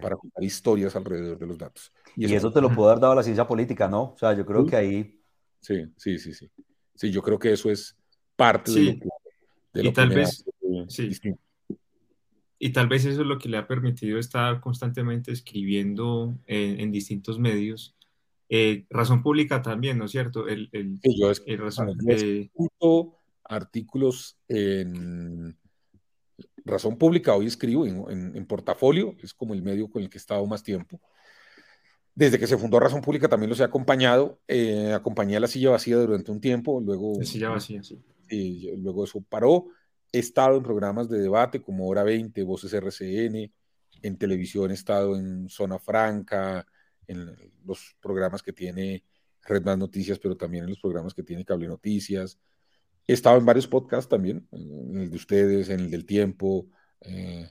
para 0.00 0.16
contar 0.16 0.44
historias 0.44 0.94
alrededor 0.96 1.38
de 1.38 1.46
los 1.46 1.58
datos. 1.58 1.92
Y, 2.16 2.32
eso, 2.34 2.52
te 2.52 2.60
lo 2.60 2.68
puedo 2.74 2.90
haber 2.90 3.00
dado 3.00 3.14
la 3.14 3.22
ciencia 3.22 3.46
política, 3.46 3.88
¿no? 3.88 4.12
O 4.14 4.16
sea, 4.18 4.34
yo 4.34 4.44
creo 4.44 4.66
que 4.66 4.76
ahí... 4.76 5.20
Sí, 5.60 5.86
sí, 5.96 6.18
sí, 6.18 6.34
sí. 6.34 6.50
Sí, 6.94 7.10
yo 7.10 7.22
creo 7.22 7.38
que 7.38 7.52
eso 7.52 7.70
es 7.70 7.96
parte 8.36 8.72
de 8.72 8.92
lo 8.92 9.82
que... 9.82 9.88
y 9.88 9.92
tal 9.92 10.10
vez... 10.10 10.44
sí. 10.88 11.10
y 12.58 12.72
tal 12.72 12.88
vez 12.88 13.04
eso 13.04 13.22
es 13.22 13.26
lo 13.26 13.38
que 13.38 13.48
le 13.48 13.56
ha 13.56 13.66
permitido 13.66 14.18
estar 14.18 14.60
constantemente 14.60 15.32
escribiendo 15.32 16.36
en, 16.46 16.90
distintos 16.90 17.38
medios. 17.38 17.96
Eh, 18.52 18.84
razón 18.90 19.22
pública 19.22 19.62
también, 19.62 19.96
¿no 19.96 20.06
es 20.06 20.10
cierto? 20.10 20.48
El, 20.48 20.68
el, 20.72 20.98
yo 21.02 21.30
es, 21.30 21.40
razón, 21.56 21.96
artículos 23.44 24.36
en 24.48 25.56
razón 26.64 26.98
pública, 26.98 27.34
hoy 27.36 27.46
escribo 27.46 27.86
en, 27.86 28.36
en, 28.36 28.46
portafolio, 28.46 29.14
es 29.22 29.32
como 29.34 29.54
el 29.54 29.62
medio 29.62 29.88
con 29.88 30.02
el 30.02 30.10
que 30.10 30.18
he 30.18 30.20
estado 30.20 30.44
más 30.46 30.64
tiempo. 30.64 31.00
Desde 32.12 32.40
que 32.40 32.48
se 32.48 32.58
fundó 32.58 32.80
Razón 32.80 33.02
Pública 33.02 33.28
también 33.28 33.50
los 33.50 33.60
he 33.60 33.64
acompañado. 33.64 34.40
Eh, 34.48 34.92
acompañé 34.92 35.36
a 35.36 35.40
La 35.40 35.46
Silla 35.46 35.70
Vacía 35.70 35.96
durante 35.96 36.32
un 36.32 36.40
tiempo, 36.40 36.80
luego... 36.80 37.14
La 37.18 37.24
Silla 37.24 37.50
Vacía, 37.50 37.82
sí. 37.82 38.02
Y 38.28 38.76
luego 38.76 39.04
eso 39.04 39.24
paró. 39.26 39.68
He 40.12 40.18
estado 40.18 40.56
en 40.56 40.62
programas 40.62 41.08
de 41.08 41.20
debate 41.20 41.62
como 41.62 41.86
Hora 41.86 42.02
20, 42.02 42.42
Voces 42.42 42.72
RCN, 42.74 43.52
en 44.02 44.18
televisión 44.18 44.70
he 44.70 44.74
estado 44.74 45.16
en 45.16 45.48
Zona 45.48 45.78
Franca, 45.78 46.66
en 47.10 47.36
los 47.64 47.96
programas 48.00 48.42
que 48.42 48.52
tiene 48.52 49.04
Red 49.42 49.64
Más 49.64 49.78
Noticias, 49.78 50.18
pero 50.18 50.36
también 50.36 50.64
en 50.64 50.70
los 50.70 50.80
programas 50.80 51.14
que 51.14 51.22
tiene 51.22 51.44
Cable 51.44 51.68
Noticias. 51.68 52.38
He 53.06 53.12
estado 53.12 53.38
en 53.38 53.46
varios 53.46 53.66
podcasts 53.66 54.08
también, 54.08 54.46
en 54.52 54.98
el 54.98 55.10
de 55.10 55.16
ustedes, 55.16 55.68
en 55.68 55.80
el 55.80 55.90
del 55.90 56.06
tiempo. 56.06 56.68
Eh, 57.00 57.50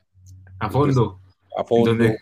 a 0.60 0.70
fondo. 0.70 1.22
A 1.58 1.64
fondo. 1.64 1.92
Donde, 1.92 2.20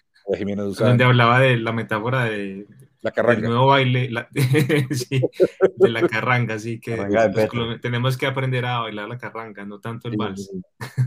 donde 0.80 1.04
hablaba 1.04 1.40
de 1.40 1.58
la 1.58 1.72
metáfora 1.72 2.26
de, 2.26 2.68
la 3.02 3.12
carranga. 3.12 3.40
El 3.42 3.54
nuevo 3.54 3.68
baile 3.68 4.10
sí, 4.92 5.22
de 5.76 5.90
la 5.90 6.08
carranga, 6.08 6.56
así 6.56 6.80
que 6.80 6.98
tenemos 7.82 8.18
que 8.18 8.26
aprender 8.26 8.66
a 8.66 8.80
bailar 8.80 9.08
la 9.08 9.18
carranga, 9.18 9.66
no 9.66 9.80
tanto 9.80 10.08
el 10.08 10.18
vals. 10.18 10.50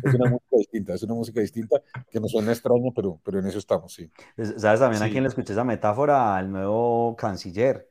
Es 0.04 0.14
una 0.14 0.30
música 0.30 0.56
distinta, 0.56 0.94
es 0.94 1.02
una 1.02 1.14
música 1.14 1.40
distinta 1.40 1.82
que 2.10 2.20
nos 2.20 2.30
suena 2.30 2.52
extraño, 2.52 2.92
pero, 2.94 3.20
pero 3.24 3.38
en 3.38 3.46
eso 3.46 3.58
estamos, 3.58 3.92
sí. 3.92 4.10
¿Sabes 4.56 4.80
también 4.80 5.02
a 5.02 5.10
quién 5.10 5.22
le 5.22 5.28
escuché 5.28 5.52
esa 5.52 5.64
metáfora? 5.64 6.36
Al 6.36 6.50
nuevo 6.50 7.16
canciller, 7.16 7.88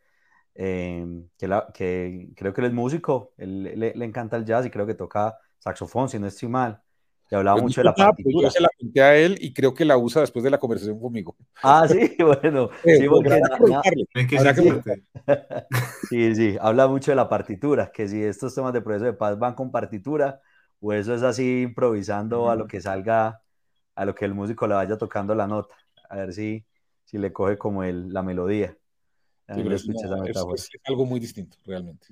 eh, 0.56 1.06
que, 1.38 1.48
la, 1.48 1.68
que 1.74 2.30
creo 2.36 2.54
que 2.54 2.62
él 2.62 2.68
es 2.68 2.74
músico, 2.74 3.34
él, 3.38 3.64
le, 3.64 3.94
le, 3.96 4.06
encanta 4.06 4.38
el 4.38 4.46
jazz 4.46 4.66
y 4.66 4.70
creo 4.70 4.86
que 4.86 4.94
toca 4.94 5.38
saxofón, 5.60 6.10
si 6.10 6.20
no 6.20 6.28
estoy 6.28 6.50
mal. 6.50 6.82
Y 7.32 7.36
hablaba 7.36 7.58
pues 7.58 7.64
mucho 7.64 7.82
de 7.82 7.86
la 7.86 7.94
partitura. 7.94 8.42
Yo 8.42 8.50
se 8.50 8.62
la 8.62 8.70
conté 8.80 9.02
a 9.02 9.16
él 9.16 9.38
y 9.40 9.54
creo 9.54 9.74
que 9.74 9.86
la 9.86 9.98
usa 9.98 10.22
después 10.22 10.44
de 10.44 10.50
la 10.50 10.58
conversación 10.58 11.00
conmigo. 11.00 11.36
Ah, 11.62 11.88
sí, 11.88 12.16
bueno. 12.20 12.70
sí, 12.84 13.08
porque 13.08 13.40
sí, 16.10 16.36
sí, 16.36 16.58
habla 16.60 16.88
mucho 16.88 17.12
de 17.12 17.16
la 17.16 17.30
partitura, 17.30 17.92
que 17.92 18.08
si 18.08 18.24
estos 18.24 18.56
temas 18.56 18.74
de 18.74 18.82
proceso 18.82 19.06
de 19.06 19.14
paz 19.14 19.38
van 19.38 19.54
con 19.54 19.72
partitura, 19.72 20.42
o 20.80 20.92
eso 20.92 21.14
es 21.14 21.22
así 21.22 21.62
improvisando 21.62 22.50
a 22.50 22.56
lo 22.56 22.66
que 22.66 22.82
salga, 22.82 23.44
a 23.94 24.06
lo 24.06 24.16
que 24.16 24.26
el 24.26 24.34
músico 24.34 24.66
le 24.66 24.76
vaya 24.76 24.98
tocando 24.98 25.36
la 25.36 25.46
nota, 25.46 25.76
a 26.10 26.16
ver 26.16 26.34
si, 26.34 26.66
si 27.06 27.20
le 27.20 27.32
coge 27.32 27.60
como 27.60 27.84
el, 27.84 28.12
la 28.12 28.24
melodía. 28.24 28.76
es, 29.48 29.88
es 29.88 30.70
algo 30.86 31.06
muy 31.06 31.20
distinto, 31.20 31.58
realmente. 31.64 32.08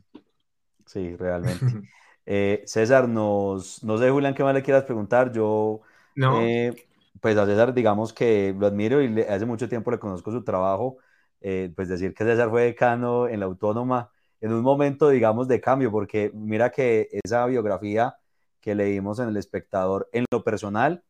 Sí, 0.86 1.16
realmente. 1.16 1.66
Eh, 2.30 2.62
César, 2.66 3.08
nos, 3.08 3.82
no 3.86 3.98
sé, 3.98 4.10
Julián, 4.10 4.36
qué 4.36 4.44
más 4.44 4.54
le 4.54 4.62
quieras 4.62 4.84
preguntar. 4.84 5.32
Yo, 5.32 5.80
no. 6.14 6.42
Eh, 6.42 6.76
pues 7.22 7.38
a 7.38 7.46
César, 7.46 7.74
digamos 7.74 8.12
que 8.12 8.54
lo 8.60 8.68
admiro 8.68 9.02
y 9.02 9.22
hace 9.22 9.46
mucho 9.46 9.70
tiempo 9.70 9.92
le 9.92 9.98
conozco 9.98 10.30
su 10.30 10.44
trabajo. 10.44 10.98
Eh, 11.40 11.72
pues 11.74 11.88
decir 11.88 12.14
que 12.14 12.26
César 12.26 12.50
fue 12.50 12.64
decano 12.64 13.30
en 13.30 13.40
la 13.40 13.46
Autónoma 13.46 14.12
en 14.42 14.52
un 14.52 14.62
momento, 14.62 15.08
digamos, 15.10 15.48
de 15.48 15.62
cambio, 15.62 15.90
porque 15.90 16.30
mira 16.34 16.70
que 16.70 17.08
esa 17.24 17.46
biografía 17.46 18.18
que 18.60 18.76
leímos 18.76 19.20
en 19.20 19.30
El 19.30 19.38
Espectador, 19.38 20.10
en 20.12 20.26
lo 20.30 20.44
personal, 20.44 21.04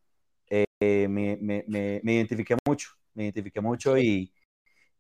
me, 0.50 1.08
me, 1.10 1.38
me, 1.42 2.02
me, 2.04 2.14
identifiqué 2.14 2.56
mucho, 2.66 2.90
me 3.16 3.24
identifiqué 3.24 3.60
mucho 3.60 3.98
y, 3.98 4.32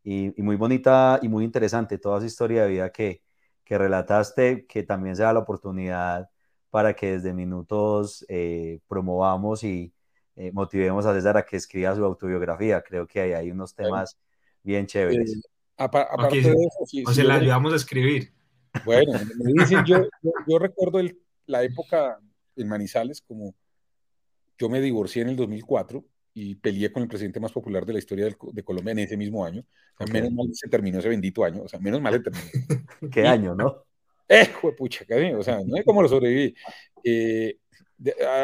y, 0.03 0.33
y, 0.35 0.41
muy 0.41 0.55
bonita 0.55 1.19
y 1.21 1.29
muy 1.29 1.45
interesante 1.45 1.99
toda 1.99 2.17
esa 2.17 2.25
historia 2.25 2.63
de 2.63 2.69
vida 2.69 2.91
que, 2.91 3.21
que 3.67 3.77
relataste, 3.77 4.65
que 4.65 4.83
también 4.83 5.17
sea 5.17 5.33
la 5.33 5.39
oportunidad 5.39 6.29
para 6.69 6.95
que 6.95 7.13
desde 7.13 7.33
minutos 7.33 8.25
eh, 8.29 8.79
promovamos 8.87 9.61
y 9.65 9.93
eh, 10.37 10.53
motivemos 10.53 11.05
a 11.05 11.13
César 11.13 11.35
a 11.35 11.45
que 11.45 11.57
escriba 11.57 11.93
su 11.93 12.05
autobiografía. 12.05 12.81
Creo 12.81 13.05
que 13.05 13.19
hay, 13.19 13.33
hay 13.33 13.51
unos 13.51 13.75
temas 13.75 14.17
bien 14.63 14.85
chéveres. 14.85 15.35
Eh, 15.35 15.41
aparte 15.75 16.41
de 16.41 16.51
eso, 16.51 17.01
o 17.05 17.13
se 17.13 17.25
la 17.25 17.35
ayudamos 17.35 17.73
a 17.73 17.75
escribir. 17.75 18.31
Bueno, 18.85 19.11
me 19.43 19.51
dicen, 19.51 19.83
yo, 19.83 19.97
yo, 20.47 20.59
recuerdo 20.59 20.99
el, 20.99 21.19
la 21.45 21.61
época 21.63 22.19
en 22.55 22.69
Manizales, 22.69 23.21
como 23.21 23.53
yo 24.57 24.69
me 24.69 24.79
divorcié 24.79 25.23
en 25.23 25.29
el 25.29 25.35
2004 25.35 26.05
y 26.39 26.53
peleé 26.53 26.91
con 26.91 27.01
el 27.01 27.09
presidente 27.09 27.39
más 27.39 27.51
popular 27.51 27.83
de 27.83 27.93
la 27.93 27.99
historia 27.99 28.25
de, 28.27 28.63
Colombia 28.63 28.91
en 28.91 28.99
ese 28.99 29.17
mismo 29.17 29.43
año. 29.43 29.65
Menos 30.11 30.31
mal 30.31 30.47
se 30.53 30.69
terminó 30.69 30.99
ese 30.99 31.09
bendito 31.09 31.43
año, 31.43 31.63
o 31.63 31.67
sea, 31.67 31.79
menos 31.79 31.99
mal 31.99 32.13
se 32.13 32.19
terminó. 32.19 32.43
¿Qué 33.11 33.25
año, 33.25 33.55
no? 33.55 33.85
Eh, 34.29 34.47
pucha, 34.77 35.03
o 35.35 35.41
sea, 35.41 35.63
no 35.65 35.75
sé 35.75 35.83
cómo 35.83 36.03
lo 36.03 36.07
sobreviví. 36.07 36.53
Eh, 37.03 37.57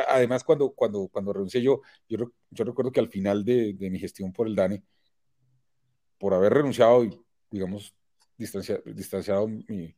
además, 0.10 0.44
cuando, 0.44 0.72
cuando, 0.72 1.08
cuando 1.08 1.34
renuncié 1.34 1.62
yo, 1.62 1.82
yo, 2.10 2.32
yo 2.50 2.64
recuerdo 2.64 2.91
que 2.91 3.00
al 3.00 3.10
final 3.10 3.46
de, 3.46 3.74
de, 3.74 3.91
mi 3.91 4.00
gestión 4.00 4.34
por 4.34 4.48
el 4.48 4.56
DANE, 4.56 4.82
por 6.18 6.34
haber 6.34 6.52
renunciado 6.52 7.06
y, 7.06 7.22
digamos, 7.52 7.94
distanciado 8.38 9.48
mi, 9.48 9.96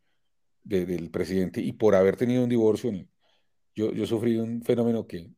del 0.66 1.10
presidente 1.12 1.62
y 1.62 1.72
por 1.72 1.96
haber 1.96 2.18
tenido 2.18 2.44
un 2.44 2.50
divorcio, 2.50 2.92
yo, 3.74 3.94
yo 3.94 4.06
sufrí 4.06 4.36
un 4.36 4.62
fenómeno 4.64 5.08
que 5.08 5.30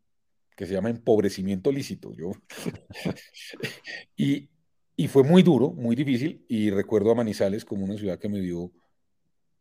que 0.58 0.66
se 0.66 0.74
llama 0.74 0.90
empobrecimiento 0.90 1.72
lícito. 1.72 2.14
Yo. 2.16 2.32
y, 4.18 4.50
y 4.96 5.08
fue 5.08 5.24
muy 5.24 5.44
duro, 5.44 5.72
muy 5.72 5.96
difícil, 5.96 6.44
y 6.50 6.72
recuerdo 6.72 7.12
a 7.12 7.16
Manizales 7.16 7.64
como 7.64 7.86
una 7.86 7.96
ciudad 7.96 8.18
que 8.18 8.28
me 8.28 8.42
dio, 8.42 8.72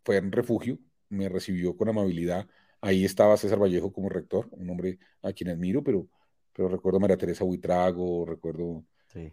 fue 0.02 0.18
un 0.18 0.32
refugio, 0.32 0.78
me 1.10 1.28
recibió 1.28 1.76
con 1.76 1.90
amabilidad. 1.90 2.48
Ahí 2.80 3.04
estaba 3.04 3.36
César 3.36 3.60
Vallejo 3.60 3.92
como 3.92 4.08
rector, 4.08 4.48
un 4.52 4.70
hombre 4.70 4.98
a 5.20 5.34
quien 5.34 5.50
admiro, 5.50 5.84
pero, 5.84 6.08
pero 6.54 6.68
recuerdo 6.68 6.96
a 6.96 7.00
María 7.00 7.18
Teresa 7.18 7.44
Buitrago, 7.44 8.24
recuerdo 8.24 8.86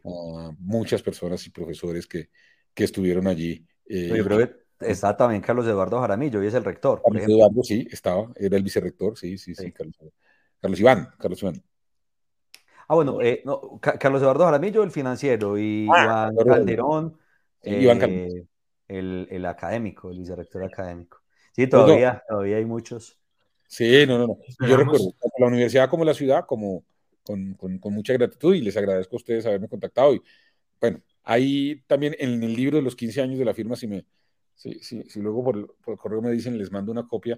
a 0.03 0.51
muchas 0.59 1.01
personas 1.01 1.45
y 1.47 1.49
profesores 1.49 2.05
que, 2.05 2.29
que 2.73 2.83
estuvieron 2.83 3.25
allí. 3.25 3.65
Eh, 3.85 4.11
yo 4.13 4.23
creo 4.25 4.37
que 4.39 4.53
está 4.81 5.15
también 5.15 5.41
Carlos 5.41 5.65
Eduardo 5.65 6.01
Jaramillo, 6.01 6.43
y 6.43 6.47
es 6.47 6.55
el 6.55 6.65
rector. 6.65 7.01
Carlos 7.01 7.23
Eduardo, 7.23 7.63
sí, 7.63 7.87
estaba, 7.89 8.33
era 8.35 8.57
el 8.57 8.63
vicerrector, 8.63 9.17
sí, 9.17 9.37
sí, 9.37 9.55
sí, 9.55 9.71
Carlos 9.71 9.95
Carlos 10.63 10.79
Iván, 10.79 11.09
Carlos 11.19 11.43
Iván. 11.43 11.61
Ah, 12.87 12.95
bueno, 12.95 13.21
eh, 13.21 13.43
Carlos 13.99 14.21
Eduardo 14.21 14.45
Jaramillo, 14.45 14.81
el 14.83 14.91
financiero, 14.91 15.57
y 15.57 15.89
ah, 15.93 16.29
Iván 16.31 16.45
Calderón, 16.47 17.17
eh, 17.63 18.45
el, 18.87 19.27
el, 19.29 19.45
académico, 19.45 20.09
el 20.09 20.19
vicerrector 20.19 20.63
académico. 20.63 21.19
Sí, 21.51 21.67
todavía, 21.67 22.23
todavía 22.29 22.55
hay 22.55 22.65
muchos. 22.65 23.19
Sí, 23.67 24.05
no, 24.07 24.17
no, 24.17 24.27
no. 24.27 24.37
Yo 24.65 24.77
recuerdo, 24.77 25.11
tanto 25.19 25.35
la 25.37 25.47
universidad 25.47 25.89
como 25.89 26.05
la 26.05 26.13
ciudad, 26.13 26.45
como 26.45 26.85
con, 27.23 27.55
con, 27.55 27.77
con, 27.79 27.93
mucha 27.93 28.13
gratitud, 28.13 28.55
y 28.55 28.61
les 28.61 28.77
agradezco 28.77 29.17
a 29.17 29.17
ustedes 29.17 29.45
haberme 29.45 29.67
contactado. 29.67 30.13
Y 30.13 30.21
bueno, 30.79 31.01
ahí 31.23 31.83
también 31.87 32.15
en 32.19 32.41
el 32.41 32.53
libro 32.53 32.77
de 32.77 32.83
los 32.83 32.95
15 32.95 33.21
años 33.21 33.37
de 33.37 33.43
la 33.43 33.53
firma, 33.53 33.75
si 33.75 33.87
me, 33.87 34.05
si, 34.55 34.75
si, 34.75 35.03
si 35.09 35.19
luego 35.19 35.43
por, 35.43 35.75
por, 35.83 35.97
correo 35.97 36.21
me 36.21 36.31
dicen, 36.31 36.57
les 36.57 36.71
mando 36.71 36.89
una 36.89 37.05
copia, 37.05 37.37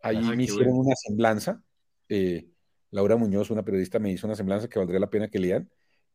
ahí 0.00 0.20
ah, 0.22 0.36
me 0.36 0.44
hicieron 0.44 0.76
una 0.76 0.94
semblanza. 0.94 1.60
Eh, 2.08 2.51
Laura 2.92 3.16
Muñoz, 3.16 3.50
una 3.50 3.64
periodista, 3.64 3.98
me 3.98 4.12
hizo 4.12 4.26
una 4.26 4.36
semblanza 4.36 4.68
que 4.68 4.78
valdría 4.78 5.00
la 5.00 5.10
pena 5.10 5.28
que 5.28 5.38
lean. 5.38 5.68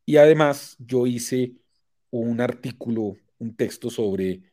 Y 0.06 0.18
además 0.18 0.78
yo 0.80 1.06
hice 1.08 1.54
un 2.12 2.40
artículo, 2.40 3.18
un 3.40 3.56
texto 3.56 3.90
sobre 3.90 4.44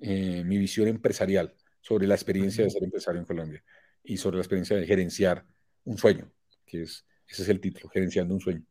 eh, 0.00 0.42
mi 0.44 0.58
visión 0.58 0.88
empresarial, 0.88 1.54
sobre 1.80 2.06
la 2.06 2.14
experiencia 2.14 2.64
de 2.64 2.70
ser 2.70 2.82
empresario 2.82 3.20
en 3.20 3.26
Colombia 3.26 3.64
y 4.02 4.16
sobre 4.16 4.36
la 4.36 4.42
experiencia 4.42 4.76
de 4.76 4.86
gerenciar 4.86 5.46
un 5.84 5.96
sueño, 5.96 6.30
que 6.66 6.82
es, 6.82 7.06
ese 7.26 7.42
es 7.42 7.48
el 7.48 7.60
título, 7.60 7.88
gerenciando 7.88 8.34
un 8.34 8.40
sueño. 8.40 8.64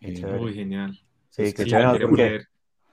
Eh, 0.00 0.24
Muy 0.24 0.54
genial. 0.54 0.98
Sí, 1.30 1.52
que 1.52 1.64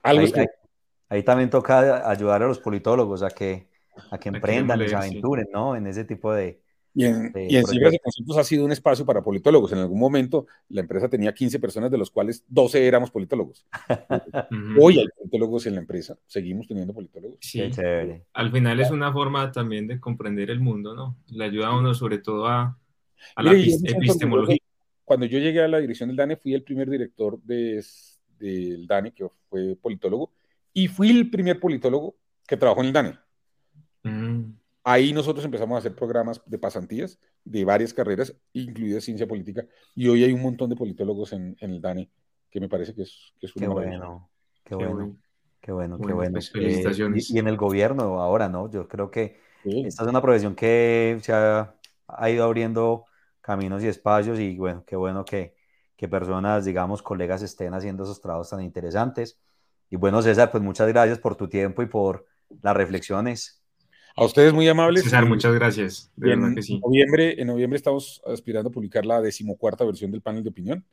ahí, 0.02 1.22
también 1.22 1.48
toca 1.48 2.10
ayudar 2.10 2.42
a 2.42 2.48
los 2.48 2.58
politólogos 2.58 3.22
a 3.22 3.30
que, 3.30 3.68
a 4.10 4.18
que 4.18 4.30
emprendan 4.30 4.82
y 4.82 4.88
se 4.88 4.96
aventuren, 4.96 5.46
¿no? 5.52 5.76
En 5.76 5.86
ese 5.86 6.04
tipo 6.04 6.32
de, 6.32 6.60
y 6.92 7.04
en, 7.04 7.32
y 7.36 7.56
en 7.56 7.64
de 7.64 8.00
Conceptos 8.02 8.36
ha 8.36 8.44
sido 8.44 8.64
un 8.64 8.72
espacio 8.72 9.06
para 9.06 9.22
politólogos. 9.22 9.72
En 9.72 9.78
algún 9.78 9.98
momento 9.98 10.46
la 10.68 10.80
empresa 10.80 11.08
tenía 11.08 11.32
15 11.32 11.60
personas, 11.60 11.90
de 11.90 11.98
los 11.98 12.10
cuales 12.10 12.44
12 12.48 12.86
éramos 12.86 13.10
politólogos. 13.10 13.64
Hoy 14.80 14.98
hay 14.98 15.06
politólogos 15.16 15.66
en 15.66 15.74
la 15.74 15.80
empresa, 15.80 16.18
seguimos 16.26 16.66
teniendo 16.66 16.92
politólogos. 16.92 17.38
Sí, 17.40 17.70
al 18.32 18.50
final 18.50 18.80
es 18.80 18.90
una 18.90 19.12
forma 19.12 19.52
también 19.52 19.86
de 19.86 20.00
comprender 20.00 20.50
el 20.50 20.60
mundo, 20.60 20.94
¿no? 20.94 21.16
Le 21.28 21.44
ayuda 21.44 21.68
a 21.68 21.78
uno 21.78 21.94
sobre 21.94 22.18
todo 22.18 22.46
a, 22.46 22.76
a 23.36 23.42
la 23.42 23.52
epistemología. 23.52 24.58
Cuando 25.04 25.26
yo 25.26 25.38
llegué 25.38 25.62
a 25.62 25.68
la 25.68 25.78
dirección 25.78 26.08
del 26.08 26.16
DANE, 26.16 26.36
fui 26.36 26.54
el 26.54 26.62
primer 26.62 26.88
director 26.88 27.40
de, 27.42 27.84
del 28.38 28.86
DANE, 28.86 29.12
que 29.12 29.26
fue 29.48 29.76
politólogo, 29.76 30.32
y 30.72 30.86
fui 30.86 31.10
el 31.10 31.30
primer 31.30 31.58
politólogo 31.58 32.16
que 32.46 32.56
trabajó 32.56 32.80
en 32.80 32.86
el 32.86 32.92
DANE. 32.92 33.18
Mm 34.04 34.59
Ahí 34.90 35.12
nosotros 35.12 35.44
empezamos 35.44 35.76
a 35.76 35.78
hacer 35.78 35.94
programas 35.94 36.42
de 36.44 36.58
pasantías 36.58 37.20
de 37.44 37.64
varias 37.64 37.94
carreras, 37.94 38.34
incluida 38.52 39.00
ciencia 39.00 39.28
política, 39.28 39.64
y 39.94 40.08
hoy 40.08 40.24
hay 40.24 40.32
un 40.32 40.42
montón 40.42 40.68
de 40.68 40.74
politólogos 40.74 41.32
en, 41.32 41.56
el 41.60 41.80
DANE, 41.80 42.10
que 42.50 42.58
me 42.58 42.68
parece 42.68 42.92
que 42.92 43.02
es, 43.02 43.32
que 43.38 43.46
es 43.46 43.54
una 43.54 43.66
qué 43.66 43.72
bueno, 43.72 44.30
qué, 44.64 44.74
bueno, 44.74 45.16
qué 45.60 45.72
bueno, 45.72 45.98
qué 45.98 46.12
bueno. 46.12 46.32
Pues, 46.32 46.50
felicitaciones. 46.50 47.30
y, 47.30 47.38
en 47.38 47.46
el 47.46 47.56
gobierno 47.56 48.20
ahora, 48.20 48.48
¿no? 48.48 48.68
Yo 48.68 48.88
creo 48.88 49.12
que 49.12 49.38
esta 49.64 50.02
es 50.02 50.08
una 50.08 50.20
profesión 50.20 50.56
que 50.56 51.18
se 51.22 51.32
ha, 51.32 51.72
ha, 52.08 52.30
ido 52.30 52.42
abriendo 52.42 53.04
caminos 53.40 53.84
y 53.84 53.86
espacios 53.86 54.40
y 54.40 54.56
bueno, 54.56 54.82
qué 54.84 54.96
bueno 54.96 55.24
que, 55.24 55.54
que 55.96 56.08
personas, 56.08 56.64
digamos, 56.64 57.00
colegas 57.00 57.42
estén 57.42 57.74
haciendo 57.74 58.02
esos 58.02 58.20
trabajos 58.20 58.50
tan 58.50 58.60
interesantes. 58.60 59.38
Y 59.88 59.94
bueno, 59.94 60.20
César, 60.20 60.50
pues 60.50 60.64
muchas 60.64 60.88
gracias 60.88 61.20
por 61.20 61.36
tu 61.36 61.48
tiempo 61.48 61.80
y 61.80 61.86
por 61.86 62.26
las 62.60 62.76
reflexiones. 62.76 63.59
A 64.16 64.24
ustedes 64.24 64.52
muy 64.52 64.68
amables. 64.68 65.04
César, 65.04 65.26
muchas 65.26 65.54
gracias. 65.54 66.12
en, 66.20 66.54
noviembre, 66.80 67.40
en 67.40 67.46
noviembre 67.46 67.76
estamos 67.76 68.20
aspirando 68.26 68.68
a 68.68 68.72
publicar 68.72 69.06
la 69.06 69.20
decimocuarta 69.20 69.84
versión 69.84 70.10
del 70.10 70.20
panel 70.20 70.42
de 70.42 70.50
opinión. 70.50 70.84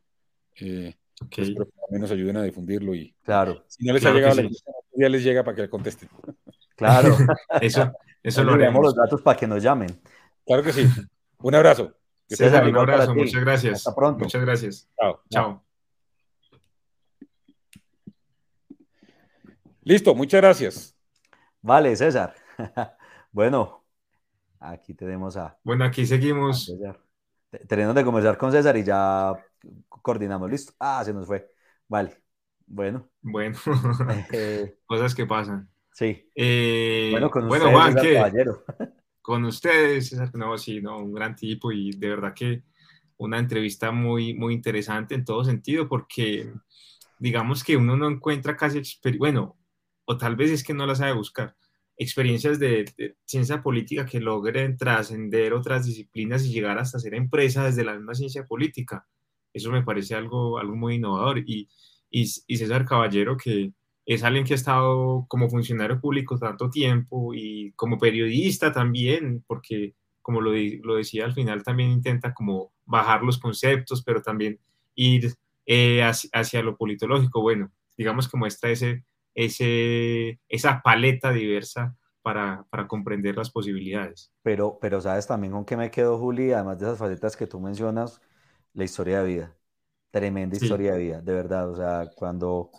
Eh, 0.56 0.94
okay. 1.22 1.44
Espero 1.44 1.66
que 1.66 1.72
también 1.80 2.02
nos 2.02 2.10
ayuden 2.10 2.36
a 2.36 2.42
difundirlo 2.42 2.94
y 2.94 3.14
claro. 3.22 3.64
si 3.66 3.84
no 3.84 3.92
les 3.92 4.04
ha 4.04 4.12
llegado 4.12 4.34
la 4.34 4.48
ya 4.94 5.08
les 5.08 5.22
llega 5.22 5.44
para 5.44 5.54
que 5.54 5.62
le 5.62 5.70
contesten. 5.70 6.08
Claro, 6.78 7.16
eso, 7.60 7.92
eso 8.22 8.44
lo 8.44 8.52
haremos. 8.52 8.80
los 8.80 8.94
datos 8.94 9.20
para 9.20 9.36
que 9.36 9.48
nos 9.48 9.60
llamen. 9.60 10.00
Claro 10.46 10.62
que 10.62 10.72
sí. 10.72 10.86
Un 11.38 11.56
abrazo. 11.56 11.92
César, 12.28 12.68
un 12.68 12.76
abrazo, 12.76 13.16
muchas 13.16 13.40
gracias. 13.40 13.78
Hasta 13.78 13.96
pronto. 13.96 14.20
Muchas 14.20 14.40
gracias. 14.42 14.88
Chao. 14.96 15.20
Chao. 15.28 15.64
Listo, 19.82 20.14
muchas 20.14 20.40
gracias. 20.40 20.96
Vale, 21.62 21.96
César. 21.96 22.32
Bueno, 23.32 23.84
aquí 24.60 24.94
tenemos 24.94 25.36
a. 25.36 25.58
Bueno, 25.62 25.84
aquí 25.84 26.06
seguimos. 26.06 26.72
Tenemos 27.66 27.94
de 27.94 28.04
comenzar 28.04 28.36
con 28.36 28.52
César 28.52 28.76
y 28.76 28.84
ya 28.84 29.32
coordinamos. 29.88 30.50
Listo. 30.50 30.72
Ah, 30.78 31.02
se 31.04 31.12
nos 31.12 31.26
fue. 31.26 31.50
Vale. 31.88 32.22
Bueno. 32.66 33.08
Bueno. 33.20 33.58
Eh, 34.32 34.78
Cosas 34.86 35.14
que 35.14 35.26
pasan. 35.26 35.68
Sí. 35.92 36.30
Eh, 36.34 37.08
bueno, 37.10 37.30
con 37.30 37.44
ustedes, 37.46 37.72
Juan, 37.72 37.94
Caballero. 37.94 38.64
Con 39.20 39.44
ustedes, 39.44 40.08
César, 40.08 40.30
no, 40.34 40.56
sí, 40.56 40.80
no, 40.80 41.00
un 41.00 41.12
gran 41.12 41.36
tipo 41.36 41.70
y 41.70 41.90
de 41.90 42.08
verdad 42.08 42.32
que 42.32 42.62
una 43.18 43.38
entrevista 43.38 43.90
muy, 43.90 44.32
muy 44.32 44.54
interesante 44.54 45.14
en 45.14 45.26
todo 45.26 45.44
sentido 45.44 45.86
porque 45.86 46.50
digamos 47.18 47.62
que 47.62 47.76
uno 47.76 47.94
no 47.94 48.08
encuentra 48.08 48.56
casi, 48.56 48.80
bueno, 49.18 49.58
o 50.06 50.16
tal 50.16 50.34
vez 50.34 50.50
es 50.50 50.64
que 50.64 50.72
no 50.72 50.86
la 50.86 50.94
sabe 50.94 51.12
buscar 51.12 51.54
experiencias 51.98 52.58
de, 52.60 53.16
ciencia 53.24 53.60
política 53.62 54.06
que 54.06 54.20
logren 54.20 54.76
trascender 54.76 55.52
otras 55.52 55.84
disciplinas 55.84 56.44
y 56.44 56.52
llegar 56.52 56.78
hasta 56.78 57.00
ser 57.00 57.14
empresa 57.14 57.64
desde 57.64 57.84
la 57.84 57.94
misma 57.94 58.14
ciencia 58.14 58.46
política. 58.46 59.06
Eso 59.52 59.72
me 59.72 59.82
parece 59.82 60.14
algo, 60.14 60.58
algo 60.58 60.76
muy 60.76 60.94
innovador. 60.94 61.40
Y, 61.40 61.68
y, 62.10 62.26
César 62.26 62.84
Caballero, 62.86 63.36
que 63.36 63.72
es 64.06 64.22
alguien 64.22 64.44
que 64.44 64.54
ha 64.54 64.56
estado 64.56 65.26
como 65.28 65.50
funcionario 65.50 66.00
público 66.00 66.38
tanto 66.38 66.70
tiempo 66.70 67.34
y 67.34 67.72
como 67.72 67.98
periodista 67.98 68.72
también, 68.72 69.44
porque 69.46 69.94
como 70.22 70.40
lo, 70.40 70.52
lo 70.82 70.96
decía 70.96 71.24
al 71.24 71.34
final, 71.34 71.64
también 71.64 71.90
intenta 71.90 72.32
como 72.32 72.72
bajar 72.84 73.22
los 73.22 73.38
conceptos, 73.38 74.02
pero 74.04 74.22
también 74.22 74.60
ir 74.94 75.34
eh, 75.66 76.02
hacia, 76.02 76.30
hacia, 76.32 76.62
lo 76.62 76.76
politológico. 76.76 77.42
Bueno, 77.42 77.72
digamos 77.96 78.28
que 78.28 78.36
muestra 78.36 78.70
ese 78.70 79.04
ese, 79.34 80.40
esa 80.48 80.80
paleta 80.82 81.32
diversa 81.32 81.94
para, 82.22 82.64
para, 82.70 82.86
comprender 82.86 83.36
las 83.36 83.50
posibilidades. 83.50 84.32
Pero, 84.42 84.78
pero 84.80 85.00
sabes 85.00 85.26
también 85.26 85.52
con 85.52 85.64
qué 85.64 85.76
me 85.76 85.90
quedo, 85.90 86.18
Juli, 86.18 86.52
además 86.52 86.78
de 86.78 86.86
esas 86.86 86.98
facetas 86.98 87.36
que 87.36 87.46
tú 87.46 87.60
mencionas, 87.60 88.20
la 88.74 88.84
historia 88.84 89.22
de 89.22 89.28
vida. 89.28 89.56
Tremenda 90.10 90.56
historia 90.56 90.92
de 90.92 90.98
vida, 90.98 91.20
de 91.20 91.32
verdad. 91.32 91.70
O 91.70 91.76
sea, 91.76 92.10
cuando 92.14 92.70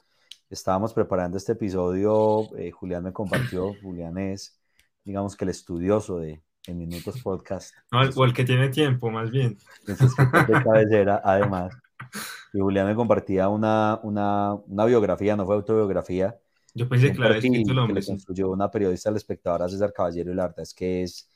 estábamos 0.50 0.94
preparando 0.94 1.38
este 1.38 1.54
episodio, 1.54 2.54
eh, 2.58 2.72
Julián 2.72 3.04
me 3.04 3.14
compartió, 3.14 3.74
Julián 3.82 4.18
es, 4.18 4.60
digamos 5.04 5.36
que 5.36 5.46
el 5.46 5.50
estudioso 5.50 6.20
de, 6.20 6.42
en 6.68 6.78
Minutos 6.78 7.22
Podcast. 7.22 7.74
o 7.92 8.26
el 8.26 8.34
que 8.34 8.44
tiene 8.44 8.70
tiempo, 8.70 9.10
más 9.10 9.32
bien. 9.32 9.58
de 9.86 10.64
cabecera, 10.64 11.22
además. 11.24 11.74
Y 12.54 12.60
Julián 12.60 12.88
me 12.88 12.96
compartía 12.96 13.48
una, 13.50 14.00
una, 14.04 14.54
una 14.54 14.86
biografía, 14.86 15.36
no 15.36 15.46
fue 15.46 15.56
autobiografía, 15.56 16.38
yo 16.74 16.88
pensé 16.88 17.12
que 17.12 17.20
la 17.20 17.36
escrito 17.38 17.72
el 17.72 17.80
hombre. 17.80 17.96
Que 17.96 18.02
le 18.02 18.06
construyó 18.06 18.52
una 18.52 18.70
periodista, 18.70 19.12
la 19.12 19.18
espectadora 19.18 19.68
César 19.68 19.92
Caballero, 19.94 20.32
y 20.32 20.36
la 20.36 20.48
verdad 20.48 20.62
es 20.62 20.74
que 20.74 21.04
es 21.04 21.30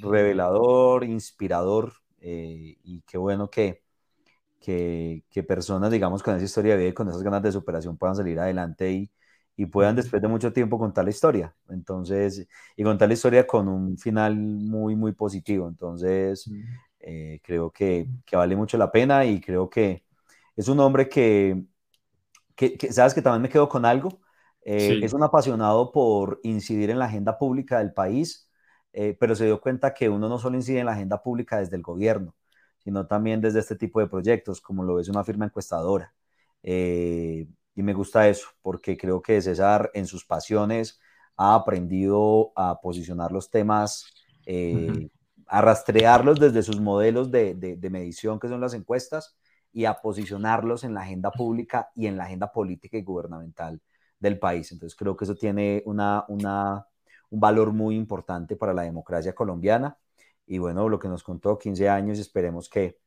revelador, 0.00 1.04
inspirador, 1.04 1.92
eh, 2.20 2.76
y 2.82 3.02
qué 3.02 3.18
bueno 3.18 3.50
que, 3.50 3.82
que, 4.60 5.24
que, 5.30 5.42
personas, 5.42 5.90
digamos, 5.90 6.22
con 6.22 6.34
esa 6.36 6.44
historia 6.44 6.72
de 6.74 6.78
vida 6.80 6.90
y 6.90 6.94
con 6.94 7.08
esas 7.08 7.22
ganas 7.22 7.42
de 7.42 7.52
superación 7.52 7.96
puedan 7.96 8.16
salir 8.16 8.38
adelante 8.40 8.90
y, 8.92 9.10
y 9.56 9.66
puedan 9.66 9.94
después 9.96 10.20
de 10.22 10.28
mucho 10.28 10.52
tiempo 10.52 10.78
contar 10.78 11.04
la 11.04 11.10
historia. 11.10 11.54
Entonces, 11.68 12.48
y 12.76 12.82
contar 12.82 13.08
la 13.08 13.14
historia 13.14 13.46
con 13.46 13.68
un 13.68 13.98
final 13.98 14.36
muy, 14.36 14.96
muy 14.96 15.12
positivo. 15.12 15.68
Entonces, 15.68 16.50
eh, 17.00 17.40
creo 17.42 17.70
que, 17.70 18.08
que, 18.24 18.36
vale 18.36 18.56
mucho 18.56 18.78
la 18.78 18.90
pena 18.90 19.24
y 19.26 19.40
creo 19.40 19.68
que 19.68 20.03
es 20.56 20.68
un 20.68 20.80
hombre 20.80 21.08
que, 21.08 21.64
que, 22.54 22.76
que, 22.76 22.92
sabes 22.92 23.14
que 23.14 23.22
también 23.22 23.42
me 23.42 23.48
quedo 23.48 23.68
con 23.68 23.84
algo, 23.84 24.20
eh, 24.64 25.00
es 25.02 25.12
un 25.12 25.22
apasionado 25.22 25.92
por 25.92 26.40
incidir 26.42 26.88
en 26.90 26.98
la 26.98 27.04
agenda 27.04 27.36
pública 27.38 27.78
del 27.78 27.92
país, 27.92 28.48
eh, 28.92 29.16
pero 29.18 29.34
se 29.34 29.44
dio 29.44 29.60
cuenta 29.60 29.92
que 29.92 30.08
uno 30.08 30.28
no 30.28 30.38
solo 30.38 30.56
incide 30.56 30.80
en 30.80 30.86
la 30.86 30.92
agenda 30.92 31.22
pública 31.22 31.58
desde 31.58 31.76
el 31.76 31.82
gobierno, 31.82 32.34
sino 32.78 33.06
también 33.06 33.40
desde 33.42 33.60
este 33.60 33.76
tipo 33.76 34.00
de 34.00 34.06
proyectos, 34.06 34.60
como 34.60 34.82
lo 34.82 34.98
es 34.98 35.08
una 35.08 35.22
firma 35.22 35.44
encuestadora. 35.44 36.14
Eh, 36.62 37.46
y 37.74 37.82
me 37.82 37.92
gusta 37.92 38.28
eso, 38.28 38.48
porque 38.62 38.96
creo 38.96 39.20
que 39.20 39.42
César 39.42 39.90
en 39.92 40.06
sus 40.06 40.24
pasiones 40.24 40.98
ha 41.36 41.54
aprendido 41.54 42.52
a 42.56 42.80
posicionar 42.80 43.32
los 43.32 43.50
temas, 43.50 44.06
a 45.46 45.60
rastrearlos 45.60 46.38
desde 46.38 46.62
sus 46.62 46.80
modelos 46.80 47.30
de, 47.30 47.54
de 47.54 47.90
medición, 47.90 48.38
que 48.38 48.48
son 48.48 48.60
las 48.60 48.74
encuestas, 48.74 49.36
y 49.74 49.86
a 49.86 49.94
posicionarlos 49.94 50.84
en 50.84 50.94
la 50.94 51.00
agenda 51.00 51.32
pública 51.32 51.90
y 51.96 52.06
en 52.06 52.16
la 52.16 52.24
agenda 52.24 52.50
política 52.52 52.96
y 52.96 53.02
gubernamental 53.02 53.80
del 54.20 54.38
país. 54.38 54.70
Entonces 54.70 54.96
creo 54.96 55.16
que 55.16 55.24
eso 55.24 55.34
tiene 55.34 55.82
una, 55.84 56.24
una, 56.28 56.86
un 57.30 57.40
valor 57.40 57.72
muy 57.72 57.96
importante 57.96 58.54
para 58.54 58.72
la 58.72 58.82
democracia 58.82 59.34
colombiana. 59.34 59.98
Y 60.46 60.58
bueno, 60.58 60.88
lo 60.88 60.98
que 61.00 61.08
nos 61.08 61.24
contó 61.24 61.58
15 61.58 61.88
años, 61.88 62.20
esperemos 62.20 62.68
que, 62.68 62.98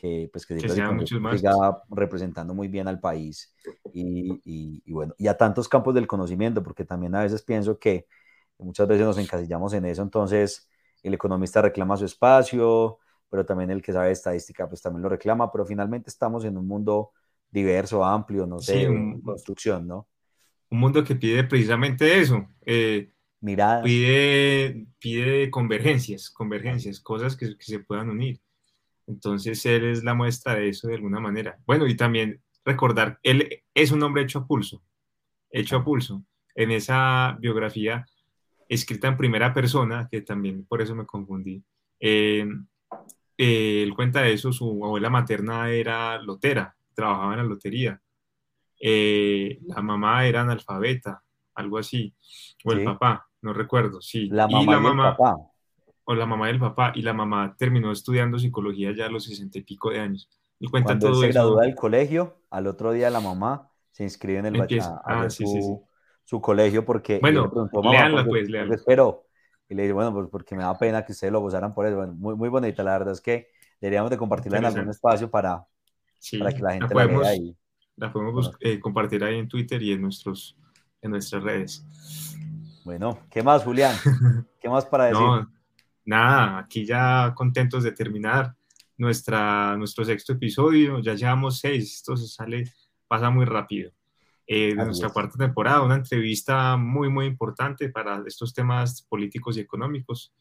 que, 0.00 0.28
pues 0.32 0.44
que, 0.46 0.58
siga 0.58 1.82
representando 1.90 2.54
muy 2.54 2.66
bien 2.66 2.88
al 2.88 2.98
país 2.98 3.54
y, 3.92 4.82
y, 4.84 4.92
bueno, 4.92 5.14
y 5.16 5.28
a 5.28 5.36
tantos 5.36 5.68
campos 5.68 5.94
del 5.94 6.08
conocimiento, 6.08 6.60
porque 6.60 6.84
también 6.84 7.14
a 7.14 7.22
veces 7.22 7.42
pienso 7.42 7.78
que 7.78 8.08
muchas 8.58 8.88
veces 8.88 9.06
nos 9.06 9.18
encasillamos 9.18 9.74
en 9.74 9.84
eso, 9.84 10.02
entonces 10.02 10.68
el 11.02 11.14
economista 11.14 11.62
reclama 11.62 11.96
su 11.96 12.04
espacio, 12.04 12.98
pero 13.30 13.46
también 13.46 13.70
el 13.70 13.80
que 13.80 13.92
sabe 13.92 14.10
estadística 14.10 14.68
pues 14.68 14.82
también 14.82 15.02
lo 15.02 15.08
reclama, 15.08 15.50
pero 15.50 15.64
finalmente 15.64 16.10
estamos 16.10 16.44
en 16.44 16.58
un 16.58 16.66
mundo 16.66 17.12
diverso, 17.50 18.04
amplio, 18.04 18.46
no 18.46 18.58
sé, 18.58 18.88
construcción, 19.24 19.86
¿no? 19.86 20.06
un 20.70 20.78
mundo 20.78 21.04
que 21.04 21.16
pide 21.16 21.44
precisamente 21.44 22.20
eso. 22.20 22.48
Eh, 22.64 23.10
Pide, 23.42 24.86
pide 24.98 25.50
convergencias, 25.50 26.28
convergencias, 26.28 27.00
cosas 27.00 27.34
que, 27.36 27.56
se 27.58 27.78
puedan 27.78 28.10
unir. 28.10 28.38
Entonces, 29.06 29.64
él 29.64 29.86
es 29.86 30.04
la 30.04 30.12
muestra 30.12 30.54
de 30.54 30.68
eso 30.68 30.88
de 30.88 30.96
alguna 30.96 31.20
manera. 31.20 31.58
Bueno, 31.64 31.86
y 31.86 31.96
también 31.96 32.42
recordar, 32.66 33.18
él 33.22 33.62
es 33.72 33.92
un 33.92 34.02
hombre 34.02 34.24
hecho 34.24 34.40
a 34.40 34.46
pulso, 34.46 34.82
hecho 35.50 35.76
a 35.78 35.84
pulso. 35.84 36.22
En 36.54 36.70
esa 36.70 37.38
biografía 37.40 38.04
escrita 38.68 39.08
en 39.08 39.16
primera 39.16 39.54
persona, 39.54 40.06
que 40.10 40.20
también 40.20 40.66
por 40.66 40.82
eso 40.82 40.94
me 40.94 41.06
confundí, 41.06 41.64
eh, 41.98 42.46
eh, 43.42 43.82
él 43.82 43.94
cuenta 43.94 44.22
de 44.22 44.32
eso, 44.32 44.52
su 44.52 44.84
abuela 44.84 45.10
materna 45.10 45.70
era 45.70 46.18
lotera, 46.20 46.76
trabajaba 46.94 47.32
en 47.32 47.38
la 47.38 47.44
lotería 47.44 48.00
eh, 48.80 49.58
la 49.66 49.82
mamá 49.82 50.24
era 50.24 50.40
analfabeta, 50.40 51.22
algo 51.54 51.76
así, 51.76 52.14
o 52.64 52.72
el 52.72 52.82
papá, 52.84 53.28
no 53.42 53.52
recuerdo, 53.52 54.00
sí. 54.00 54.28
La 54.30 54.48
mamá 54.48 54.62
y, 54.62 54.66
la 54.66 54.80
mamá, 54.80 55.16
papá. 55.16 55.36
O 56.04 56.14
la 56.14 56.24
mamá 56.24 56.46
del 56.46 56.58
papá, 56.58 56.92
y 56.94 57.02
la 57.02 57.12
mamá 57.12 57.54
terminó 57.58 57.92
estudiando 57.92 58.38
psicología 58.38 58.92
ya 58.96 59.06
a 59.06 59.10
los 59.10 59.24
sesenta 59.24 59.58
y 59.58 59.62
pico 59.62 59.90
de 59.90 60.00
años. 60.00 60.30
Y 60.58 60.68
cuenta 60.68 60.88
Cuando 60.88 61.08
todo 61.08 61.20
se 61.20 61.28
gradúa 61.28 61.64
del 61.64 61.74
colegio, 61.74 62.38
al 62.50 62.66
otro 62.66 62.92
día 62.92 63.10
la 63.10 63.20
mamá 63.20 63.70
se 63.90 64.02
inscribe 64.02 64.38
en 64.38 64.46
el 64.46 64.56
Empieza. 64.56 64.94
a, 65.04 65.22
ah, 65.22 65.30
su, 65.30 65.86
su, 66.24 66.40
colegio 66.40 66.84
porque 66.84 67.18
bueno, 67.20 67.50
leanla 67.82 68.24
pues, 68.24 68.48
leanla. 68.48 68.74
Espero. 68.74 69.26
Y 69.70 69.74
le 69.74 69.84
dice, 69.84 69.94
bueno, 69.94 70.12
pues 70.12 70.28
porque 70.30 70.54
me 70.54 70.64
da 70.64 70.76
pena 70.76 71.04
que 71.04 71.12
ustedes 71.12 71.32
lo 71.32 71.40
gozaran 71.40 71.72
por 71.72 71.86
eso. 71.86 72.06
muy, 72.12 72.34
muy 72.34 72.50
bonita, 72.50 72.82
la 72.82 72.98
verdad 72.98 73.14
es 73.14 73.20
que 73.22 73.48
deberíamos 73.80 74.10
de 74.10 74.18
compartirla 74.18 74.58
en 74.58 74.64
algún 74.66 74.90
espacio 74.90 75.30
para, 75.30 75.64
para 76.38 76.52
que 76.52 76.62
la 76.62 76.72
gente 76.74 76.94
la, 76.94 77.06
vea 77.06 77.28
ahí 77.28 77.56
la 78.00 78.10
podemos 78.10 78.50
eh, 78.60 78.80
compartir 78.80 79.22
ahí 79.22 79.38
en 79.38 79.46
Twitter 79.46 79.80
y 79.82 79.92
en, 79.92 80.00
nuestros, 80.00 80.56
en 81.02 81.10
nuestras 81.10 81.42
redes. 81.42 81.84
Bueno, 82.82 83.20
¿qué 83.30 83.42
más, 83.42 83.62
Julián? 83.62 83.94
¿Qué 84.58 84.68
más 84.68 84.86
para 84.86 85.04
decir? 85.08 85.20
No, 85.20 85.52
nada, 86.06 86.58
aquí 86.58 86.86
ya 86.86 87.32
contentos 87.36 87.84
de 87.84 87.92
terminar 87.92 88.56
nuestra, 88.96 89.76
nuestro 89.76 90.04
sexto 90.04 90.32
episodio. 90.32 90.98
Ya 91.00 91.14
llevamos 91.14 91.58
seis, 91.58 91.96
esto 91.96 92.16
se 92.16 92.26
sale, 92.26 92.72
pasa 93.06 93.28
muy 93.28 93.44
rápido. 93.44 93.92
Eh, 94.52 94.74
de 94.74 94.84
nuestra 94.84 95.10
cuarta 95.10 95.38
temporada, 95.38 95.80
una 95.80 95.94
entrevista 95.94 96.76
muy, 96.76 97.08
muy 97.08 97.26
importante 97.26 97.88
para 97.88 98.20
estos 98.26 98.52
temas 98.52 99.00
políticos 99.02 99.56
y 99.56 99.60
económicos. 99.60 100.34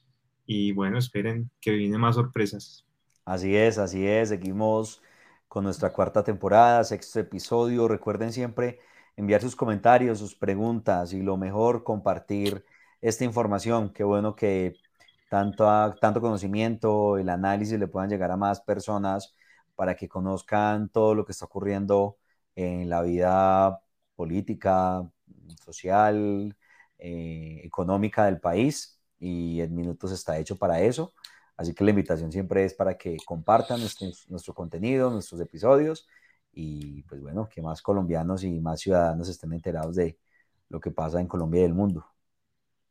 Y 0.47 0.71
bueno, 0.71 0.97
esperen 0.97 1.51
que 1.61 1.69
vienen 1.73 2.01
más 2.01 2.15
sorpresas. 2.15 2.87
Así 3.23 3.55
es, 3.55 3.77
así 3.77 4.07
es. 4.07 4.29
Seguimos 4.29 5.03
con 5.47 5.63
nuestra 5.63 5.93
cuarta 5.93 6.23
temporada, 6.23 6.83
sexto 6.83 7.19
episodio. 7.19 7.87
Recuerden 7.87 8.33
siempre 8.33 8.79
enviar 9.15 9.41
sus 9.41 9.55
comentarios, 9.55 10.17
sus 10.17 10.33
preguntas 10.33 11.13
y 11.13 11.21
lo 11.21 11.37
mejor, 11.37 11.83
compartir 11.83 12.65
esta 13.01 13.25
información. 13.25 13.93
Qué 13.93 14.03
bueno 14.03 14.35
que 14.35 14.73
tanto, 15.29 15.67
tanto 16.01 16.19
conocimiento, 16.19 17.19
el 17.19 17.29
análisis 17.29 17.77
le 17.77 17.87
puedan 17.87 18.09
llegar 18.09 18.31
a 18.31 18.37
más 18.37 18.59
personas 18.59 19.35
para 19.75 19.95
que 19.95 20.09
conozcan 20.09 20.89
todo 20.89 21.13
lo 21.13 21.25
que 21.25 21.31
está 21.31 21.45
ocurriendo 21.45 22.17
en 22.55 22.89
la 22.89 23.03
vida 23.03 23.83
política, 24.19 25.09
social, 25.63 26.53
eh, 26.97 27.61
económica 27.63 28.25
del 28.25 28.41
país 28.41 28.99
y 29.17 29.61
en 29.61 29.73
minutos 29.73 30.11
está 30.11 30.37
hecho 30.37 30.57
para 30.57 30.81
eso. 30.81 31.13
Así 31.55 31.73
que 31.73 31.85
la 31.85 31.91
invitación 31.91 32.29
siempre 32.29 32.65
es 32.65 32.73
para 32.73 32.97
que 32.97 33.15
compartan 33.25 33.79
nuestro, 33.79 34.53
contenido, 34.53 35.09
nuestros 35.09 35.39
episodios 35.39 36.05
y 36.51 37.03
pues 37.03 37.21
bueno, 37.21 37.47
que 37.47 37.61
más 37.61 37.81
colombianos 37.81 38.43
y 38.43 38.59
más 38.59 38.81
ciudadanos 38.81 39.29
estén 39.29 39.53
enterados 39.53 39.95
de 39.95 40.17
lo 40.67 40.81
que 40.81 40.91
pasa 40.91 41.21
en 41.21 41.27
Colombia 41.27 41.61
y 41.61 41.65
el 41.65 41.73
mundo. 41.73 42.05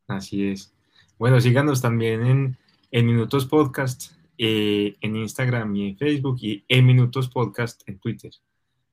Así 0.07 0.49
es. 0.49 0.73
Bueno, 1.19 1.43
síganos 1.43 1.83
también 1.83 2.25
en, 2.25 2.57
en 2.91 3.05
Minutos 3.05 3.45
Podcast, 3.45 4.13
eh, 4.39 4.97
en 5.03 5.15
Instagram 5.15 5.77
y 5.77 5.91
en 5.91 5.99
Facebook 5.99 6.39
y 6.41 6.65
en 6.69 6.87
Minutos 6.87 7.29
Podcast 7.29 7.83
en 7.87 7.99
Twitter. 7.99 8.33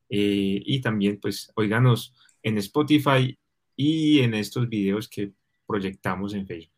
Eh, 0.09 0.61
y 0.65 0.81
también 0.81 1.17
pues 1.21 1.51
oíganos 1.55 2.13
en 2.45 2.59
Spotify 2.59 3.37
y 3.75 4.19
en 4.21 4.35
estos 4.35 4.69
videos 4.69 5.09
que 5.09 5.33
proyectamos 5.65 6.35
en 6.35 6.45
Facebook. 6.45 6.71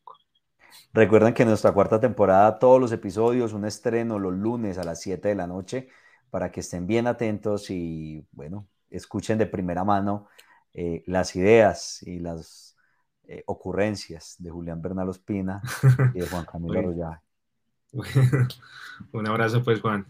Recuerden 0.94 1.34
que 1.34 1.44
en 1.44 1.50
nuestra 1.50 1.74
cuarta 1.74 2.00
temporada 2.00 2.58
todos 2.58 2.80
los 2.80 2.92
episodios, 2.94 3.52
un 3.52 3.66
estreno 3.66 4.18
los 4.18 4.34
lunes 4.34 4.78
a 4.78 4.86
las 4.86 5.02
7 5.02 5.28
de 5.28 5.36
la 5.36 5.46
noche 5.46 5.90
para 6.30 6.52
que 6.52 6.62
estén 6.62 6.88
bien 6.88 7.06
atentos 7.06 7.70
y, 7.70 8.26
bueno, 8.32 8.66
escuchen 8.90 9.38
de 9.38 9.46
primera 9.46 9.84
mano 9.84 10.28
eh, 10.74 11.04
las 11.06 11.36
ideas 11.36 12.02
y 12.04 12.20
las 12.20 12.78
eh, 13.28 13.44
ocurrencias 13.46 14.36
de 14.40 14.50
Julián 14.50 14.82
Bernal 14.82 15.10
Ospina 15.10 15.62
y 16.16 16.20
de 16.20 16.28
Juan 16.28 16.46
Camilo 16.46 16.80
Arroyaje. 16.80 17.22
un 19.12 19.28
abrazo 19.28 19.64
pues, 19.64 19.82
Juan. 19.82 20.08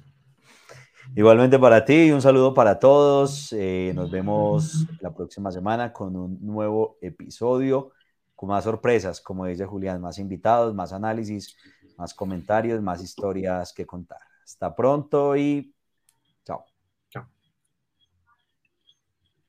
Igualmente 1.16 1.58
para 1.58 1.84
ti 1.84 2.12
un 2.12 2.22
saludo 2.22 2.54
para 2.54 2.78
todos. 2.80 3.52
Eh, 3.54 3.92
nos 3.96 4.12
vemos 4.12 4.86
la 5.00 5.14
próxima 5.14 5.52
semana 5.52 5.92
con 5.92 6.16
un 6.16 6.38
nuevo 6.42 6.98
episodio, 7.02 7.92
con 8.36 8.50
más 8.50 8.64
sorpresas, 8.64 9.20
como 9.22 9.46
dice 9.46 9.66
Julián, 9.66 10.02
más 10.02 10.20
invitados, 10.20 10.76
más 10.76 10.94
análisis, 10.94 11.58
más 11.98 12.14
comentarios, 12.14 12.82
más 12.82 13.02
historias 13.02 13.74
que 13.74 13.86
contar. 13.86 14.20
Hasta 14.44 14.76
pronto 14.76 15.36
y 15.36 15.74